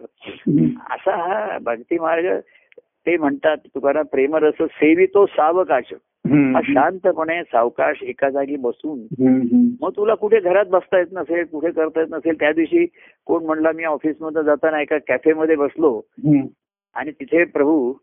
असा 0.91 1.15
हा 1.15 1.57
भक्ती 1.61 1.99
मार्ग 1.99 2.39
ते 3.07 3.17
म्हणतात 3.17 3.57
तुकाराम 3.57 4.05
प्रेमरस 4.05 4.61
सेवितो 4.61 5.25
सावकाश. 5.25 5.93
हा 6.27 6.61
शांतपणे 6.63 7.43
सावकाश 7.43 8.03
एका 8.03 8.29
जागी 8.29 8.55
बसून. 8.55 8.99
मग 9.81 9.89
तुला 9.89 10.15
कुठे 10.15 10.39
घरात 10.39 10.65
बसता 10.65 10.97
येत 10.97 11.07
नसेल 11.13 11.43
कुठे 11.45 11.71
करता 11.71 11.99
येत 11.99 12.07
नसेल 12.11 12.39
त्या 12.39 12.51
दिवशी 12.51 12.85
कोण 13.25 13.45
म्हणला 13.45 13.71
मी 13.71 13.83
ऑफिसमध्ये 13.83 14.43
जाताना 14.43 14.81
एका 14.81 14.97
कॅफेमध्ये 14.97 15.55
बसलो. 15.55 16.01
आणि 16.95 17.11
तिथे 17.11 17.43
प्रभू 17.43 17.93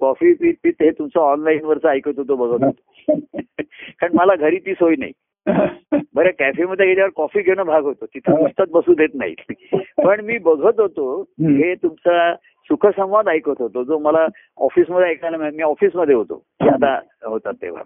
कॉफी 0.00 0.34
पीत 0.34 0.54
पीत 0.62 0.72
हे 0.80 0.90
तुमचं 0.90 1.20
ऑनलाईन 1.20 1.64
वरच 1.64 1.86
ऐकत 1.86 2.12
होतो 2.16 2.36
बघत 2.36 2.64
होतो. 2.64 3.14
कारण 4.00 4.16
मला 4.16 4.34
घरी 4.36 4.56
ती 4.56 4.72
सोय 4.72 4.94
नाही. 4.98 5.12
बरं 6.14 6.30
कॅफेमध्ये 6.38 6.86
गेल्यावर 6.86 7.10
कॉफी 7.16 7.42
घेणं 7.42 7.62
भाग 7.62 7.82
होतो. 7.82 8.06
तिथं 8.06 8.42
नुसतंच 8.42 8.70
बसू 8.70 8.94
देत 8.94 9.08
नाहीत 9.14 9.52
पण 10.06 10.20
मी 10.20 10.38
बघत 10.38 10.80
होतो. 10.80 11.20
हे 11.42 11.74
तुमचा 11.74 12.34
सुखसंवाद 12.34 13.28
ऐकत 13.28 13.54
होतो 13.58 13.84
जो 13.84 13.98
मला 13.98 14.26
ऑफिसमध्ये 14.56 15.08
ऐकायला 15.08 15.36
मिळाला. 15.36 15.56
मी 15.56 15.62
ऑफिसमध्ये 15.62 16.14
होतो. 16.14 16.42
आता 16.60 17.00
होतात 17.26 17.54
तेव्हा. 17.62 17.82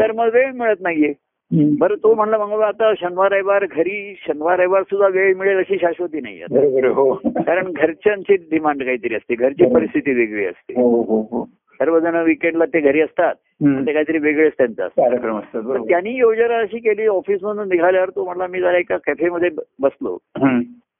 तर 0.00 0.12
मग 0.12 0.28
वेळ 0.32 0.52
मिळत 0.52 0.76
नाहीये. 0.80 1.12
बरं 1.52 1.94
तो 1.94 2.14
म्हणला 2.14 2.38
मग 2.38 2.60
आता 2.60 2.92
शनिवार 3.00 3.32
रविवार 3.32 3.64
घरी 3.64 4.14
शनिवार 4.26 4.58
रविवार 4.58 4.82
सुद्धा 4.82 5.08
वेळ 5.08 5.34
मिळेल 5.36 5.58
अशी 5.58 5.78
शाश्वती 5.80 6.20
नाही 6.20 6.42
आता. 6.42 6.88
हो. 6.88 7.14
कारण 7.14 7.72
घरच्यांची 7.72 8.36
डिमांड 8.36 8.82
काहीतरी 8.82 9.14
असते 9.14 9.34
घरची 9.34 9.74
परिस्थिती 9.74 10.12
वेगळी 10.12 10.44
असते. 10.44 10.72
हो 10.72 11.02
हो 11.02 11.20
हो. 11.20 11.44
सर्वजण 11.80 12.16
विकेंडला 12.16 12.64
ते 12.64 12.80
घरी 12.80 13.00
असतात. 13.00 13.34
ते 13.62 13.92
काहीतरी 13.92 14.18
वेगळेच 14.18 14.52
त्यांचं 14.58 14.86
कार्यक्रम 14.86 15.38
असतात 15.38 15.88
त्यांनी 15.88 16.16
योजना 16.16 16.58
अशी 16.58 16.78
केली 16.78 17.06
ऑफिसमधून 17.06 17.68
निघाल्यावर 17.68 18.10
तो 18.10 18.24
म्हणला 18.24 18.46
मी 18.46 18.60
जरा 18.60 18.78
एका 18.78 18.96
कॅफेमध्ये 18.96 19.50
बसलो. 19.80 20.18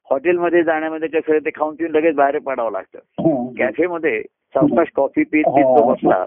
हॉटेलमध्ये 0.09 0.63
जाण्यामध्ये 0.63 1.07
कसं 1.09 1.37
ते 1.37 1.49
खाऊन 1.49 1.75
पिऊन 1.75 1.91
लगेच 1.91 2.15
बाहेर 2.15 2.37
पडावं 2.37 2.71
लागतं. 2.71 3.53
कॅफेमध्ये 3.57 4.21
सावकाश 4.21 4.87
कॉफी 4.95 5.23
पीत 5.23 5.43
पीत 5.45 5.63
तो 5.63 5.93
बसला. 5.93 6.25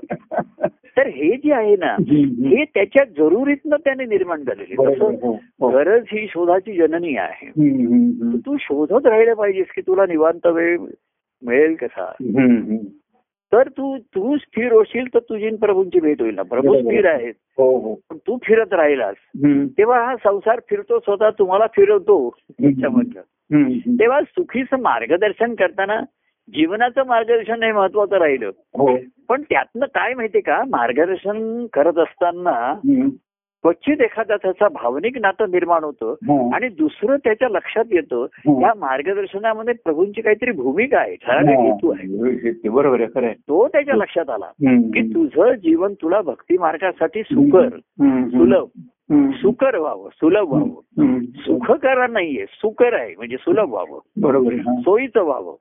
तर 0.97 1.07
हे 1.07 1.37
जे 1.37 1.53
आहे 1.53 1.77
ना. 1.77 1.97
हे 2.49 2.65
त्याच्या 2.65 3.05
जरुरीतनं 3.05 3.77
त्याने 3.77 4.05
निर्माण 4.05 4.43
झालेले 4.43 4.75
हो, 4.75 5.37
हो. 5.61 5.71
गरज 5.71 6.03
ही 6.13 6.27
शोधाची 6.29 6.77
जननी 6.77 7.17
आहे. 7.17 7.51
तू 8.47 8.57
शोधत 8.61 9.07
राहिलं 9.07 9.35
पाहिजेस 9.35 9.67
की 9.75 9.81
तुला 9.81 10.07
निवांत 10.07 10.47
वेळ 10.47 10.79
मिळेल 11.43 11.75
कसा. 11.75 12.13
तर 13.55 13.69
तू 13.69 13.99
तू 13.99 14.37
स्थिर 14.37 14.73
होशील 14.73 15.07
तर 15.15 15.19
तुझी 15.19 15.57
प्रभूंची 15.57 16.01
भेट 16.01 16.21
होईल 16.21 16.35
ना 16.35 16.43
प्रभू. 16.43 16.81
स्थिर 16.83 17.07
आहेत 17.07 17.35
हो 17.59 17.95
पण 17.95 18.17
तू 18.17 18.39
फिरत 18.45 18.73
राहिलास. 18.73 19.17
तेव्हा 19.79 20.05
हा 20.05 20.17
संसार 20.17 20.61
फिरतो 20.71 20.99
स्वतः 20.99 21.31
तुम्हाला 21.31 21.67
फिरवतो 21.67 22.37
त्याच्यामधलं. 22.51 23.21
तेव्हा 24.01 24.21
सुखीचं 24.21 24.81
मार्गदर्शन 24.81 25.55
करताना 25.55 26.01
जीवनाचं 26.49 27.07
मार्गदर्शन 27.07 27.63
हे 27.63 27.73
महत्वाचं 27.73 28.17
राहिलं 28.17 28.47
हो 28.47 28.99
पण 29.29 29.43
त्यातनं 29.43 29.87
काय 29.87 30.15
माहितीये 30.15 30.43
का 30.43 30.63
मार्गदर्शन 30.71 31.67
करत 31.73 31.99
असताना. 31.99 32.75
क्वचित 33.63 34.01
एखादा 34.01 34.37
त्याचा 34.37 34.69
भावनिक 34.69 35.19
नातं 35.19 35.51
निर्माण 35.51 35.85
होतं 35.85 36.15
हा. 36.23 36.57
आणि 36.57 36.69
दुसरं 36.69 37.17
त्याच्या 37.17 37.49
लक्षात 37.49 37.85
येतं 37.91 38.27
हं. 38.33 38.63
या 38.63 38.73
मार्गदर्शनामध्ये 38.77 39.75
प्रभूंची 39.85 40.21
काहीतरी 40.21 40.51
भूमिका 40.51 40.99
आहे 40.99 41.15
ठराविक 41.15 41.59
हेतू 41.59 41.91
आहे 41.91 42.53
ते 42.53 42.69
बरोबर 42.69 43.01
आहे. 43.01 43.33
तो 43.33 43.69
त्याच्या 43.69 43.95
लक्षात 43.95 44.31
आला. 44.31 44.47
की 44.95 45.15
तुझं 45.15 45.55
जीवन 45.55 45.93
तुला 46.03 46.21
भक्ती 46.21 46.59
मार्गासाठी 46.59 47.23
सुकर. 47.23 47.69
सुलभ. 48.29 48.67
सुकर 49.13 49.79
व्हावं 49.79 50.09
सुलभ 50.13 50.49
व्हावं. 50.49 51.21
सुखकर 51.21 52.11
नाहीये 52.11 52.45
सुकर 52.49 52.93
आहे 52.93 53.15
म्हणजे 53.17 53.37
सुलभ 53.37 53.71
व्हावं 53.71 53.99
बरोबर. 54.21 54.55
सोयीचं 54.79 55.21
व्हावं. 55.21 55.57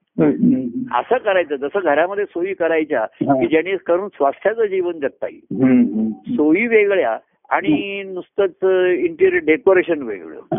असं 0.94 1.18
करायचं 1.18 1.56
जसं 1.56 1.78
घरामध्ये 1.84 2.24
सोयी 2.24 2.54
करायच्या. 2.54 3.06
की 3.22 3.46
जेणेकरून 3.46 4.08
स्वास्थ्याचं 4.08 4.64
जीवन 4.64 4.92
जगता 4.92 5.26
येईल. 5.26 6.10
सोयी 6.10 6.66
वेगळ्या 6.66 7.18
आणि 7.50 8.02
नुसतंच 8.06 8.54
इंटिरियर 8.98 9.44
डेकोरेशन 9.44 10.02
वेगळं. 10.02 10.58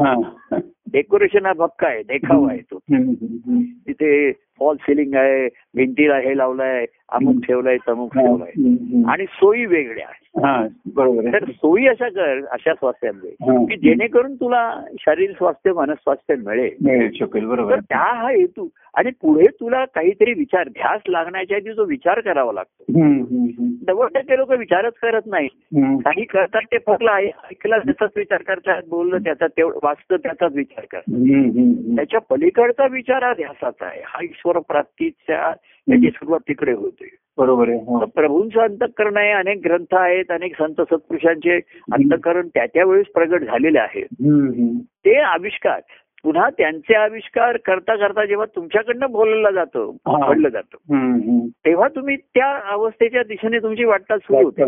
डेकोरेशन 0.93 1.45
हा 1.45 1.53
भक्का 1.53 1.87
आहे 1.87 2.03
देखावा 2.03 2.47
आहे 2.51 2.59
तो. 2.59 2.77
तिथे 3.87 4.31
फॉल 4.63 4.75
सिलिंग 4.75 5.15
आहे 5.15 5.47
भिंतीला 5.75 6.17
हे 6.17 6.37
लावलंय 6.37 6.85
अमुक 7.09 7.43
ठेवलंय 7.45 7.77
तमुक. 7.87 8.13
ठेवलंय. 8.13 9.03
आणि 9.11 9.25
सोयी 9.25 9.65
वेगळ्या 9.65 10.07
हा 10.45 10.67
बरोबर 10.95 11.25
तर 11.33 11.43
सोयी 11.45 11.87
अशा 11.87 12.07
कर 12.09 12.39
अशा 12.51 12.73
स्वास्थ्यामध्ये. 12.73 13.31
की 13.65 13.75
जेणेकरून 13.77 14.35
तुला 14.35 14.81
शारीरिक 14.99 15.37
स्वास्थ्य 15.37 15.73
मनस्वास्थ्य 15.73 16.35
मिळेल 16.35 17.09
शकेल 17.19 17.45
बरोबर. 17.45 17.79
त्या 17.79 17.97
हा 17.97 18.29
हेतू 18.29 18.67
आणि 18.97 19.11
पुढे 19.21 19.45
तुला 19.59 19.85
काहीतरी 19.85 20.33
विचार 20.33 20.67
ध्यास 20.67 21.01
लागण्याच्या 21.07 21.57
आधी 21.57 21.73
जो 21.73 21.85
विचार 21.85 22.19
करावा 22.19 22.53
लागतो. 22.53 22.83
नव्वद 23.87 24.07
टक्के 24.15 24.37
लोक 24.37 24.51
विचारच 24.51 24.93
करत 25.01 25.21
नाही. 25.25 25.47
काही 25.99 26.25
करतात 26.25 26.61
ते 26.71 26.77
फक्त 26.77 27.07
ऐकलं 27.09 27.77
त्याचाच 27.77 28.09
विचार 28.15 28.41
करतात 28.41 28.81
बोललं 28.89 29.17
त्याचा 29.17 29.47
तेवढं 29.47 29.79
वाचतं 29.83 30.15
त्याचाच 30.15 30.55
विचार 30.55 30.85
करतात. 30.91 31.95
त्याच्या 31.95 32.19
पलीकडचा 32.29 32.87
विचार 32.91 33.23
हा 33.23 33.33
ध्यासाचा 33.33 33.85
आहे 33.85 34.01
हा 34.05 34.23
ईश्वर 34.23 34.52
प्राप्तीच्या 34.59 35.53
त्याची 35.61 36.09
सुरुवात 36.09 36.39
तिकडे 36.39 36.71
होते 36.71 37.15
बरोबर 37.37 37.69
आहे 37.69 37.77
हो. 37.77 38.05
प्रभूंचं 38.05 38.61
अंतकरण 38.61 39.17
आहे 39.17 39.31
अनेक 39.31 39.61
ग्रंथ 39.65 39.95
आहेत 39.95 40.25
अनेक 40.29 40.57
संत 40.57 40.81
सत्पुरुषांचे 40.81 41.55
अंतकरण 41.91 42.47
त्या 42.47 42.65
त्या 42.65 42.85
वेळेस 42.85 43.05
प्रगट 43.05 43.43
झालेले. 43.43 43.79
हम्म. 43.79 44.79
ते 44.79 45.15
आविष्कार 45.15 45.81
पुन्हा 46.23 46.49
त्यांचे 46.49 46.95
आविष्कार 46.95 47.57
करता 47.57 47.95
करता 47.95 48.25
जेव्हा 48.25 48.45
तुमच्याकडनं 48.45 49.11
बोललं 49.11 49.51
जातं. 49.51 49.91
पडलं 50.29 50.49
जातं. 50.49 50.77
तेव्हा 51.65 51.87
तुम्ही 51.87 52.15
त्या 52.15 52.59
अवस्थेच्या 52.71 53.23
दिशेने 53.23 53.57
तुमची 53.57 53.83
वाटचाल 53.83 54.17
सुरू 54.17 54.43
होते. 54.43 54.63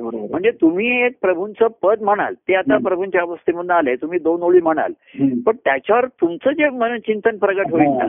म्हणजे 0.00 0.50
तुम्ही 0.50 1.02
एक 1.02 1.12
प्रभूंचं 1.22 1.66
पद 1.82 2.02
म्हणाल 2.02 2.34
ते 2.34 2.54
आता. 2.54 2.76
प्रभूंच्या 2.78 3.20
अवस्थेमधून 3.20 3.70
आले 3.70 3.94
तुम्ही 3.96 4.18
दोन 4.18 4.42
ओळी 4.42 4.60
म्हणाल. 4.60 4.92
पण 5.46 5.56
त्याच्यावर 5.64 6.06
तुमचं 6.06 6.50
जे 6.50 6.68
मन 6.68 6.96
चिंतन 6.98 7.36
प्रगट 7.36 7.70
होईल 7.70 7.88
ना. 7.88 8.06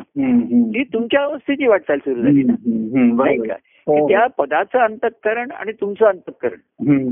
ती 0.70 0.84
तुमच्या 0.84 1.24
अवस्थेची 1.24 1.68
वाटचाल 1.68 1.98
सुरू 1.98 2.22
झाली 2.22 2.44
ना 2.44 2.54
हो. 3.88 4.08
त्या 4.08 4.28
पदाचं 4.28 4.80
अंतःकरण 4.80 5.52
आणि 5.52 5.72
तुमचं 5.72 6.06
अंतःकरण. 6.06 6.58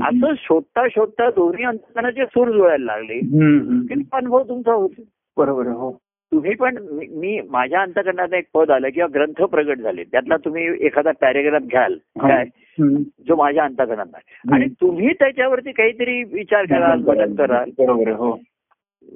असं 0.02 0.34
शोधता 0.38 0.86
शोधता 0.88 1.30
दोन्ही 1.30 1.64
अंतकरणाचे 1.64 2.24
सूर 2.24 2.50
जुळायला 2.50 2.84
लागले 2.84 3.18
अनुभव 4.12 4.42
तुमचा 4.42 4.72
होतो 4.72 5.02
बरोबर 5.38 5.66
हो. 5.66 5.98
तुम्ही 6.02 6.54
पण 6.54 6.78
मी- 6.92 7.42
माझ्या 7.50 7.80
अंतकरणात 7.80 8.34
एक 8.34 8.44
पद 8.54 8.70
आलं 8.70 8.88
किंवा 8.88 9.08
ग्रंथ 9.14 9.42
प्रगट 9.42 9.78
झाले. 9.78 10.04
त्यातला 10.04 10.36
तुम्ही 10.36 10.68
एखादा 10.80 11.10
पॅरेग्राफ 11.20 11.62
घ्याल. 11.62 11.94
काय. 11.94 12.44
जो 13.28 13.36
माझ्या 13.36 13.64
अंतकरणात 13.64 14.06
आहे 14.14 14.54
आणि 14.54 14.64
तुम्ही 14.80 15.08
त्याच्यावरती 15.08 15.72
काहीतरी 15.72 16.24
विचार 16.24 16.64
कराल 16.64 17.02
बदल 17.02 17.34
कराल. 17.34 17.70
बरोबर 17.78 18.08
हो. 18.08 18.40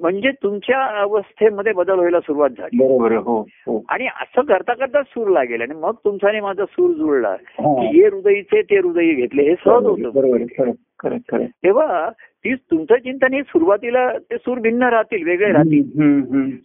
म्हणजे 0.01 0.31
तुमच्या 0.31 1.01
अवस्थेमध्ये 1.01 1.73
बदल 1.73 1.93
व्हायला 1.93 2.19
सुरुवात 2.19 2.49
झाली. 2.49 2.77
बरोबर 2.77 3.11
हो 3.11 3.41
हो. 3.41 3.83
आणि 3.89 4.07
असं 4.07 4.41
करता 4.41 4.73
करता 4.73 5.03
सूर 5.03 5.27
लागेल 5.27 5.61
आणि 5.61 5.73
मग 5.73 5.93
तुमचा 6.05 6.29
आणि 6.29 6.39
माझा 6.39 6.65
सूर 6.65 6.93
जुळला 6.95 7.29
हा. 7.29 7.81
हृदयीचे 7.87 8.61
ते 8.61 8.77
हृदयी 8.77 9.13
घेतले 9.13 9.43
हे 9.43 9.55
सहज 9.65 9.83
होतं. 9.83 10.09
बरोबर 10.15 10.71
तेव्हा 11.63 12.09
ती 12.45 12.53
तुमचं 12.55 12.95
चिंतन 12.95 13.33
हे 13.33 13.41
सुरुवातीला 13.41 14.17
ते 14.17 14.37
सूर 14.37 14.59
भिन्न 14.59 14.83
राहतील 14.83 15.23
वेगळे 15.23 15.51
राहतील. 15.51 15.83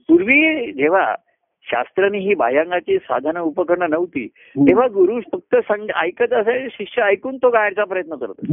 पूर्वी 0.08 0.72
जेव्हा 0.72 1.14
शास्त्राने 1.66 2.18
ही 2.18 2.34
बाह्यांगाची 2.34 2.96
साधनं 2.98 3.40
उपकरणं 3.40 3.90
नव्हती 3.90 4.26
तेव्हा 4.56 4.86
गुरु 4.86 5.20
फक्त 5.32 5.72
ऐकत 5.96 6.32
असायचे 6.32 6.68
शिष्य 6.70 7.02
ऐकून 7.02 7.36
तो 7.36 7.50
गायचा 7.50 7.84
प्रयत्न 7.84 8.14
करत. 8.14 8.44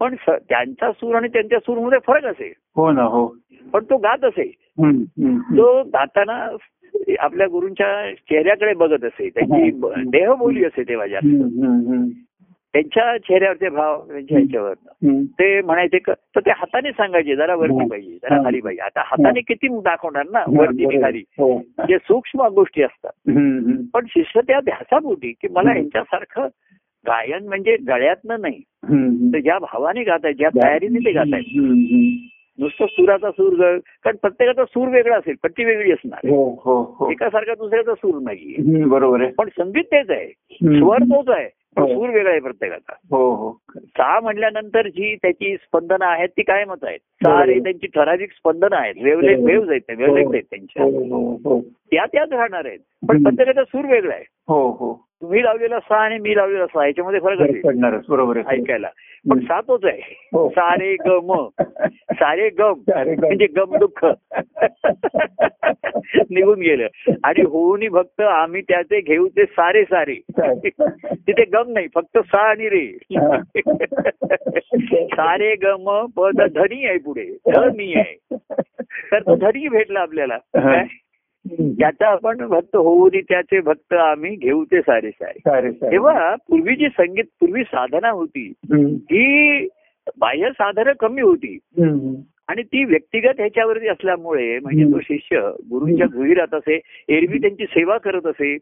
पण 0.00 0.14
त्यांचा 0.28 0.92
सूर 0.92 1.14
आणि 1.14 1.28
त्यांच्या 1.28 1.58
सूरमध्ये 1.58 1.98
फरक 2.06 2.24
असे 2.24 2.52
हो 2.76 2.90
ना 2.92 3.02
हो 3.02 3.26
पण 3.72 3.84
तो 3.84 3.96
गात 3.96 4.24
असे. 4.24 4.50
तो 5.56 5.82
गाताना 5.82 6.56
आपल्या 7.18 7.46
गुरूंच्या 7.46 8.14
चेहऱ्याकडे 8.14 8.74
बघत 8.74 9.04
असे 9.04 9.28
त्यांची 9.28 9.70
देहबोली 10.10 10.64
असे 10.64 10.82
तेव्हा 10.82 11.06
जास्त. 11.06 11.42
त्यांच्या 12.82 13.16
चेहऱ्यावरचे 13.18 13.68
भाव 13.68 14.06
त्यांच्या 14.06 14.38
ह्याच्यावर. 14.38 14.72
ते 15.24 15.60
म्हणायचे 15.62 15.98
क- 15.98 16.10
तर 16.10 16.40
ते 16.40 16.50
हाताने 16.50 16.90
सांगायचे 16.90 17.36
जरा 17.36 17.54
वरती 17.54 17.82
हं. 17.82 17.88
पाहिजे 17.88 18.10
जरा 18.12 18.36
हं. 18.36 18.44
खाली 18.44 18.60
पाहिजे 18.60 18.82
आता 18.82 19.02
हाताने 19.04 19.40
किती 19.40 19.68
दाखवणार 19.68 20.24
ना 20.32 20.38
हं, 20.38 20.56
वरती. 20.58 21.02
खाली 21.02 21.18
हो. 21.18 21.62
जे 21.88 21.98
सूक्ष्म 21.98 22.46
गोष्टी 22.46 22.82
असतात. 22.82 23.10
पण 23.94 24.06
शिष्य 24.08 24.40
त्या 24.40 24.60
ध्यासापोटी 24.60 25.32
की 25.32 25.48
मला 25.50 25.70
हं. 25.70 25.76
यांच्यासारखं 25.76 26.46
गायन 27.06 27.48
म्हणजे 27.48 27.76
गळ्यातनं 27.88 28.40
नाही. 28.40 28.60
तर 29.32 29.38
ज्या 29.38 29.58
भावाने 29.58 30.02
गात 30.02 30.18
आहेत 30.24 30.34
ज्या 30.36 30.48
तयारीने 30.64 30.98
ते 30.98 31.12
गात 31.12 31.24
आहेत. 31.32 31.44
नुसतं 32.58 32.86
सुराचा 32.86 33.30
सूर 33.30 33.78
कारण 34.04 34.16
प्रत्येकाचा 34.16 34.64
सूर 34.64 34.88
वेगळा 34.88 35.16
असेल 35.16 35.34
पट्टी 35.42 35.64
वेगळी 35.64 35.92
असणार 35.92 36.28
हो 36.28 36.60
हो 36.64 36.96
हो 36.98 37.10
एकासारखा 37.10 37.54
दुसऱ्याचा 37.54 37.94
सूर 37.94 38.20
नाही 38.22 38.54
बरोबर 38.84 39.20
आहे 39.22 39.30
पण 39.32 39.48
संगीत 39.48 39.84
तेच 39.84 40.10
आहे. 40.10 40.28
स्वर 40.78 40.98
तोच 40.98 41.28
आहे 41.28 41.44
हो. 41.44 41.57
सूर 41.86 42.08
वेगळा 42.10 42.30
आहे 42.30 42.40
प्रत्येकाचा. 42.40 42.92
हो 43.10 43.34
हो. 43.34 43.52
सा 43.76 44.20
म्हणल्यानंतर 44.20 44.88
जी 44.88 45.16
त्याची 45.16 45.56
स्पंदनं 45.56 46.04
आहेत 46.04 46.28
ती 46.28 46.42
कायमच 46.42 46.84
आहेत. 46.84 46.98
सा 46.98 47.28
बरोबर. 47.28 47.44
रे 47.44 47.58
त्यांची 47.58 47.86
ठराविक 47.86 48.32
स्पंदनं 48.32 48.76
आहेत. 48.76 48.94
वेवलेट. 49.02 49.38
वेव्ह 49.38 49.70
आहेत 49.70 49.98
वेवलेट 49.98 50.26
आहेत 50.32 50.42
त्यांच्या. 50.42 50.82
हो 50.82 50.90
हो 50.90 51.32
हो 51.32 51.60
त्या 51.60 52.04
त्याच 52.12 52.32
राहणार 52.32 52.66
आहेत. 52.66 52.78
पण. 53.08 53.22
प्रत्येकाचा 53.22 53.64
सूर 53.64 53.84
वेगळा 53.84 54.14
आहे. 54.14 54.24
हो 54.48 54.70
हो. 54.70 55.07
तुम्ही 55.22 55.42
लावलेला 55.42 55.80
सा 55.80 55.96
आणि 55.96 56.18
मी 56.18 56.36
लावलेला 56.36 56.66
सा 56.66 56.86
याच्यामध्ये 56.86 57.20
फरक 57.20 57.64
पडणारच 57.64 58.04
बरोबर 58.08 58.36
ऐकायला. 58.36 58.88
पण 59.30 59.38
सा 59.38 59.60
तोच 59.60 59.84
आहे. 59.84 60.28
हो. 60.32 60.48
सारे 60.48 60.94
गम. 60.94 61.46
सारे 62.12 62.48
गम. 62.48 62.74
म्हणजे 62.88 63.46
गम 63.46 63.76
दुःख. 63.76 64.06
निघून 66.30 66.60
गेलं. 66.60 66.86
आणि 67.24 67.42
होऊन 67.42 67.88
भक्त 67.88 68.20
आम्ही 68.20 68.62
त्याचे 68.62 69.00
घेऊ 69.00 69.28
ते 69.28 69.44
सारे 69.44 69.84
सारे 69.84 70.14
तिथे 71.14 71.44
गम 71.44 71.64
नाही 71.68 71.86
फक्त 71.94 72.18
सा 72.18 72.38
आणि 72.38 72.68
रे. 72.68 72.98
सारे 75.06 75.54
गम 75.54 76.06
पद 76.06 76.42
धनी 76.42 76.86
आहे 76.86 76.98
पुढे. 76.98 77.36
ध 77.50 77.58
मी 77.58 77.94
आहे. 77.94 78.36
तर 79.12 79.20
तो 79.20 79.36
धनी 79.36 79.68
भेटला 79.68 80.00
आपल्याला. 80.00 80.38
त्याचा 81.60 82.06
आपण 82.06 82.46
भक्त 82.46 82.76
होऊन 82.76 83.20
त्याचे 83.20 83.60
भक्त 83.60 83.92
आम्ही 83.92 84.36
घेऊ 84.36 84.64
ते 84.64 84.80
सारे 84.80 85.10
सारे 85.10 85.70
तेव्हा 85.70 86.34
पूर्वी 86.34 86.76
जी 86.76 86.88
संगीत 86.88 87.24
पूर्वी 87.40 87.62
साधना 87.62 88.10
होती. 88.10 88.52
ही 88.72 89.68
बाह्य 90.18 90.50
साधनं 90.50 90.92
कमी 91.00 91.20
होती. 91.20 91.58
आणि 92.48 92.62
ती 92.62 92.84
व्यक्तिगत 92.84 93.34
ह्याच्यावरती 93.38 93.88
असल्यामुळे 93.88 94.58
म्हणजे 94.58 94.84
तो. 94.84 95.00
शिष्य 95.00 95.50
गुरुंच्या 95.70 96.06
गृहिरात 96.14 96.54
असे 96.54 96.80
एरवी 97.08 97.38
त्यांची 97.38 97.64
सेवा 97.64 97.98
करत 97.98 98.26
असे. 98.26 98.56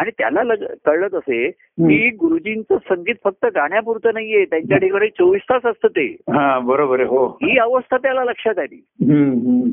आणि 0.00 0.10
त्याला 0.18 0.42
लग- 0.42 0.66
कळत 0.84 1.14
असे 1.14 1.50
की 1.50 2.10
गुरुजींचं 2.10 2.76
संगीत 2.88 3.14
फक्त 3.24 3.46
गाण्यापुरतं 3.46 4.10
नाहीये 4.14 4.44
त्यांच्या 4.44 4.78
ठिकाणी 4.78 5.08
चोवीस 5.08 5.42
तास 5.42 5.66
असतं 5.66 5.88
ते 5.88 6.06
हा 6.06 6.58
बरोबर 6.58 7.00
आहे 7.00 7.08
हो 7.08 7.26
ही 7.26 7.58
अवस्था 7.58 7.96
त्याला 7.96 8.24
लक्षात 8.24 8.58
आली. 8.58 8.84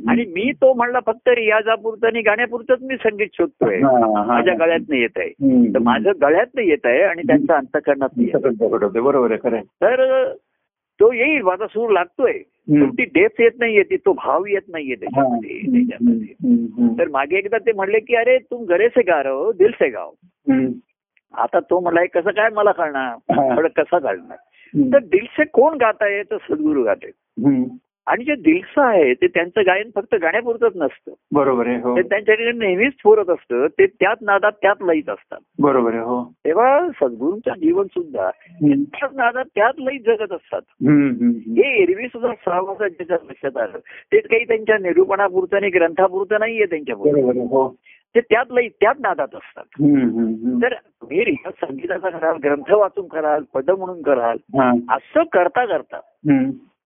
आणि 0.08 0.26
मी 0.26 0.52
तो 0.52 0.74
म्हणला 0.74 1.00
फक्त 1.06 1.30
रियाजापुरतं 1.30 2.08
आणि 2.08 2.22
गाण्यापुरतंच 2.22 2.78
मी 2.82 2.96
संगीत 2.96 3.28
शोधतोय. 3.34 3.80
माझ्या 4.28 4.54
गळ्यात 4.54 4.80
नाही 4.90 5.02
येत 5.02 5.18
आहे. 5.18 5.30
तर 5.74 5.80
माझं 5.80 6.12
गळ्यात 6.22 6.60
येत 6.60 6.86
आहे 6.86 7.02
आणि 7.02 7.22
त्यांचं 7.22 7.54
अंतकरणात 7.54 8.10
नाही 8.18 8.28
येत 8.28 8.36
आहे. 8.36 8.56
सगळं 8.56 8.70
प्रकट 8.70 8.84
होते 8.84 9.00
बरोबर 9.00 9.32
आहे. 9.32 9.62
तर 9.62 10.32
तो 11.00 11.14
येईल 11.14 11.42
माझा 11.42 11.68
सूर 11.68 11.90
लागतोय 11.90 12.34
ती 12.86 13.04
डेप्थ 13.04 13.42
येत 13.42 13.52
नाहीये 13.60 13.84
ती 13.84 13.98
तो 13.98 14.14
भाव 14.14 14.46
येत 14.46 14.62
नाहीये. 14.70 14.96
त्याच्यामध्ये 14.96 15.60
त्याच्यामध्ये. 15.60 16.98
तर 17.00 17.08
मागे 17.08 17.38
एकदा 17.38 17.58
ते 17.58 17.72
म्हणले 17.72 18.00
की 18.00 18.16
अरे 18.16 18.38
तुम 18.38 18.66
घरे 18.66 18.90
से 18.90 19.02
गा 19.02 19.24
रहो 19.24 19.52
दिल 19.52 19.72
से 19.72 19.88
हम्म. 19.88 20.72
आता 21.34 21.60
तो 21.60 21.80
म्हणला 21.80 22.02
"हे 22.02 22.08
कसं 22.08 22.32
काय 22.32 22.50
मला 22.54 22.72
कळणार. 22.72 23.16
पण 23.56 23.68
कसं 23.68 23.98
कळणार. 24.00 24.38
तर 24.94 25.00
दिल 25.00 25.26
से 25.26 25.44
कोण 25.46 25.78
गात 25.78 26.02
आहे 26.02 26.24
तर 26.24 26.38
सद्गुरू 26.38 26.84
गात. 26.84 27.06
आणि 28.08 28.24
जे 28.24 28.36
दिलचं 28.36 28.82
आहे 28.82 29.14
ते 29.14 29.28
त्यांचं 29.28 29.62
गायन 29.66 29.90
फक्त 29.96 30.16
गाण्यापुरतच 30.16 30.76
नसतं 30.76 31.12
बरोबर 31.32 31.68
आहे 31.68 31.78
हो 31.78 31.96
ते 31.96 32.02
त्यांच्याकडे 32.02 32.52
नेहमीच 32.52 32.94
फोरत 33.04 33.30
असतं 33.30 33.68
ते 33.68 33.86
त्याच 33.86 34.18
नादात 34.22 34.52
त्यात 34.62 34.76
लईत 34.82 35.10
असतात 35.10 35.40
बरोबर 35.60 35.94
आहे 35.94 36.02
हो 36.02 36.24
तेव्हा 36.46 36.88
सद्गुरूंचं 36.90 37.52
जीवन 37.60 37.88
सुद्धा. 37.88 38.30
त्याच 38.62 39.12
नादात 39.16 39.46
त्यात 39.56 39.74
लईत 39.78 40.00
जगत 40.06 40.32
असतात. 40.34 40.62
हे 41.58 41.82
एरवी 41.82 42.08
सुद्धा 42.08 42.34
सहवासात 42.46 42.90
ज्याच्या 42.90 43.18
लक्षात 43.30 43.58
आलं 43.58 43.78
ते 44.12 44.20
काही 44.20 44.44
त्यांच्या 44.44 44.78
निरूपणापुरतं 44.78 45.56
आणि 45.56 45.70
ग्रंथापुरतं 45.70 46.40
नाहीये 46.40 46.66
त्यांच्या 46.66 46.96
हो 46.96 47.68
ते 48.16 48.20
त्यात 48.20 48.46
लई 48.52 48.68
त्यात 48.68 48.96
नादात 49.00 49.36
असतात. 49.36 49.64
तर 50.62 50.74
तुम्ही 50.74 51.24
रियाज 51.26 51.54
संगीताचा 51.66 52.10
कराल 52.10 52.38
ग्रंथ 52.44 52.72
वाचून 52.72 53.08
कराल 53.08 53.44
पद 53.54 53.70
म्हणून 53.72 54.02
कराल. 54.02 54.38
असं 54.90 55.24
करता 55.24 55.66
करता. 55.66 56.00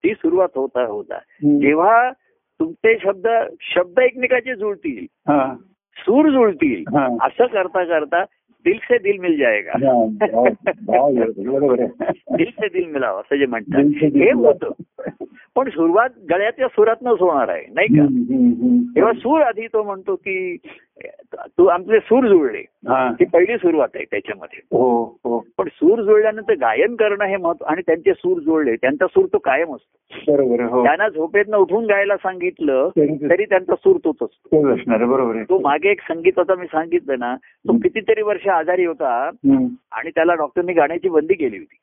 ती 0.03 0.13
सुरुवात 0.13 0.47
होता 0.55 0.85
होता. 0.87 1.17
जेव्हा 1.43 2.11
तुमचे 2.59 2.97
शब्द 3.03 3.27
शब्द 3.75 3.99
एकमेकाचे 3.99 4.55
जुळतील. 4.55 5.05
सूर 5.97 6.29
जुळतील. 6.29 6.83
असं 7.21 7.45
करता 7.45 7.83
करता 7.83 8.23
दिल 8.65 8.77
से 8.81 8.97
दिल 8.97 9.17
मिल 9.19 9.37
जाएगा 9.37 9.71
दिल 12.37 12.49
से 12.49 12.67
दिल 12.67 12.85
मिलाव 12.85 13.19
असं 13.19 13.35
जे 13.35 13.45
म्हणतात 13.45 14.03
हे. 14.03 14.31
होतं 14.31 14.71
पण 15.55 15.69
सुरुवात 15.69 16.09
गळ्याच्या 16.29 16.67
सुरातनच 16.67 17.19
होणार 17.19 17.49
आहे 17.49 17.65
नाही 17.73 17.87
का. 17.87 18.05
तेव्हा 18.95 19.13
सूर 19.13 19.41
आधी 19.41 19.67
तो 19.67 19.83
म्हणतो 19.83 20.15
की 20.15 20.57
तू 21.33 21.65
आमचे 21.65 21.99
सूर 21.99 22.27
जुळले 22.27 22.63
हा. 22.87 23.11
पहिली 23.33 23.57
सुरुवात 23.57 23.87
आहे 23.95 24.03
त्याच्यामध्ये 24.03 24.59
हो 24.71 25.03
हो 25.23 25.45
पण 25.57 25.67
सूर 25.73 26.01
जुळल्यानंतर 26.01 26.53
गायन 26.53 26.95
करणं 26.95 27.25
हे 27.25 27.37
महत्त्व 27.37 27.65
आणि 27.65 27.81
त्यांचे 27.81 28.13
सूर 28.13 28.39
जुळले 28.39 28.75
त्यांचा 28.75 29.07
सूर 29.07 29.25
तो 29.25 29.37
कायम 29.37 29.75
असतो 29.75 30.33
बरोबर 30.33 30.61
हो 30.61 30.83
त्यांना 30.83 31.09
झोपेतनं 31.09 31.57
उठून 31.57 31.85
गायला 31.85 32.17
सांगितलं 32.17 32.89
तरी 33.29 33.45
त्यांचा 33.45 33.75
सूर 33.75 33.97
तोच 33.97 34.15
असतो 34.21 34.61
बरोबर 35.07 35.43
तो 35.43 35.59
मागे 35.59 35.89
एक 35.89 36.01
संगीताचा 36.01 36.55
मी 36.55 36.65
सांगितलं 36.65 37.19
ना 37.19 37.35
तो. 37.35 37.77
कितीतरी 37.77 38.21
वर्ष 38.21 38.47
आजारी 38.47 38.85
होता. 38.85 39.29
आणि 39.91 40.09
त्याला 40.09 40.33
डॉक्टरनी 40.33 40.73
गाण्याची 40.73 41.09
बंदी 41.09 41.33
केली 41.33 41.57
होती. 41.57 41.75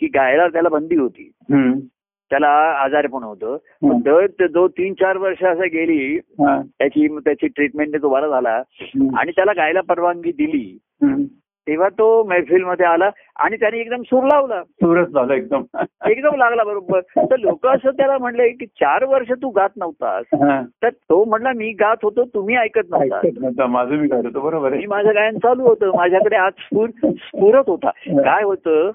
की 0.00 0.06
गायला 0.06 0.48
त्याला 0.48 0.68
बंदी 0.68 0.96
होती. 0.96 1.30
त्याला 2.30 2.48
आजार 2.84 3.06
पण 3.06 3.22
होतं. 3.22 3.56
पण 3.56 3.98
दर 4.04 4.46
दो 4.46 4.68
तीन 4.68 4.94
चार 4.94 5.16
वर्ष 5.16 5.44
असं 5.44 5.62
गेली. 5.62 6.18
त्याची 6.78 7.18
त्याची 7.18 7.46
ट्रीटमेंटने 7.46 8.02
तो 8.02 8.08
बरा 8.08 8.28
झाला. 8.28 8.62
आणि 9.18 9.30
त्याला 9.30 9.52
गायला 9.56 9.80
परवानगी 9.80 10.32
दिली. 10.32 10.78
तेव्हा 11.66 11.88
तो 11.88 12.24
मैफिलमध्ये 12.24 12.86
आला 12.86 13.10
आणि 13.38 13.56
त्याने 13.56 13.78
एकदम 13.78 14.02
सूर 14.02 14.24
लावला. 14.24 14.62
सुरच 14.64 15.08
झालं 15.08 15.34
एकदम. 15.34 15.62
एकदम 16.06 16.36
लागला 16.36 16.64
बरोबर. 16.64 17.00
तर 17.16 17.36
लोक 17.36 17.66
असं 17.66 17.90
त्याला 17.90 18.18
म्हणले 18.18 18.48
की 18.48 18.66
चार 18.66 19.04
वर्ष 19.04 19.32
तू 19.32 19.48
गात 19.48 19.68
नव्हतास. 19.76 20.24
तर 20.82 20.88
तो 20.88 21.24
म्हणला 21.24 21.52
मी 21.56 21.70
गात 21.70 21.96
होतो 22.02 22.24
तुम्ही 22.24 22.56
ऐकत 22.56 22.90
नव्हता. 22.90 23.66
माझं 23.66 23.94
मी 23.94 24.08
करतो 24.08 24.40
बरोबर 24.40 24.74
मी 24.74 24.86
माझं 24.86 25.14
गायन 25.14 25.38
चालू 25.38 25.62
होतं. 25.62 25.96
माझ्याकडे 25.96 26.36
आज 26.36 26.52
स्फूर 26.58 26.88
स्फुरत 27.04 27.64
होता. 27.66 27.90
काय 28.22 28.42
होतं. 28.42 28.90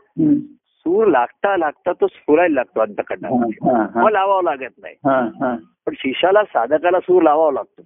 सूर 0.90 1.08
लागता 1.08 1.58
लागता 1.58 1.92
तो 1.92 2.08
स्फुरायला 2.08 2.54
लागतो 2.54 2.80
हा. 2.80 2.86
मग 3.96 4.10
लावावं 4.10 4.44
लागत 4.44 4.62
नाही. 4.62 4.96
पण 5.86 5.94
शिष्याला 5.94 6.44
साधकाला 6.44 7.00
सूर 7.00 7.24
लावावा 7.24 7.52
लागतो. 7.52 7.82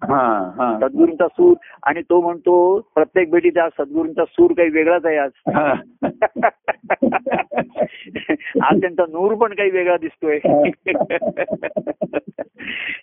सद्गुरूंचा 0.82 1.28
सूर 1.28 1.54
आणि 1.86 2.02
तो 2.02 2.22
म्हणतो 2.22 2.82
प्रत्येक 2.96 3.32
भेटीत 3.32 3.58
आज 3.58 3.72
सद्गुरूंचा 3.78 4.26
सूर 4.26 4.52
काही 4.52 4.70
वेगळाच 4.70 5.06
आहे 5.06 5.18
आज. 5.18 5.32
आज 8.64 8.82
त्यांचा 8.82 9.04
नूर 9.10 9.34
पण 9.34 9.54
काही 9.54 9.70
वेगळा 9.70 9.98
दिसतोय 9.98 10.40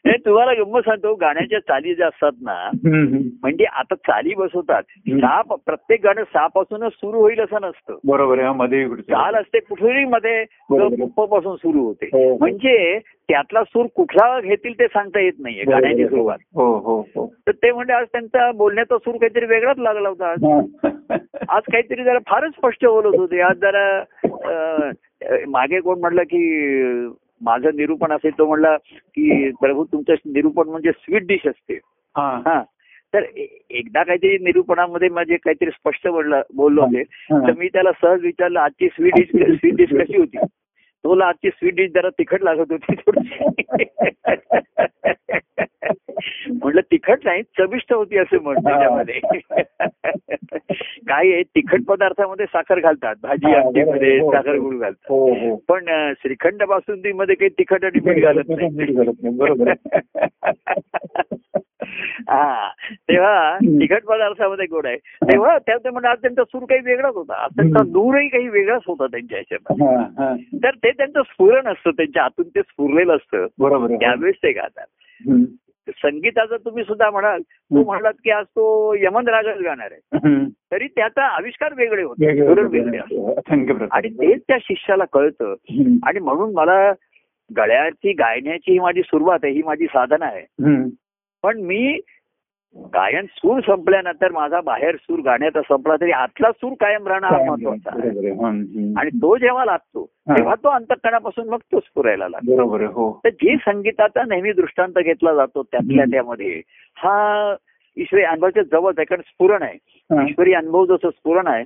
हे 0.06 0.16
तुम्हाला 0.16 0.52
गंमत 0.54 0.82
सांगतो 0.82 1.14
गाण्याच्या 1.14 1.58
चाली 1.60 1.94
ज्या 1.94 2.06
असतात 2.06 2.32
ना. 2.42 2.70
म्हणजे 3.42 3.64
आता 3.64 3.94
चाली 3.94 4.34
बसवतात. 4.34 4.82
साप 5.10 5.52
प्रत्येक 5.66 6.00
गाणं 6.04 6.22
सापासूनच 6.24 6.92
सुरू 6.92 7.20
होईल 7.20 7.40
असं 7.40 7.60
नसतं 7.62 7.98
बरोबर 8.04 8.38
आहे 8.38 8.46
हा, 8.46 8.52
मध्ये. 8.52 8.86
चाल 8.88 9.34
असते 9.34 9.58
कुठेही 9.60 10.04
मध्ये. 10.04 10.44
पासून 11.16 11.56
सुरू 11.56 11.84
होते 11.84 12.06
हो. 12.06 12.36
म्हणजे 12.38 12.98
त्यातला 13.28 13.62
सूर 13.64 13.86
कुठला 13.96 14.40
घेतील 14.40 14.72
ते 14.78 14.86
सांगता 14.86 15.20
येत 15.20 15.32
नाहीये 15.38 15.64
गाण्याची. 15.64 16.06
सुरुवात 16.06 16.38
हो 16.54 16.72
हो 16.78 17.00
हो 17.16 17.26
तर 17.46 17.52
ते 17.52 17.72
म्हणजे 17.72 17.92
आज 17.92 18.06
त्यांचा 18.12 18.50
बोलण्याचा 18.52 18.98
सूर 18.98 19.16
काहीतरी 19.16 19.46
वेगळाच 19.46 19.78
लागला 19.78 20.08
होता 20.08 20.30
आज. 20.30 20.44
हा. 20.44 20.60
आज 21.48 21.62
काहीतरी 21.72 22.04
जरा 22.04 22.18
फारच 22.26 22.52
स्पष्ट 22.52 22.84
बोलत 22.86 23.18
होते 23.18 23.40
आज 23.40 23.56
जरा 23.56 24.02
मागे 25.48 25.80
कोण 25.80 26.00
म्हटलं 26.00 26.22
की 26.22 26.60
माझं 27.40 27.70
निरूपण 27.74 28.12
असेल 28.12 28.38
तो 28.38 28.46
म्हणला 28.46 28.76
की 28.92 29.50
प्रभू 29.50 29.84
तुमचं 29.84 30.12
निरूपण 30.12 30.68
म्हणजे 30.68 30.92
स्वीट 30.92 31.26
डिश 31.26 31.46
असते. 31.46 31.78
हा. 32.16 32.40
हा. 32.44 32.62
तर 33.14 33.22
एकदा 33.70 34.02
काहीतरी 34.02 34.38
निरूपणामध्ये 34.38 35.08
माझे 35.08 35.36
काहीतरी 35.36 35.70
स्पष्ट 35.70 36.08
बोलला 36.08 36.42
बोललो 36.54 36.82
होते. 36.82 37.02
तर 37.46 37.52
मी 37.58 37.68
त्याला 37.68 37.90
सहज 38.02 38.22
विचारलं 38.22 38.60
आजची 38.60 38.88
स्वीट 38.88 39.12
डिश 39.16 39.58
स्वीट 39.58 39.74
डिश 39.74 39.90
कशी 39.90 40.16
होती? 40.16 40.36
तो 41.04 41.08
बोलला, 41.08 41.26
आजची 41.26 41.50
स्वीट 41.50 41.74
डिश 41.74 41.90
जरा 41.94 42.08
तिखट 42.08 42.42
लागत 42.42 42.64
होती 42.70 42.94
थोडीशी. 42.94 43.64
म्हटलं 46.52 46.80
तिखट 46.80 47.24
नाही 47.24 47.42
चविष्ट 47.58 47.92
होती 47.92 48.18
असं 48.18 48.42
म्हण 48.42 48.56
त्याच्यामध्ये 48.58 49.20
काय 51.08 51.32
आहे 51.32 51.42
तिखट 51.42 51.84
पदार्थामध्ये 51.84 52.46
साखर 52.46 52.80
घालतात 52.80 53.16
भाजी 53.22 53.54
आमटीमध्ये. 53.54 54.18
हो, 54.20 54.32
साखर 54.32 54.54
हो. 54.56 54.62
गुळ 54.62 54.76
घालतात 54.78 55.10
हो 55.10 55.54
पण 55.68 55.84
श्रीखंड 56.12 56.62
बासुंदीमध्ये 56.62 57.34
काही 57.34 57.50
तिखट 57.50 57.84
आणि 57.84 58.00
मीठ 58.04 58.22
घालत 58.22 58.50
नाही 58.50 59.30
बरोबर. 59.30 59.72
हा 62.28 62.68
तेव्हा 63.08 63.56
तिखट 63.58 64.04
पदार्थामध्ये 64.04 64.66
गोड 64.66 64.86
आहे 64.86 64.96
तेव्हा 65.22 65.56
त्या 65.58 65.76
ते 65.76 65.90
म्हणजे 65.90 66.08
आज 66.08 66.18
त्यांचा 66.22 66.44
सूर 66.44 66.64
काही 66.64 66.80
वेगळाच 66.84 67.14
होता 67.14 67.34
आज 67.34 67.50
त्यांचा. 67.56 67.82
दूरही 67.82 68.28
काही 68.28 68.48
वेगळाच 68.48 68.82
होता 68.86 69.06
त्यांच्या 69.06 69.38
ह्याच्यामध्ये 69.38 69.96
हा, 69.96 70.24
हा. 70.24 70.34
तर 70.64 70.74
ते 70.74 70.90
त्यांचं 70.90 71.22
स्फुरण 71.22 71.66
असतं 71.66 71.90
त्यांच्या 71.90 72.24
आतून 72.24 72.48
ते 72.48 72.60
स्फुरलेलं 72.60 73.16
असतं 73.16 73.46
बरोबर. 73.58 73.94
त्यावेळेस 73.94 74.36
ते 74.36 74.52
गातात. 74.52 74.86
संगीताचं 75.96 76.56
तुम्ही 76.56 76.84
सुद्धा 76.84 77.10
म्हणाल 77.10 77.40
तू 77.40 77.84
म्हणलात 77.84 78.12
की 78.24 78.30
आज 78.30 78.44
तो 78.44 78.94
यमन 78.98 79.28
रागच 79.28 79.58
गाणार 79.58 79.88
आहे. 79.92 80.18
तरी 80.72 80.86
त्याचा 80.86 81.22
आविष्कार 81.22 81.74
वेगळे 81.76 82.02
होते 82.02 82.26
वेगळं- 82.26 82.66
असतात. 83.00 83.52
आणि 83.92 84.08
तेच 84.08 84.42
त्या 84.48 84.56
शिष्याला 84.60 85.04
कळतं. 85.12 85.54
आणि 86.06 86.18
म्हणून 86.18 86.52
मला 86.54 86.92
गळ्याची 87.56 88.12
गायण्याची 88.12 88.72
ही 88.72 88.78
माझी 88.78 89.02
सुरुवात 89.02 89.38
आहे 89.42 89.52
ही 89.52 89.62
माझी 89.62 89.86
साधना 89.86 90.26
आहे. 90.26 90.46
पण 91.42 91.60
मी 91.60 92.00
गायन 92.76 93.26
सूर 93.26 93.60
संपल्यानंतर 93.60 94.32
माझा 94.32 94.60
बाहेर 94.60 94.96
सूर 94.96 95.20
गाण्याचा 95.20 95.60
संपला 95.60 95.96
तरी 96.00 96.10
आतला 96.10 96.50
सूर 96.52 96.72
कायम 96.80 97.06
राहणं 97.08 97.26
हा 97.26 97.36
महत्त्वाचा. 97.44 97.90
आणि 99.00 99.10
तो 99.22 99.36
जेव्हा 99.36 99.64
लागतो. 99.64 100.04
तेव्हा 100.36 100.54
तो 100.54 100.68
अंतकणापासून 100.68 101.48
मग 101.48 101.58
तो 101.72 101.80
स्फुरायला 101.80 102.28
लागतो 102.28 102.52
हो 102.86 103.20
तर 103.24 103.28
जे 103.28 103.56
संगीताचा 103.56 104.22
नेहमी 104.28 104.52
दृष्टांत 104.52 104.98
घेतला 104.98 105.34
जातो 105.34 105.62
त्यातल्या. 105.62 106.04
त्यामध्ये 106.10 106.60
हा 106.96 107.54
ईश्वरी 107.96 108.22
अनुभवाच्या 108.22 108.62
जवळ 108.62 108.92
आहे 108.98 109.04
कारण 109.04 109.20
स्फुरण 109.20 109.62
आहे. 109.62 109.78
ईश्वरी 110.24 110.52
अनुभव 110.52 110.84
जसं 110.84 111.10
स्फुरण 111.10 111.46
आहे. 111.46 111.64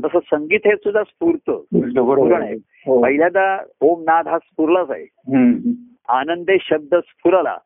तसं 0.00 0.18
संगीत 0.18 0.60
हे 0.64 0.76
सुद्धा 0.76 1.02
स्फूर्त 1.02 1.50
स्फुरण 1.90 2.42
आहे 2.42 2.54
हो. 2.86 3.02
पहिल्यांदा 3.02 3.58
ओम 3.80 4.00
नाद 4.02 4.28
हा 4.28 4.38
स्फुरलाच 4.38 4.90
आहे. 4.90 5.04
आनंदे 6.08 6.56
शब्द 6.60 6.94
स्फुरला. 6.94 7.56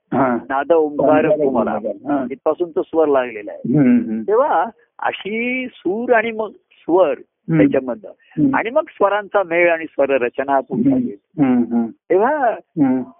नाद 0.48 0.72
ओंकार 0.72 1.26
कुमला 1.26 1.70
हा. 1.70 2.26
इथपासून 2.30 2.70
तो 2.70 2.82
स्वर 2.82 3.08
लागलेला 3.08 3.52
आहे. 3.52 3.72
तेव्हा 4.22 4.64
अशी 4.98 5.66
सूर 5.74 6.12
आणि 6.12 6.30
मग 6.30 6.50
स्वर. 6.50 7.14
त्याच्यामधनं 7.58 8.08
हम्म. 8.08 8.56
आणि 8.56 8.70
मग 8.70 8.82
स्वरांचा 8.88 9.42
मेळ 9.42 9.72
आणि 9.72 9.84
स्वर 9.84 10.10
रचना. 10.10 10.60
तेव्हा. 12.10 12.54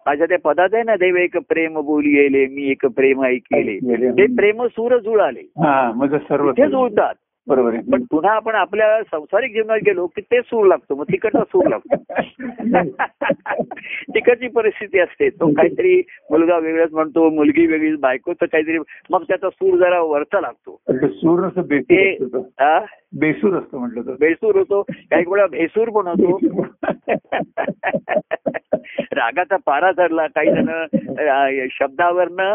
माझ्या 0.07 0.27
त्या 0.27 0.39
पदात 0.39 0.69
आहे 0.73 0.83
ना 0.83 0.95
देव 0.95 1.17
एक 1.17 1.37
प्रेम 1.37 1.81
बोली 1.81 2.17
येले 2.17 2.47
मी 2.47 2.71
एक 2.71 2.87
प्रेम 2.87 3.25
ऐकेले. 3.25 3.79
ते 4.13 4.27
प्रेम 4.27 4.67
सूर 4.67 4.99
जुळाले 4.99 5.43
सर्व 6.19 6.53
जुळतात 6.67 7.15
बरोबर 7.51 7.75
आहे. 7.75 7.91
पण 7.93 8.03
पुन्हा 8.11 8.33
आपण 8.33 8.55
आपल्या 8.55 9.03
संसारिक 9.03 9.53
जीवनात 9.53 9.79
गेलो 9.87 10.07
की 10.07 10.21
ते 10.21 10.41
सूर 10.41 10.67
लागतो 10.67 10.95
मग 10.95 11.05
तिकडचा 11.05 11.45
सूर 11.45 11.67
लागतो. 11.67 12.15
तिकडची 14.15 14.49
परिस्थिती 14.49 14.99
असते. 14.99 15.29
तो 15.29 15.53
काहीतरी 15.53 16.03
मुलगा 16.31 16.59
वेगळाच 16.59 16.93
म्हणतो 16.93 17.31
मुलगी 17.31 17.67
वेगळी 17.67 17.97
बायकोचं 17.97 18.47
काहीतरी 18.47 18.79
मग 19.11 19.23
त्याचा 19.23 19.51
सूर 19.51 19.79
जरा 19.79 20.01
वरचा 20.01 20.41
लागतो. 20.41 20.81
सूर 21.09 22.85
बेसूर 23.19 23.59
असतं 23.59 23.79
म्हटलं 23.79 24.03
तर. 24.03 24.15
बेसूर 24.21 24.57
होतो. 24.57 24.83
काही 24.83 25.25
वेळा 25.29 25.47
भेसूर 25.47 25.89
पण 25.89 26.07
होतो. 26.07 26.67
रागाचा 29.13 29.57
पारा 29.57 29.93
चढला 29.93 30.27
काही 30.27 30.51
जण 30.51 31.67
शब्दावरनं 31.71 32.55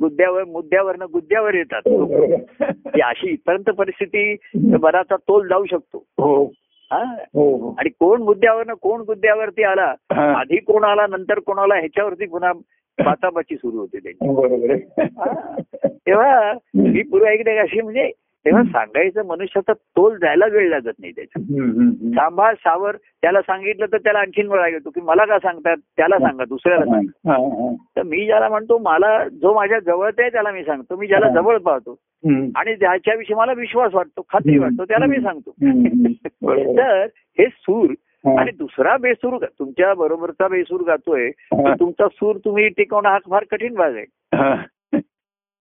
गुद्द्यावर 0.00 0.44
मुद्द्यावरनं 0.44 1.06
गुद्द्यावर 1.12 1.54
येतात. 1.54 1.82
ही 2.94 3.00
अशी 3.00 3.30
इथपर्यंत 3.30 3.70
परिस्थिती 3.70 4.36
बराचसा 4.54 5.16
तोल 5.16 5.48
जाऊ 5.48 5.64
शकतो. 5.64 6.06
हो. 6.18 6.44
हा? 6.92 7.16
हो 7.34 7.56
हो. 7.56 7.74
आणि 7.78 7.88
कोण 7.88 8.22
मुद्द्यावरनं 8.22 8.74
कोण 8.74 9.00
गुद्द्यावरती 9.00 9.62
आला? 9.62 9.94
हा. 10.12 10.34
आधी 10.40 10.56
कोण 10.56 10.84
आला 10.84 11.06
नंतर 11.06 11.38
कोण 11.38 11.58
आला 11.58 11.74
ह्याच्यावरती 11.74 12.26
पुन्हा 12.26 12.52
बाचाबाची 13.04 13.56
सुरू 13.56 13.78
होते 13.78 13.98
त्यांची. 13.98 14.30
हा. 15.02 15.56
तेव्हा 15.84 16.52
मी 16.74 17.02
पूर्व 17.02 17.24
ऐकले 17.24 17.58
अशी 17.58 17.80
म्हणजे 17.80 18.10
तेव्हा 18.46 18.62
सांगायचं 18.62 19.26
मनुष्याचा 19.26 19.72
तोल 19.72 20.16
जायला 20.18 20.46
वेळ 20.46 20.68
लागत 20.70 20.92
नाही 21.00 21.12
हम्म. 21.36 21.90
सांभाळ 22.10 22.54
सावर 22.54 22.96
त्याला 22.96 23.40
सांगितलं 23.40 23.86
तर 23.92 23.96
त्याला 23.96 24.18
आणखीन 24.18 24.48
वेळा 24.48 24.68
येतो 24.68 24.90
की 24.90 25.00
मला 25.00 25.24
का 25.24 25.38
सांगतात 25.38 25.76
त्याला 25.96 26.18
सांगा 26.18 26.44
दुसऱ्याला 26.44 26.84
सांगा 26.84 27.32
हा, 27.32 27.36
हा. 27.36 27.74
तर 27.96 28.02
मी 28.02 28.24
ज्याला 28.26 28.48
म्हणतो 28.48 28.78
मला 28.78 29.28
जो 29.28 29.54
माझ्या 29.54 29.78
जवळच 29.78 30.14
आहे 30.18 30.30
त्याला 30.30 30.50
मी 30.50 30.64
सांगतो 30.64 30.96
मी 30.96 31.06
ज्याला. 31.06 31.28
जवळ 31.28 31.58
पाहतो. 31.58 31.96
आणि 32.56 32.74
ज्याच्याविषयी 32.74 33.36
मला 33.36 33.52
विश्वास 33.52 33.94
वाटतो 33.94 34.22
खात्री 34.32 34.58
वाटतो 34.58 34.84
त्याला 34.84 35.06
मी 35.06 35.16
सांगतो. 35.16 35.54
तर 36.78 37.06
हे 37.38 37.46
सूर. 37.46 37.94
आणि 38.38 38.50
दुसरा 38.58 38.96
बेसूर 38.96 39.44
तुमच्या 39.58 39.94
बरोबरचा 39.94 40.48
बेसूर 40.48 40.82
गातोय. 40.82 41.30
तर 41.30 41.74
तुमचा 41.80 42.08
सूर 42.08 42.36
तुम्ही 42.36 42.68
टिकवणं 42.68 43.08
हा 43.08 43.18
फार 43.30 43.44
कठीण 43.50 43.74
भाग 43.74 43.96
आहे. 43.96 44.04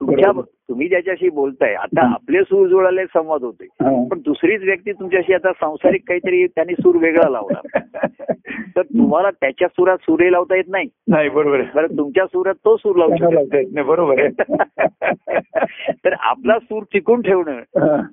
तुमच्या. 0.01 0.31
तुम्ही 0.41 0.87
ज्याच्याशी 0.87 1.29
बोलताय 1.29 1.73
आता. 1.73 2.01
आपले 2.13 2.41
सूर 2.41 2.67
जुळाले 2.67 3.05
संवाद 3.05 3.43
होते. 3.43 3.67
पण 4.07 4.19
दुसरीच 4.19 4.61
व्यक्ती 4.63 4.91
तुमच्याशी 4.91 5.33
आता 5.33 5.51
सांसारिक 5.51 6.01
काहीतरी 6.07 6.47
त्यांनी 6.47 6.73
सूर 6.73 6.95
वेगळा 6.95 7.29
लावला 7.29 7.61
तर 8.75 8.81
तुम्हाला 8.81 9.29
त्याच्या 9.29 9.67
सुरात 9.67 9.97
सुरे 9.97 10.31
लावता 10.31 10.55
येत 10.55 10.63
नाही 10.67 10.87
नाही 11.09 11.29
बरोबर 11.29 11.59
आहे 11.59 11.67
बरं 11.75 11.97
तुमच्या 11.97 12.25
सुरात 12.25 12.53
तो 12.53 12.75
सूर 12.77 12.95
लावू 12.95 13.15
शकतो 13.15 13.31
लावता 13.31 13.57
येत 13.57 13.67
नाही 13.73 13.87
बरोबर 13.87 14.19
आहे 14.19 14.29
तर 16.05 16.13
आपला 16.19 16.59
सूर 16.59 16.83
टिकून 16.93 17.21
ठेवणं. 17.21 17.59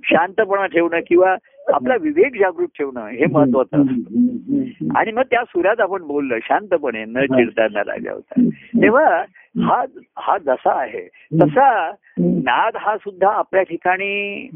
शांतपणा 0.04 0.66
ठेवणं 0.66 1.00
किंवा 1.08 1.36
आपला 1.72 1.94
विवेक 2.00 2.40
जागृत 2.40 2.66
ठेवणं 2.66 3.06
हे 3.06 3.24
महत्वाचं 3.32 3.80
असतं. 3.80 4.98
आणि 4.98 5.12
मग 5.12 5.22
त्या 5.22 5.44
सुरात 5.44 5.80
आपण 5.80 6.02
बोललं 6.02 6.38
शांतपणे 6.42 7.04
न 7.04 7.24
चिडता 7.24 7.66
न 7.68 7.76
रागावता 7.76 8.42
तेव्हा 8.82 9.24
हा 9.56 9.84
हा 10.16 10.38
जसा 10.38 10.80
आहे. 10.80 11.08
तसा 11.42 11.90
नाद 12.18 12.76
हा 12.76 12.96
सुद्धा 12.96 13.28
आपल्या 13.28 13.62
ठिकाणी. 13.62 14.48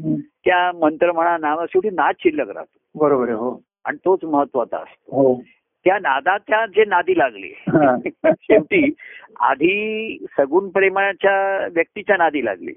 त्या 0.45 0.71
मंत्र 0.75 1.11
म्हणा 1.11 1.37
नाव 1.37 1.65
शेवटी 1.65 1.89
नाद 1.89 2.15
शिल्लक 2.19 2.49
राहतो. 2.49 2.99
बरोबर 2.99 3.23
आहे 3.23 3.37
हो. 3.37 3.61
आणि 3.85 3.97
तोच 4.05 4.19
महत्त्वाचा 4.23 4.77
असतो. 4.77 5.21
हो. 5.21 5.41
त्या 5.85 5.99
नादाच्या 5.99 6.65
जे 6.65 6.85
नादी 6.85 7.17
लागले. 7.17 7.49
शेवटी 8.41 8.93
आधी 9.39 10.17
सगुण 10.37 10.69
प्रेमाच्या 10.69 11.67
व्यक्तीच्या 11.67 12.17
नादी 12.17 12.45
लागले. 12.45 12.71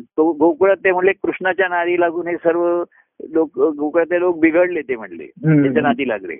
तो 0.00 0.32
गोकुळात 0.32 0.76
ते 0.76 0.92
म्हणले 0.92 1.12
कृष्णाच्या 1.12 1.68
नादी 1.68 2.00
लागून 2.00 2.26
हे 2.26 2.36
सर्व 2.36 2.84
लोक 3.30 3.58
गोकुळातले 3.58 4.20
लोक 4.20 4.38
बिघडले 4.38 4.80
ते 4.80 4.96
म्हणले. 4.96 5.26
त्याच्या 5.26 5.82
नादी 5.82 6.08
लागले. 6.08 6.36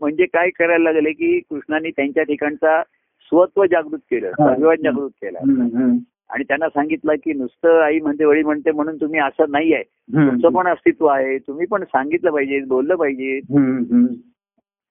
म्हणजे 0.00 0.26
काय 0.26 0.50
करायला 0.50 0.92
लागले 0.92 1.12
की 1.12 1.40
कृष्णाने 1.40 1.90
त्यांच्या 1.90 2.22
ठिकाणचा 2.22 2.82
स्वत्व 3.32 3.64
जागृत 3.64 3.98
केलं. 4.10 4.30
स्वाभिमान 4.30 4.76
जागृत 4.82 5.10
केला. 5.22 5.38
आणि 6.30 6.44
त्यांना 6.44 6.68
सांगितलं 6.68 7.14
की 7.14 7.32
नुसतं 7.32 7.80
आई 7.80 7.98
म्हणते 8.00 8.24
वळी 8.24 8.42
म्हणते 8.42 8.70
म्हणून 8.70 8.96
तुम्ही 8.96 9.20
असं 9.20 9.50
नाही 9.50 9.72
आहे 9.74 9.82
तुमचं. 9.82 10.48
पण 10.48 10.66
अस्तित्व 10.68 11.06
आहे 11.06 11.38
तुम्ही 11.38 11.66
पण 11.66 11.84
सांगितलं 11.84 12.30
पाहिजे 12.30 12.60
बोललं 12.60 12.94
पाहिजे. 12.94 13.40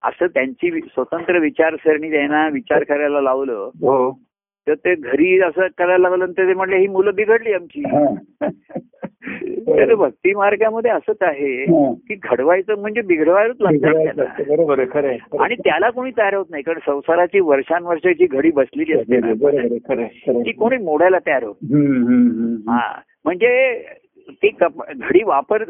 असं 0.04 0.28
त्यांची 0.28 0.82
स्वतंत्र 0.82 1.40
विचारसरणी 1.40 2.12
त्यांना 2.12 2.48
विचार 2.48 2.84
करायला 2.84 3.22
लावलं 3.22 3.70
हो 3.82 4.12
तर 4.68 4.74
ते 4.74 4.96
घरी 4.96 5.40
असं 5.40 5.68
करायला 5.78 6.10
लागलं 6.10 6.26
तर 6.26 6.48
ते 6.48 6.54
म्हणले 6.54 6.78
ही 6.78 6.88
मुलं 6.88 7.12
बिघडली 7.16 7.54
आमची. 7.54 7.84
तर 9.78 9.96
भक्ती 9.96 10.34
मार्गामध्ये 10.34 10.92
असंच 10.92 11.18
आहे. 11.22 11.66
की 12.08 12.16
घडवायचं 12.24 12.78
म्हणजे 12.78 13.02
बिघडवायलाच 13.02 13.56
लागतं. 13.60 14.44
बरोबर 14.50 14.86
खरं 14.92 15.38
आणि 15.40 15.56
त्याला 15.56 15.90
कोणी 15.90 16.12
तयार 16.12 16.34
होत 16.34 16.46
नाही 16.50 16.64
कारण 16.64 16.80
संसाराची 16.86 17.40
वर्षांवर्षाची 17.40 18.26
घडी 18.26 18.52
बसलेली 18.52 18.94
असते. 18.94 19.20
ना 19.20 20.04
ती. 20.30 20.52
कोणी 20.52 20.78
मोडायला 20.78 21.18
तयार 21.28 21.44
होत. 21.44 21.56
हा 22.70 23.00
म्हणजे 23.26 23.84
ती 24.32 24.50
कप 24.50 24.84
घडी 24.96 25.24
वापर 25.24 25.64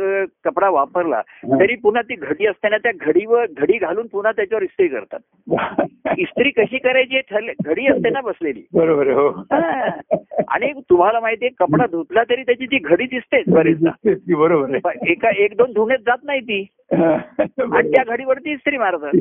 कपडा 0.44 0.70
वापरला. 0.70 1.22
तरी 1.60 1.76
पुन्हा 1.76 2.02
ती 2.02 2.16
घडी 2.16 2.46
असताना 2.46 2.78
त्या 2.78 2.92
घडीवर 3.02 3.46
घडी 3.58 3.78
घालून 3.78 4.08
पुन्हा 4.08 4.32
त्याच्यावर 4.32 4.64
इस्त्री 4.64 4.88
करतात. 4.88 5.20
इस्त्री 6.18 6.50
कशी 6.50 6.78
करायची 6.78 7.20
ठरले 7.20 7.54
घडी 7.66 7.88
असते 7.88 8.10
ना 8.10 8.22
बसलेली. 8.22 8.68
बरोबर 8.74 9.08
हो. 9.08 9.44
आणि 10.48 10.74
तुम्हाला 10.90 11.20
माहितीये 11.20 11.52
कपडा 11.60 11.86
धुतला 11.86 12.24
तरी 12.24 12.44
त्याची 12.44 12.66
ती 12.66 12.78
घडी 12.78 13.06
दिसतेच 13.06 13.46
की, 14.06 14.34
बरोबर 14.34 14.76
एका 15.08 15.30
एक 15.38 15.58
दोन 15.58 15.72
धुण्यात 15.72 16.00
जात 16.00 16.18
नाही 16.24 16.40
ती. 16.40 16.68
आणि 17.74 17.92
त्या 17.92 18.04
घडीवरती 18.08 18.52
इस्त्री 18.52 18.78
मारतात. 18.78 19.12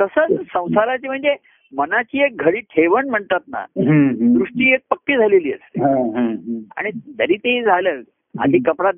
तसंच 0.00 0.40
संसाराची 0.40 1.06
म्हणजे 1.06 1.34
मनाची 1.72 2.24
एक 2.24 2.36
घडी 2.36 2.60
ठेवण 2.60 3.08
म्हणतात 3.08 3.40
ना. 3.48 3.64
दृष्टी 4.34 4.72
एक 4.74 4.80
पक्की 4.90 5.16
झालेली 5.16 5.52
असते. 5.52 5.80
आणि 6.76 6.90
जरी 7.18 7.36
ते 7.36 7.62
झालं 7.62 8.00
आधी 8.40 8.58
कपडा 8.58 8.90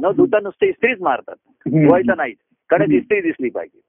न 0.00 0.10
धुता 0.16 0.40
नुसतं 0.42 0.66
इस्त्रीच 0.66 1.00
मारतात. 1.00 1.34
धुवायचं 1.66 2.16
नाही 2.16 2.32
कडक. 2.70 2.90
इस्त्री 2.90 3.20
दिसली 3.20 3.48
पाहिजे. 3.48 3.80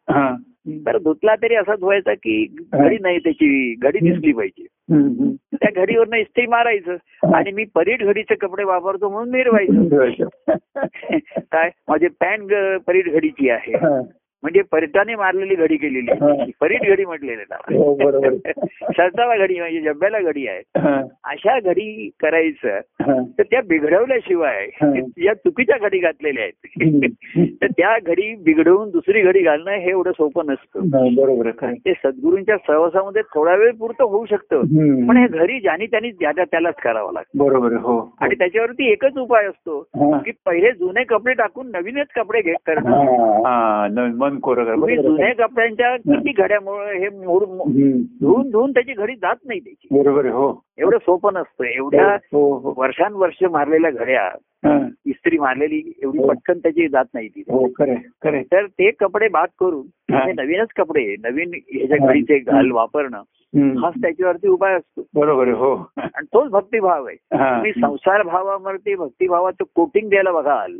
तर 0.85 0.97
धुतला 0.97 1.35
तरी 1.35 1.55
असा 1.55 1.75
धुवायचा 1.75 2.13
की 2.13 2.45
घडी 2.73 2.97
नाही 3.01 3.17
त्याची 3.17 3.73
घडी 3.73 3.99
दिसली 3.99 4.31
पाहिजे. 4.31 4.65
त्या 5.53 5.83
घडीवरनं 5.83 6.15
इस्त्री 6.15 6.45
मारायचं 6.45 6.95
आणि 7.35 7.51
मी 7.51 7.63
परीट 7.75 8.03
घडीचे 8.03 8.35
कपडे 8.35 8.63
वापरतो 8.63 9.09
म्हणून 9.09 9.29
मिरवायचं 9.29 10.27
काय 11.51 11.69
माझी 11.87 12.07
पॅन्ट 12.07 12.53
परीट 12.87 13.09
घडीची 13.09 13.49
आहे. 13.49 13.71
म्हणजे 14.43 14.61
परिटाने 14.71 15.15
मारलेली 15.15 15.55
घडी 15.55 15.77
केलेली 15.77 16.11
आहे. 16.11 16.51
परीट 16.61 16.81
घडी 16.89 17.05
म्हटलेलं 17.05 17.55
हो, 17.73 17.95
शर्टाला 18.97 19.35
घडी 19.37 19.59
म्हणजे 19.59 19.79
जब्याला 19.81 20.19
घडी 20.19 20.47
आहे. 20.47 20.61
अशा 21.23 21.59
घडी 21.59 22.09
करायचं. 22.21 22.79
तर 23.37 23.43
त्या 23.43 23.61
बिघडवल्याशिवाय. 23.67 24.67
या 25.17 25.33
चुकीच्या 25.33 25.77
घडी 25.77 25.99
घातलेल्या. 25.99 26.43
आहेत 26.43 27.09
तर 27.61 27.67
त्या 27.67 27.97
घडी 28.05 28.33
बिघडवून 28.35 28.89
दुसरी 28.89 29.21
घडी 29.21 29.41
घालणं 29.41 29.71
हे 29.71 29.89
एवढं 29.89 30.11
सोपं 30.11 30.45
नसतं 30.45 30.89
बरोबर. 31.15 31.49
ते 31.73 31.93
सद्गुरूंच्या 31.93 32.57
सहवासामध्ये 32.67 33.21
थोडा 33.35 33.55
वेळ 33.55 33.71
पुरतं 33.71 34.03
होऊ 34.03 34.25
शकतं. 34.25 34.61
पण 35.07 35.17
हे 35.17 35.27
घरी 35.27 35.59
ज्यानी 35.59 35.85
त्यांनी 35.85 36.11
ज्या 36.11 36.31
त्या 36.31 36.45
त्यालाच 36.51 36.75
करावं 36.75 37.13
लागतं 37.13 37.37
बरोबर 37.37 37.73
हो 37.73 37.99
आणि 38.21 38.35
त्याच्यावरती 38.35 38.91
एकच 38.91 39.17
उपाय 39.17 39.45
असतो. 39.45 39.81
की 40.25 40.31
पहिले 40.45 40.71
जुने 40.71 41.03
कपडे 41.03 41.33
टाकून 41.33 41.71
नवीनच 41.71 42.07
कपडे 42.15 42.41
घे 42.41 42.53
करणं 42.65 43.93
नवीन 43.95 44.26
मन 44.27 44.37
कोरं. 44.39 44.75
तुम्ही. 44.75 44.97
जुन्या 44.97 45.33
कपड्यांच्या 45.33 45.95
किती 45.97 46.31
घड्यामुळे 46.31 46.97
हे 46.99 47.09
मोड. 47.09 47.43
धुवून 47.43 48.49
धुवून 48.49 48.71
त्याची 48.71 48.93
घडी 48.93 49.15
जात 49.15 49.35
नाही 49.45 49.59
त्याची 49.59 49.87
बरोबर 49.91 50.25
हो 50.25 50.63
एवढं 50.77 50.97
सोपं 50.97 51.33
नसतं 51.33 51.63
एवढ्या 51.63 52.13
हो 52.33 52.57
हो 52.57 52.73
वर्षानुवर्ष 52.77 53.43
मारलेल्या 53.43 53.91
घड्या 53.91 54.29
हा. 54.65 54.77
इस्त्री 55.05 55.37
मारलेली 55.37 55.93
एवढी 56.03 56.17
हो. 56.17 56.27
पटकन 56.27 56.59
त्याची 56.59 56.87
जात 56.87 57.05
नाही 57.13 57.27
ती 57.27 57.43
हो 57.49 57.67
तर 58.51 58.65
ते 58.65 58.91
कपडे 58.91 59.27
बाद 59.27 59.47
करून 59.59 59.85
हा. 60.13 60.25
हे 60.25 60.31
नवीनच 60.33 60.67
कपडे 60.75 61.15
नवीन 61.19 61.51
ह्याच्या 61.53 61.97
हा. 62.01 62.07
घडीचे 62.07 62.39
घाल 62.39 62.71
वापरणं 62.71 63.21
हाच 63.61 63.93
त्याच्यावरती 64.01 64.47
उपाय 64.47 64.73
असतो. 64.73 65.05
बरोबर 65.15 65.47
हो. 65.47 65.91
आणि 65.97 66.25
तोच 66.25 66.49
भक्तिभाव 66.51 67.05
आहे. 67.05 67.15
तुम्ही 67.33 67.71
संसार 67.81 68.23
भावावरती 68.23 68.95
भक्तिभावाचं 68.95 69.63
कोटिंग 69.75 70.09
द्यायला 70.09 70.31
बघाल. 70.31 70.77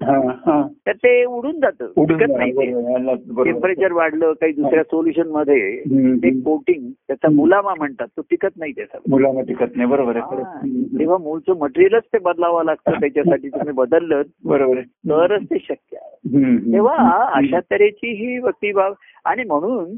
तर 0.87 0.91
ते 0.91 1.25
उडून 1.25 1.59
जातं. 1.59 1.85
जा, 2.27 2.37
नाही. 2.37 2.51
टेम्परेचर 3.43 3.91
वाढलं 3.91 4.33
काही 4.33 4.53
दुसऱ्या 4.53 4.83
सोल्युशनमध्ये. 4.83 5.79
ते 6.17 6.29
कोटिंग 6.29 6.91
त्याचा 7.07 7.29
मुलामा 7.29 7.73
म्हणतात. 7.77 8.07
तो 8.17 8.21
टिकत 8.21 8.47
नाही 8.57 8.71
त्याचा. 8.71 8.97
मुलांना 9.09 9.41
टिकत 9.41 9.75
नाही 9.75 9.89
बरोबर 9.89 10.15
आहे. 10.15 10.99
तेव्हा 10.99 11.17
मूळचं 11.17 11.57
मटेरियलच 11.57 12.03
ते 12.13 12.17
बदलावं 12.17 12.65
लागतं 12.65 12.91
त्याच्यासाठी 12.91 13.49
तुम्ही 13.49 13.71
बदललं 13.71 14.21
बरोबर 14.45 14.77
आहे. 14.77 14.85
तरच 14.85 15.41
ते 15.43 15.57
शक्य 15.59 15.97
आहे. 16.01 16.17
तेव्हा 16.73 17.25
अशा 17.33 17.59
तऱ्हेची 17.59 18.11
ही 18.11 18.39
भक्तिभाव 18.39 18.93
आणि 19.25 19.43
म्हणून. 19.43 19.95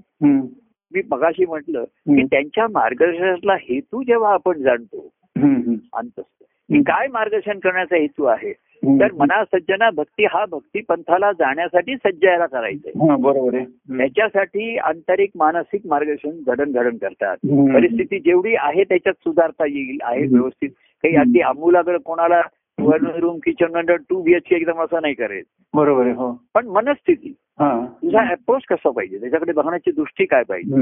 मी 0.93 1.01
मगाशी 1.11 1.45
म्हटलं 1.45 1.83
की. 1.83 2.23
त्यांच्या 2.23 2.67
मार्गदर्शनातला 2.67 3.53
हेतू 3.53 4.03
जेव्हा 4.03 4.33
आपण 4.33 4.61
जाणतो 4.61 5.09
हम्म. 5.37 5.55
हम्म. 5.55 5.75
अंत 5.93 6.19
की 6.19 6.81
काय 6.81 7.07
मार्गदर्शन 7.07 7.59
करण्याचा 7.59 7.95
हेतू 7.95 8.23
आहे. 8.23 8.53
तर 8.83 9.11
मना 9.11 9.43
सज्जना 9.43 9.89
भक्ती 9.89 10.25
हा 10.25 10.45
भक्ती 10.51 10.81
पंथाला 10.81 11.31
जाण्यासाठी 11.31 11.95
सज्जायला 11.95 12.45
करायचंय 12.45 13.07
हा 13.09 13.15
बरोबर. 13.15 13.57
त्याच्यासाठी 13.97 14.77
आंतरिक 14.77 15.29
मानसिक 15.35 15.81
मार्गदर्शन 15.85 16.29
घडण 16.47 16.97
करतात 16.97 17.37
हम्म. 17.43 17.73
परिस्थिती 17.73 18.19
जेवढी 18.19 18.55
आहे 18.55 18.83
त्याच्यात 18.83 19.13
सुधारता 19.13 19.65
येईल 19.65 19.97
आहे. 20.01 20.25
व्यवस्थित 20.27 20.69
काही 21.03 21.15
अगदी 21.15 21.41
आमूलाकडे 21.41 21.97
कोणाला 22.05 22.41
one 22.77 23.05
room 23.05 23.37
kitchen 23.37 23.95
two 24.09 24.21
BHK 24.21 24.55
एकदम 24.55 24.81
असं 24.81 25.01
नाही 25.01 25.13
करायचं 25.13 25.77
बरोबर 25.77 26.03
आहे 26.03 26.13
हो 26.13 26.31
पण 26.53 26.67
मनस्थिती 26.67 27.33
तुझा 27.61 28.21
अप्रोच 28.31 28.61
कसा 28.69 28.89
पाहिजे? 28.89 29.19
त्याच्याकडे 29.19 29.51
बघण्याची 29.51 29.91
दृष्टी 29.91 30.25
काय 30.25 30.43
पाहिजे. 30.43 30.75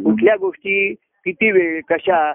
कुठल्या 0.00 0.36
गोष्टी 0.36 0.94
किती 0.94 1.50
वेळ 1.50 1.80
कशा. 1.88 2.32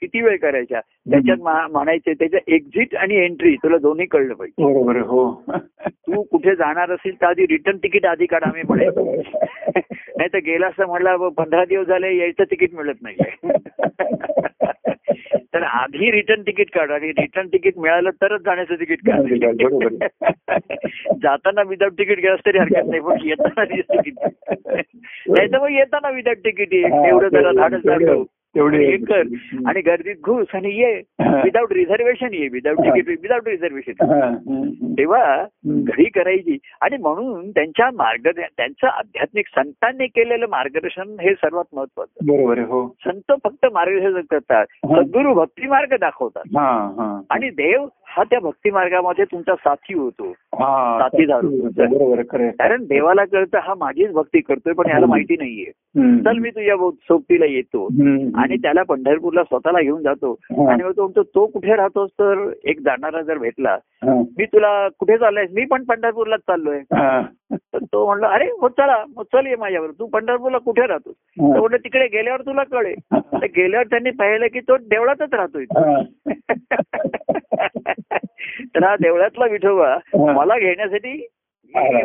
किती 0.00 0.20
वेळ 0.20 0.36
करायच्या? 0.36 0.80
त्याच्यात 0.80 1.36
म्हा- 1.40 1.70
म्हणायचे 1.70 2.12
त्याच्या 2.12 2.40
एक्झिट 2.46 2.94
आणि 2.94 3.14
एंट्री 3.14 3.54
तुला 3.54 3.78
दोन्ही 3.78 4.06
कळलं 4.06 4.34
पाहिजे. 4.34 4.64
बरोबर 4.64 4.96
हो. 4.96 5.44
तू 5.88 6.22
कुठे 6.22 6.54
जाणार 6.54 6.90
असेल 6.90 7.14
तर 7.14 7.26
आधी 7.26 7.42
रिटर्न 7.42 7.76
तिकीट 7.76 8.06
आधी 8.06 8.26
काढ 8.26 8.42
आम्ही 8.42 8.62
म्हणायचो 8.68 9.14
नाही 10.16 10.28
तर 10.32 10.38
गेला 10.38 10.66
असं 10.66 10.86
म्हणलं 10.86 11.28
पंधरा 11.28 11.64
दिवस 11.64 11.86
झाले 11.86 12.16
यायचं 12.16 12.44
तिकीट 12.44 12.74
मिळत 12.74 12.94
नाही 13.02 13.16
तर 15.54 15.62
आधी 15.62 16.10
रिटर्न 16.10 16.42
तिकीट 16.42 16.74
काढ. 16.74 16.90
आणि 16.90 17.10
रिटर्न 17.10 17.46
तिकीट 17.46 17.78
मिळालं 17.78 18.10
तरच 18.10 18.40
जाण्याचं 18.40 18.74
तिकीट 18.74 18.98
काढ. 19.06 19.20
जाताना 21.22 21.62
विदाऊट 21.62 21.92
तिकीट 21.92 22.18
गेलास 22.18 22.38
तरी 22.46 22.58
हरकत 22.58 22.86
नाही 22.86 23.00
पण 23.00 23.16
येताना 23.24 23.64
तिकीट 23.64 24.14
नाही. 24.22 25.52
तर 25.52 25.58
मग 25.58 25.70
येताना 25.70 26.10
विदाऊट 26.10 26.36
तिकीट 26.36 26.74
एवढं 26.74 27.28
जरा 27.28 27.52
धाडस 27.52 27.80
दाखव 27.84 28.24
तेवढे 28.54 28.86
हे 28.86 28.96
कर. 28.96 29.22
आणि 29.66 29.80
गर्दीत 29.80 30.14
घुस 30.24 30.46
आणि 30.54 30.70
ये. 30.70 31.02
विदाऊट 31.20 31.72
रिझर्वेशन 31.72 32.34
ये. 32.34 32.48
Without 32.52 32.78
ticket 32.78 33.08
without 33.08 33.48
reservation. 33.48 33.92
तेव्हा. 34.98 35.44
घडी 35.66 36.04
करायची. 36.04 36.58
आणि 36.80 36.96
म्हणून 36.96 37.50
त्यांच्या 37.50 37.90
मार्ग 37.94 38.28
त्यांचं 38.56 38.86
आध्यात्मिक 38.86 39.46
संतांनी 39.48 40.06
केलेलं 40.06 40.46
मार्गदर्शन 40.48 41.16
हे 41.20 41.34
सर्वात 41.34 41.64
महत्वाचं. 41.72 42.26
बरोबर 42.26 42.58
हो. 42.58 42.96
संत 43.06 43.32
फक्त 43.44 43.66
मार्गदर्शन 43.72 44.20
करतात. 44.30 44.66
सद्गुरू 44.84 45.34
भक्ती 45.34 45.66
मार्ग 45.66 45.96
दाखवतात 46.00 46.56
आणि 47.30 47.50
देव 47.50 47.86
हा 48.06 48.22
त्या 48.22 48.40
भक्ती 48.40 48.70
मार्गामध्ये 48.70 49.24
तुमचा 49.24 49.54
साथी 49.54 49.94
होतो. 49.94 50.32
हा. 50.52 50.98
बरोबर. 51.90 52.22
कारण 52.50 52.84
देवाला 52.84 53.24
कळतं 53.24 53.58
हा 53.62 53.74
माझीच 53.74 54.10
भक्ती 54.12 54.40
करतोय 54.40 54.72
पण 54.72 54.90
याला 54.90 55.06
माहिती 55.06 55.34
नाहीये. 55.38 55.70
चल 56.24 56.38
मी 56.38 56.50
तुझ्या 56.50 56.90
सोबतीला 56.90 57.44
येतो. 57.46 57.86
आणि 58.36 58.56
त्याला 58.56 58.82
पंढरपूरला 58.82 59.42
स्वतःला 59.42 59.80
घेऊन 59.80 60.02
जातो. 60.02 60.36
आणि 60.68 60.82
तो 60.82 61.02
म्हणतो 61.02 61.22
तो 61.22 61.46
कुठे 61.46 61.76
राहतोस 61.76 62.10
तर 62.10 62.50
एक 62.64 62.80
जाणारा 62.80 63.22
जर 63.22 63.38
भेटला. 63.38 63.76
मी 64.38 64.44
तुला 64.44 64.88
कुठे 64.98 65.16
चाललायस 65.16 65.50
मी 65.52 65.64
पण 65.64 65.84
पंढरपूरलाच 65.84 66.40
चाललोय. 66.40 66.80
तर 67.54 67.78
तो 67.84 68.06
म्हणला 68.06 68.26
अरे 68.26 68.44
हो 68.44 68.68
चला 68.68 69.04
मग 69.16 69.22
चल 69.22 69.46
ये 69.46 69.56
माझ्यावर 69.56 69.90
तू 69.90 70.06
पंढरपूरला 70.06 70.58
कुठे 70.58 70.86
राहतोस 70.86 71.14
तर 71.38 71.58
म्हणलं 71.60 71.76
तिकडे 71.76 72.06
गेल्यावर 72.06 72.40
तुला 72.40 72.62
कळेल 72.62 72.94
तर 73.14 73.44
गेल्यावर 73.44 73.86
त्यांनी 73.86 74.10
पाहिलं 74.10 74.46
की 74.46 74.60
तो 74.60 74.76
देवळातच 74.76 75.34
राहतोय. 75.34 75.64
तर 78.64 78.84
हा 78.84 78.96
देवळातला 78.96 79.46
विठोबा. 79.46 79.96
मला 80.14 80.58
घेण्यासाठी. 80.58 81.28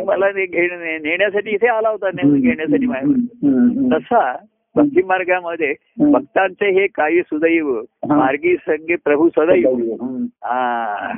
मला 0.04 0.26
ने- 0.28 0.50
घेण्या- 0.50 1.00
नेण्यासाठी 1.02 1.50
इथे 1.50 1.66
आला 1.66 1.88
होता 1.88 2.10
घेण्यासाठी 2.40 2.86
हम्म. 2.86 3.96
तसा 3.96 4.36
भक्ती 4.76 5.02
मार्गामध्ये. 5.02 5.74
भक्तांचे 5.98 6.70
हे 6.80 6.86
काही 6.86 7.20
सुदैव 7.20 7.78
हा. 7.78 8.16
मार्गी 8.16 8.56
संगे 8.56 8.96
प्रभू 8.96 9.28
सदैव. 9.28 9.76
हा. 10.44 11.12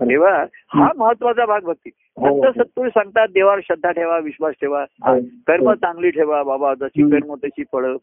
तेव्हा 0.00 0.44
हा 0.74 0.88
महत्त्वाचा 0.96 1.46
भाग 1.46 1.60
भक्ती 1.60 1.90
हो. 2.16 2.42
संत 2.44 2.60
सत्तूर 2.60 2.88
सांगतात 2.88 3.28
देवावर 3.28 3.60
श्रद्धा 3.62 3.90
ठेवा 3.90 4.18
विश्वास 4.18 4.54
ठेवा 4.60 4.84
हो. 5.06 5.20
कर्म 5.46 5.68
हो. 5.68 5.74
चांगली 5.74 6.10
ठेवा 6.10 6.42
बाबा 6.42 6.74
जशी. 6.74 7.10
कर्म 7.10 7.34
तशी 7.34 7.64
फळ. 7.72 7.96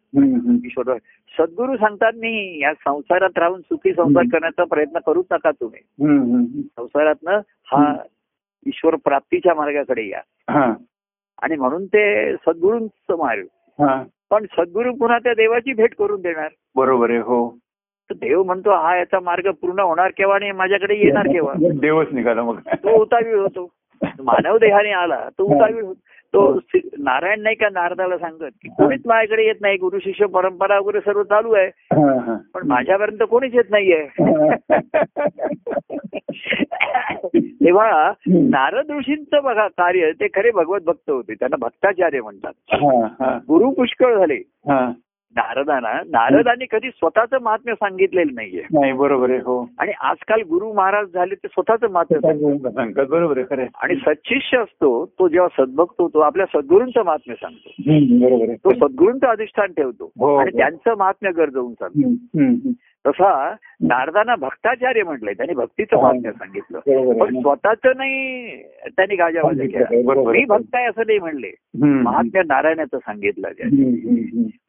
ईश्वर 0.65 0.97
सद्गुरू 1.37 1.75
सांगतात 1.77 2.11
मी 2.15 2.59
या 2.61 2.73
संसारात 2.73 3.37
राहून 3.37 3.61
सुखी 3.61 3.93
संसार. 3.93 4.23
करण्याचा 4.31 4.63
प्रयत्न 4.63 4.99
करूच 5.05 5.25
नका 5.31 5.51
तुम्ही. 5.51 5.81
संसारातनं 6.77 7.39
हा 7.71 7.93
ईश्वर 8.67 8.95
प्राप्तीच्या 8.95 9.53
मार्गाकडे 9.53 10.07
या 10.09 10.21
हा. 10.49 10.73
आणि 11.41 11.55
म्हणून 11.55 11.85
ते 11.85 12.33
सद्गुरूंचं 12.35 13.17
मार्ग 13.17 13.41
हा. 13.41 13.53
पण 14.29 14.45
सद्गुरू 14.45 14.93
पुन्हा 14.93 15.19
त्या 15.19 15.33
देवाची 15.33 15.73
भेट 15.73 15.95
करून 15.95 16.21
देणार. 16.21 16.47
बरोबर 16.75 17.09
आहे 17.09 17.19
हो. 17.19 17.57
देव 18.11 18.43
म्हणतो 18.43 18.71
हा 18.71 18.97
याचा 18.97 19.19
मार्ग 19.19 19.51
पूर्ण 19.51 19.79
होणार 19.79 20.11
केव्हा 20.17 20.35
आणि 20.35 20.51
माझ्याकडे 20.51 20.95
येणार 20.95 21.27
केव्हा? 21.27 21.53
देवच 21.81 22.07
निघाला 22.11 22.43
मग. 22.43 22.59
तो 22.59 23.01
उतावीळ 23.01 23.35
होतो. 23.35 23.69
मानव 24.19 24.57
देहाने 24.57 24.91
आला 24.91 25.29
तो 25.37 25.43
उतावीळ 25.43 25.83
होतो. 25.83 25.99
तो 26.33 26.59
नारायण 26.97 27.41
नाही 27.41 27.55
का 27.55 27.69
नारदाला 27.69 28.17
सांगत 28.17 28.43
की 28.43 28.69
कोणीच 28.69 29.01
माझ्याकडे 29.05 29.45
येत 29.45 29.55
नाही 29.61 29.77
गुरु 29.77 29.99
शिष्य 29.99 30.25
परंपरा 30.25 30.79
वगैरे 30.79 30.99
सर्व 30.99 31.23
चालू 31.23 31.53
आहे. 31.53 31.69
पण 32.53 32.61
माझ्यापर्यंत 32.65 33.23
कोणीच 33.29 33.53
येत 33.53 33.63
नाहीये. 33.69 34.07
तेव्हा 37.35 38.13
नारद 38.27 38.91
ऋषींचं 38.91 39.43
बघा 39.43 39.67
कार्य 39.67 40.11
ते 40.11 40.27
खरे 40.27 40.51
भगवत 40.51 40.79
भक्त 40.85 41.09
होते. 41.09 41.33
त्यांना 41.33 41.55
भक्ताचार्य 41.59 42.21
म्हणतात. 42.21 42.53
गुरु 43.47 43.69
पुष्कळ 43.69 44.17
झाले. 44.17 44.37
नारदाना 45.35 45.91
नारदांनी 46.07 46.65
कधी 46.71 46.89
स्वतःचं 46.89 47.37
महात्म्य 47.41 47.73
सांगितलेलं 47.73 48.33
नाहीये 48.35 48.61
नाही 48.73 48.91
बरोबर 48.93 49.29
आहे 49.29 49.39
हो 49.39 49.57
आणि 49.79 49.91
आजकाल 50.01 50.41
गुरु 50.41 50.71
महाराज 50.73 51.07
झाले 51.07 51.35
ते 51.35 51.47
स्वतःचं 51.47 51.91
महात्म्य 51.91 53.03
बरोबर 53.05 53.37
आहे. 53.51 53.67
आणि 53.81 53.95
सच्शिष्य 53.95 54.57
असतो 54.57 54.89
तो 55.19 55.27
जेव्हा 55.27 55.47
सद्भक्त 55.57 56.01
होतो 56.01 56.19
आपल्या 56.19 56.45
सद्गुरूंचं 56.45 57.03
महात्म्य 57.05 57.35
सांगतो 57.35 57.69
बरोबर 58.19 58.53
तो 58.55 58.73
सद्गुरूंचं 58.77 59.27
अधिष्ठान 59.27 59.71
ठेवतो 59.71 60.11
हो, 60.19 60.35
आणि 60.35 60.49
हो. 60.53 60.57
त्यांचं 60.57 60.97
महात्म्य 60.97 61.29
हम्म, 61.29 62.03
हम्म, 62.03 62.45
हम्म. 62.45 62.71
तसा 63.05 63.29
नारदांना 63.81 64.35
भक्ताचार्य 64.35 65.03
म्हटलंय 65.03 65.33
त्यांनी 65.33 65.53
भक्तीचं 65.53 65.95
हा. 65.95 66.01
महात्म्य 66.01 66.31
सांगितलं 66.31 67.13
पण 67.19 67.39
स्वतःच 67.41 67.85
नाही 67.97 68.61
त्यांनी 68.87 69.15
गाजावाजा 69.15 69.63
केला. 69.63 70.31
मी 70.31 70.43
भक्त 70.45 70.75
आहे 70.75 70.85
असं 70.85 71.01
नाही 71.07 71.19
म्हणले 71.19 71.51
महात्म्य 71.83 72.41
नारायणाचं 72.45 72.97
सांगितलं. 72.97 73.47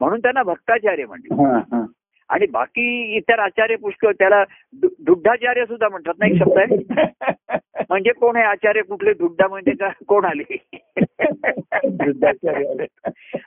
म्हणून 0.01 0.19
त्यांना 0.19 0.43
भक्ताचार्य 0.49 1.05
म्हटलं 1.05 1.43
हा, 1.43 1.57
हा. 1.57 1.85
आणि 2.29 2.45
बाकी 2.51 2.83
इतर 3.17 3.39
आचार्य 3.39 3.75
पुष्कळ 3.75 4.11
त्याला 4.11 4.43
दुग्धाचार्य 4.99 5.65
सुद्धा 5.65 5.89
म्हणतात 5.89 6.13
ना 6.19 6.27
एक 6.27 6.37
शब्द 6.39 6.57
आहे 6.57 6.77
म्हणजे 7.89 8.11
कोण 8.11 8.35
आहे 8.35 8.45
आचार्य 8.45 8.81
कुठले 8.81 9.13
दुग्धा 9.13 9.47
म्हणजे 9.47 9.71
का 9.71 9.89
कोण 10.07 10.25
आले. 10.25 10.57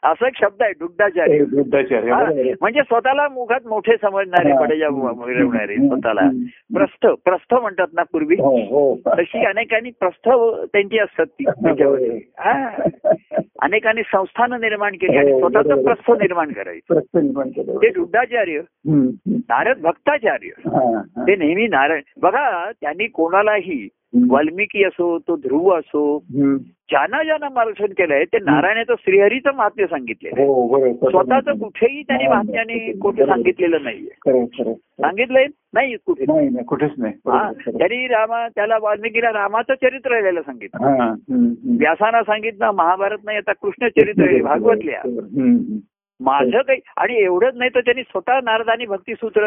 असा 0.03 0.27
एक 0.27 0.37
शब्द 0.37 0.63
आहे 0.63 0.73
दुग्धाचार्य 0.73 2.13
आहे. 2.13 2.53
म्हणजे 2.61 2.81
स्वतःला 2.83 3.29
मुखात 3.29 3.67
मोठे 3.67 3.97
समजणारे. 4.03 4.53
पडेजा 4.61 4.89
मिळवणारे 4.91 5.77
स्वतःला. 5.77 6.29
प्रस्थ 6.75 7.07
प्रस्थ 7.07 7.55
म्हणतात 7.55 7.87
ना 7.93 8.03
पूर्वी 8.03 8.37
हो 8.41 8.57
हो 8.57 8.95
तशी 9.19 9.45
अनेकांनी 9.45 9.91
प्रस्थ 9.91 10.29
त्यांची 10.73 10.99
असतात 10.99 11.27
ती 11.27 11.45
हा. 12.39 12.69
अनेकांनी 13.63 14.03
संस्थानं 14.03 14.61
निर्माण 14.61 14.93
केली 14.93 15.17
आणि 15.17 15.39
स्वतःचं. 15.39 15.83
प्रस्थ 15.85 16.11
निर्माण 16.11 16.53
करायचं 16.53 16.95
प्रश्न 16.95 17.19
निर्माण 17.19 17.49
केलं. 17.49 17.77
ते 17.77 17.89
दुग्धाचार्य. 17.89 18.61
नारद 19.29 19.81
भक्ताचार्य. 19.81 20.51
ते 21.27 21.37
नेहमी 21.37 21.67
नारायण 21.67 22.03
बघा 22.23 22.71
त्यांनी 22.81 23.07
कोणालाही. 23.07 23.89
वाल्मिकी 24.15 24.85
असो 24.85 25.19
तो 25.19 25.37
ध्रुव 25.37 25.79
असो. 25.79 26.25
ज्यांना 26.91 27.23
ज्यांना 27.23 27.49
मार्गदर्शन 27.49 27.93
केलंय 27.93 28.25
ते 28.25 28.39
नारायणाचं 28.39 28.95
श्रीहरीचं 28.99 29.55
महात्म्य 29.55 29.87
सांगितले 29.87 30.29
हो 30.29 30.93
स्वतःच 31.11 31.45
कुठेही 31.61 32.03
त्यांनी 32.03 32.27
महात्म्याने 32.29 32.93
कुठे 32.93 33.27
सांगितलेलं 33.27 33.83
नाहीये. 33.83 34.31
सांगितलंय? 34.75 35.47
नाही 35.75 35.97
कुठे? 36.07 36.25
कुठेच 36.63 36.91
नाही. 36.99 37.15
हा. 37.27 37.53
त्यांनी 37.53 38.07
रामा 38.07 38.49
त्याला 38.49 38.79
वाल्मिकीला 38.83 39.29
रामाचं 39.29 39.75
चरित्र 39.75 40.17
लिहायला 40.19 40.43
सांगितलं. 40.43 40.87
हा. 40.87 41.15
व्यासाना 41.67 42.23
सांगितलं 42.23 42.71
महाभारत 42.71 43.19
नाही 43.25 43.39
आता 43.39 43.53
कृष्ण 43.53 43.89
चरित्र 43.89 44.29
आहे 44.29 44.41
माझं 46.23 46.63
काही 46.63 46.81
आणि 46.97 47.15
एवढंच 47.17 47.55
नाही 47.57 47.71
तर 47.75 47.81
त्यांनी 47.81 48.03
स्वतः 48.03 48.41
नारदानी 48.45 48.87
भक्तीसूत्र 48.87 49.41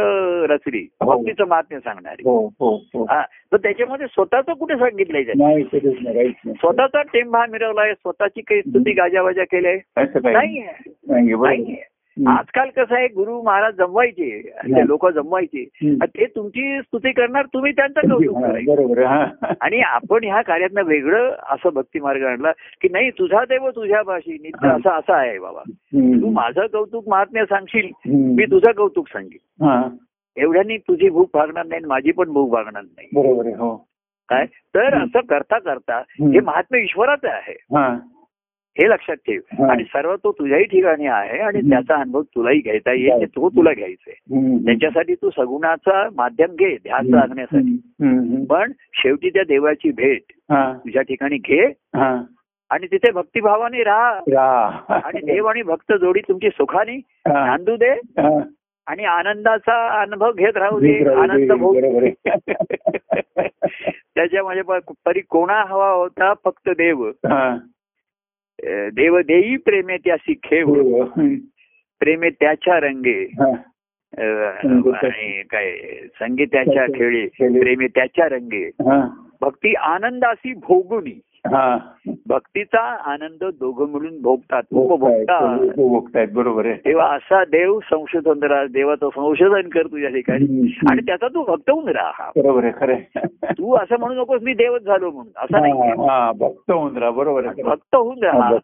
रचली. 0.49 0.87
हो. 1.01 1.17
भक्तीचं 1.17 1.47
महात्म्य 1.47 1.79
सांगणारी. 1.79 2.21
हो 2.25 2.47
हो 2.59 2.75
हो. 2.75 3.03
हा, 3.03 3.21
तर 3.21 3.57
त्याच्यामध्ये 3.57 4.07
स्वतःच 4.07 4.45
कुठे 4.45 4.75
सांगितलंय 4.75 5.23
त्यांनी? 5.23 6.53
स्वतःचा 6.53 7.01
टेंभा 7.01 7.45
मिरवलाय 7.45 7.93
स्वतःची 7.93 8.41
काही 8.41 8.61
स्तुती 8.61 8.91
गाजावाजा 8.91 9.43
काही 9.43 9.61
नाहीये. 9.97 11.35
नाही. 11.35 11.75
आजकाल 12.27 12.69
कसं 12.69 12.95
आहे 12.95 13.07
गुरु 13.07 13.41
महाराज 13.41 13.73
जमवायचे. 13.73 14.51
लोक 14.87 15.09
जमवायचे. 15.09 15.63
ते 16.05 16.25
तुमची 16.25 16.79
स्तुती 16.81 17.11
करणार 17.11 17.45
तुम्ही 17.45 17.71
त्यांचं 17.71 18.01
कौतुक 18.01 18.37
करायचं. 18.47 18.71
हा. 19.07 19.55
आणि 19.61 19.79
आपण 19.79 20.23
ह्या 20.23 20.41
कार्यातनं 20.41 20.83
वेगळं 20.83 21.35
असं 21.49 21.69
भक्ती 21.73 21.99
मार्ग 21.99 22.23
आणला 22.23 22.51
की 22.51 22.87
नाही 22.91 23.09
तुझा 23.09 23.43
देव 23.45 23.69
तुझ्या 23.69 24.03
भाषी 24.03 24.31
नित्य. 24.31 24.67
असं 24.67 24.89
असं 24.89 25.13
आहे 25.13 25.39
बाबा. 25.39 25.61
तू 26.21 26.29
माझं 26.31 26.65
कौतुक 26.67 27.09
महात्म्य 27.09 27.45
सांगशील. 27.45 27.89
मी 28.05 28.45
तुझं 28.45 28.71
कौतुक 28.71 29.07
सांगेन. 29.07 29.65
हा. 29.65 29.89
एवढ्यानी 30.37 30.77
तुझी 30.77 31.09
भूक 31.09 31.29
भागणार 31.33 31.65
नाही 31.65 31.81
माझी 31.85 32.11
पण 32.11 32.29
भूक 32.29 32.51
भागणार 32.51 32.83
नाही. 32.83 33.07
बरोबर 33.15 33.45
हो. 33.45 33.87
काय? 34.29 34.45
तर 34.45 35.03
असं 35.03 35.19
करता 35.19 35.59
करता. 35.59 35.97
हे 36.33 36.39
महात्म्य 36.39 36.81
ईश्वराचं 36.81 37.27
आहे. 37.27 37.57
हा 38.79 38.87
लक्षात 38.87 39.15
ठेव. 39.15 39.63
आणि 39.63 39.83
सर्व 39.83 40.15
तो 40.15 40.31
तुझ्याही 40.31 40.63
ठिकाणी 40.63 41.05
आहे 41.05 41.39
आणि. 41.39 41.61
त्याचा 41.69 41.95
अनुभव 41.95 42.21
तुलाही 42.21 42.59
घेता 42.59 42.91
येईल 42.91 43.21
ते 43.21 43.25
तुला 43.25 43.73
घ्यायचंय 43.73 44.35
हम्म. 44.35 44.57
त्याच्यासाठी 44.57 45.15
तू 45.15 45.29
सगुणाचा 45.29 46.09
माध्यम 46.15 46.55
घे 46.55 46.75
ध्यास 46.75 46.99
हम्म. 46.99 47.15
लागण्यासाठी. 47.15 48.45
पण 48.45 48.71
शेवटी 48.93 49.29
त्या 49.29 49.43
देवाची 49.43 49.91
भेट 49.91 50.21
तुझ्या 50.51 51.01
ठिकाणी 51.01 51.37
घे 51.37 51.71
आणि 52.69 52.87
तिथे 52.87 53.11
भक्तिभावाने 53.11 53.83
राहा 53.83 54.99
आणि 55.03 55.19
देव 55.33 55.45
आणि 55.45 55.61
भक्त 55.61 55.93
जोडी 55.93 56.19
तुमची 56.19 56.49
सुखाने. 56.49 56.95
नांदू 57.27 57.75
दे. 57.75 57.93
आणि 58.87 59.03
आनंदाचा 59.03 60.01
अनुभव 60.01 60.31
घेत 60.31 60.57
राहू 60.57 60.79
दे. 60.79 61.13
आनंद 61.13 61.51
भोग 61.51 61.77
आहे. 61.77 62.11
त्याच्यामध्ये 64.15 64.63
परी 65.05 65.19
कोणा 65.19 65.63
हवा 65.67 65.89
होता 65.89 66.33
फक्त 66.45 66.69
देव 66.69 67.11
देव 68.93 69.19
देई 69.19 69.55
प्रेमे 69.55 69.97
त्याशी 69.97 70.33
खेळ 70.43 70.63
हो. 70.63 71.03
हम्म. 71.03 71.35
प्रेमे 71.99 72.29
त्याच्या 72.29 72.79
रंगे 72.79 73.23
हा. 73.23 73.51
काय 75.51 75.77
संगीताच्या 76.19 76.85
खेळी. 76.85 77.27
प्रेमे 77.27 77.87
त्याच्या 77.87 78.29
रंगे 78.29 78.67
हा. 78.67 79.27
भक्ती 79.41 79.73
आनंदाशी 79.73 80.53
भोगुनी 80.53 81.21
हा. 81.27 81.34
भक्तीचा 82.29 82.79
आनंद 82.81 83.43
दोघं 83.43 83.87
मिळून 83.87 84.21
भोगतात 84.21 84.63
उपभोगतात. 84.73 85.59
उपभोक्तायत, 85.59 86.27
बरोबर 86.33 86.65
आहे. 86.65 86.75
तेव्हा 86.75 87.15
असा 87.15 87.43
देव 87.43 87.79
संशोधन 87.79 88.43
राहा 88.43 88.65
देवाचं 88.65 89.09
संशोधन 89.15 89.69
कर 89.69 89.85
तुझ्या 89.85 90.09
ठिकाणी. 90.09 90.77
आणि 90.89 91.01
त्याचा 91.01 91.27
तू 91.27 91.43
भक्त 91.43 91.69
होऊन 91.69 91.87
राहा. 91.87 92.31
बरोबर 92.35 92.63
आहे 92.63 92.73
खरं. 92.77 92.95
तू 93.51 93.75
असं 93.75 93.95
म्हणू 93.99 94.21
नकोस 94.21 94.41
मी 94.43 94.53
देवच 94.53 94.81
झालो 94.81 95.11
म्हणून. 95.11 95.31
असं 95.37 95.61
नाही. 95.61 95.73
हा, 95.89 96.31
भक्त 96.31 96.71
होऊन 96.71 96.97
राहा 96.97 97.11
बरोबर 97.11 97.45
आहे 97.45 97.63
भक्त 97.63 97.95
होऊन 97.95 98.23
राहा. 98.23 98.55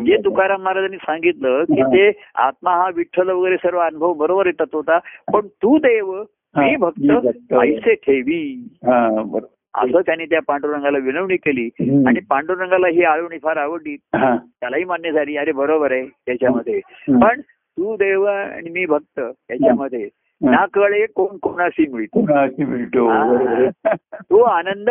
जे 0.00 0.16
तुकाराम 0.16 0.62
महाराजांनी 0.62 0.96
सांगितलं 0.96 1.64
की. 1.64 1.82
ते 1.82 2.12
आत्मा 2.34 2.70
हा 2.70 2.90
विठ्ठल 2.96 3.28
वगैरे 3.28 3.56
सर्व 3.56 3.78
अनुभव 3.78 4.12
बरोबर 4.12 4.46
येतात 4.46 4.66
होता. 4.72 4.98
पण 5.32 5.40
तू 5.40 5.78
देव 5.78 6.22
हा, 6.56 6.62
मी 6.62 6.76
भक्त. 6.76 7.28
पैसे 7.54 7.94
ठेवी. 7.94 8.68
हा 8.74 9.22
असं 9.74 10.00
त्यांनी 10.00 10.24
त्या 10.24 10.40
पांडुरंगाला 10.48 10.98
विनवणी 10.98 11.36
केली. 11.36 11.68
आणि 12.06 12.20
पांडुरंगाला 12.20 12.88
ही 12.88 13.04
आळवणी 13.04 13.38
फार 13.38 13.56
आवडली. 13.56 13.96
हा. 14.14 14.36
त्यालाही 14.36 14.84
मान्य 14.84 15.12
झाली. 15.12 15.36
अरे 15.36 15.52
बरोबर 15.52 15.92
आहे 15.92 16.06
त्याच्यामध्ये. 16.06 16.80
पण 17.08 17.40
तू 17.40 17.96
देव 17.96 18.24
आणि 18.24 18.70
मी 18.70 18.86
भक्त 18.86 19.20
याच्यामध्ये 19.50 20.08
ना 20.42 20.66
कळे 20.66 21.06
कोण 21.06 21.36
कोणाशी 21.36 21.86
मिळतो? 21.86 23.06
हा. 23.06 23.94
तो 24.14 24.42
आनंद 24.42 24.90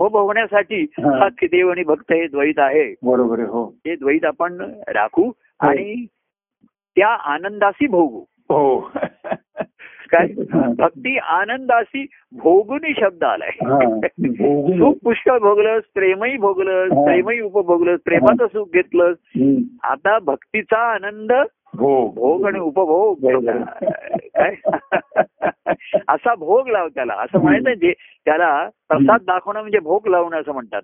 उपभोगण्यासाठी 0.00 0.82
हा. 0.82 1.18
हा 1.18 1.28
देव 1.42 1.70
आणि 1.70 1.82
भक्त 1.82 2.12
हे 2.12 2.26
द्वैत 2.26 2.58
आहे. 2.58 2.94
बरोबर 3.02 3.38
आहे 3.38 3.48
हो. 3.48 3.70
ते 3.70 3.96
द्वैत 3.96 4.24
आपण 4.24 4.74
राखू 4.88 5.32
आणि 5.60 6.06
त्या 6.96 7.08
आनंदाशी 7.08 7.86
भोगू. 7.86 8.18
हो. 8.48 8.90
काय. 10.12 10.26
भक्ती 10.78 11.18
आनंदाशी 11.18 12.06
भोगुनी 12.32 12.92
शब्द 13.00 13.24
आलाय. 13.24 13.50
सुख 14.78 14.94
पुष्कळ 15.04 15.38
भोगलंस 15.38 15.82
प्रेमही 15.94 16.36
भोगलंस. 16.36 16.92
प्रेमही 16.92 17.40
उपभोगलंस 17.40 18.00
प्रेमाचं 18.04 18.46
सुख 18.46 18.68
घेतलंस. 18.72 19.16
आता 19.82 20.18
भक्तीचा 20.18 20.78
आनंद 20.78 21.32
हो 21.78 22.08
भोग 22.08 22.46
आणि 22.46 22.58
उपभोग. 22.58 23.16
काय? 24.34 24.54
असा 26.08 26.34
भोग 26.34 26.68
लाव 26.68 26.88
त्याला. 26.88 27.14
असं 27.14 27.42
म्हणायचं 27.42 27.72
जे 27.72 27.92
त्याला 28.24 28.68
प्रसाद 28.88 29.20
दाखवणं 29.20 29.60
म्हणजे 29.60 29.78
भोग 29.78 30.08
लावणं 30.08 30.40
असं 30.40 30.52
म्हणतात. 30.52 30.82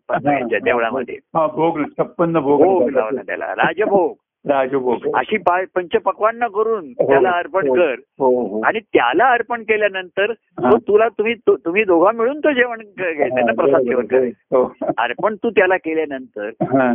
देवळामध्ये 0.63 1.15
हा 1.15 1.47
भोग 1.47 1.81
छप्पन्न 1.99 2.39
भोग 2.39 2.63
भोग 2.63 2.91
लावणं 2.91 3.23
त्याला. 3.23 3.47
राजभोग. 3.47 4.15
राजभोग. 4.45 5.05
अशी 5.17 5.37
पा- 5.39 5.65
पंचपक्वान्न 5.75 6.47
करून 6.47 6.89
हो, 7.01 7.07
त्याला 7.07 7.31
अर्पण 7.31 7.69
हो, 7.69 7.75
कर 7.75 7.95
हो 8.19 8.29
हो. 8.47 8.61
आणि 8.61 8.81
त्याला 8.81 9.29
अर्पण 9.29 9.63
केल्यानंतर 9.63 10.31
हा. 10.65 10.71
तुला 10.89 11.09
तुम्ही 11.09 11.35
तुम्ही 11.49 11.85
दोघा 11.85 12.13
मिळून 12.13 12.39
तो 12.39 12.53
जेवण 12.53 12.81
घ्यायचं 12.99 13.35
ना 13.35 13.41
हा, 13.41 13.53
प्रसाद 13.53 13.83
जेवण 13.83 14.07
करायचं 14.07 14.57
हो. 14.57 14.93
अर्पण 14.99 15.35
तू 15.35 15.51
त्याला 15.51 15.77
केल्यानंतर 15.77 16.49
हा. 16.63 16.95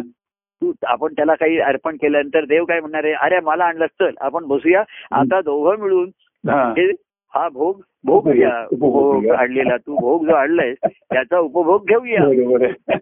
तू 0.62 0.72
आपण 0.86 1.14
त्याला 1.14 1.36
काही 1.36 1.60
अर्पण 1.60 1.96
केल्यानंतर 1.96 2.46
देव 2.46 2.66
काय 2.66 2.80
म्हणणार 2.80 3.04
आहे? 3.04 3.14
अरे 3.14 3.40
मला 3.40 3.66
आणलं 3.66 3.86
चल 3.86 4.14
आपण 4.22 4.46
बसूया. 4.46 4.84
आता 5.12 5.42
दोघं 5.42 5.80
मिळून 5.80 6.10
हा. 6.44 6.64
हे 6.78 6.90
हा 7.34 7.48
भोग 7.50 7.82
भोग 8.06 8.28
उपभोग, 8.72 9.22
घ्या. 9.22 9.36
आणलेला 9.40 9.78
तू 9.78 9.96
भोग 9.96 10.26
जो 10.26 10.34
आणलाय 10.34 10.74
त्याचा 10.86 11.40
उपभोग 11.40 11.86
घेऊया 11.86 12.24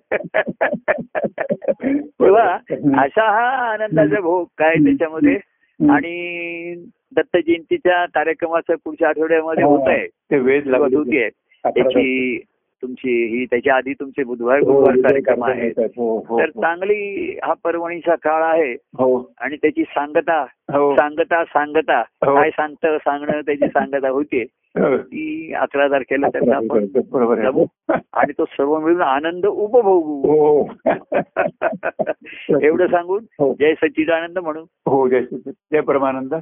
तेव्हा. 1.96 2.58
असा 3.06 3.32
हा 3.32 3.50
आनंदाचा 3.50 4.20
भोग 4.22 4.46
काय 4.58 4.74
त्याच्यामध्ये. 4.74 5.38
आणि 5.80 6.76
दत्त 7.16 7.38
जयंतीच्या 7.38 8.06
कार्यक्रमाचं 8.06 8.76
पुढच्या 8.86 9.10
आठवड्यामध्ये 9.10 9.64
होत 9.64 9.88
आहे 9.88 10.08
ते 10.08 10.40
वेद 10.40 10.68
लागले 10.68 10.96
होती. 10.96 11.24
आहे 11.24 11.30
त्याची 11.64 12.38
तुमची 12.82 13.26
ही 13.26 13.46
त्याच्या 13.46 13.76
आधी 13.76 13.94
तुमचे 13.94 14.24
बुधवार 14.24 14.60
हो, 14.60 14.66
गुरुवार 14.66 14.96
कार्यक्रम 14.96 15.44
आहेत. 15.44 15.74
हो, 15.80 16.26
हो, 16.30 16.40
तर. 16.40 16.50
चांगली 16.50 17.32
हा 17.44 17.54
पर्वणीचा 17.64 18.16
काळ 18.16 18.44
आहे. 18.44 18.76
आणि 19.40 19.56
त्याची 19.56 19.84
सांगता 19.84 20.46
सांगता 20.72 21.44
सांगता. 21.44 22.02
काय 22.02 22.50
सांगतं 22.50 22.98
सांगणं 22.98 23.42
त्याची 23.42 23.68
सांगता 23.68 24.10
होते. 24.10 24.46
ती 24.98 25.54
अकरा 25.54 25.88
तारखेला 25.88 26.28
त्याचा 26.28 26.56
आपण 26.56 26.86
बरोबर. 27.12 27.64
आणि 28.14 28.32
तो 28.32 28.46
सर्व 28.46 28.80
मिळून 28.80 29.02
आनंद 29.02 29.46
उपभोगू. 29.46 30.22
हो. 30.28 30.70
एवढं 32.62 32.88
सांगून 32.88 33.24
हो. 33.40 33.54
जय 33.60 33.74
सच्चिदानंद 33.74 34.38
म्हणू 34.38 34.60
हो 34.62 35.08
जय 35.08 35.22
श्री- 35.22 35.52
जय 35.74 35.82
परमानंद 35.82 36.34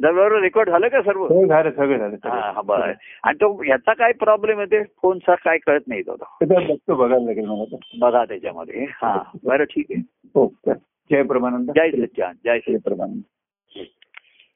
बरोबर 0.00 0.40
रेकॉर्ड 0.40 0.70
झालं 0.70 0.88
का 0.88 1.02
सर्व? 1.02 1.22
हो 1.24 1.46
झालं 1.46 1.70
सगळं 1.70 1.98
झालं. 1.98 2.60
बरं. 2.64 2.92
आणि 3.24 3.36
तो 3.40 3.62
ह्याचा 3.62 3.92
काय 3.92 4.12
प्रॉब्लेम 4.12 4.60
येते 4.60 4.82
फोनचा 5.02 5.34
काय 5.34 5.58
कळत 5.58 5.80
नाही 5.86 6.02
तो 6.02 6.16
बघतो 6.46 6.94
बघायला 6.94 7.24
लागेल 7.24 7.44
मला. 7.44 7.76
बघा 8.00 8.24
त्याच्यामध्ये. 8.24 8.86
हा 8.90 9.22
बरं 9.44 9.64
ठीक 9.64 9.86
आहे. 9.90 10.02
हो. 10.34 10.52
जय 11.10 11.22
परमानंद. 11.22 11.70
जय 11.70 11.90
सच्चान 11.90 12.34
जय 12.44 12.58
सच्चान 12.58 12.76
परमानंद. 12.76 13.20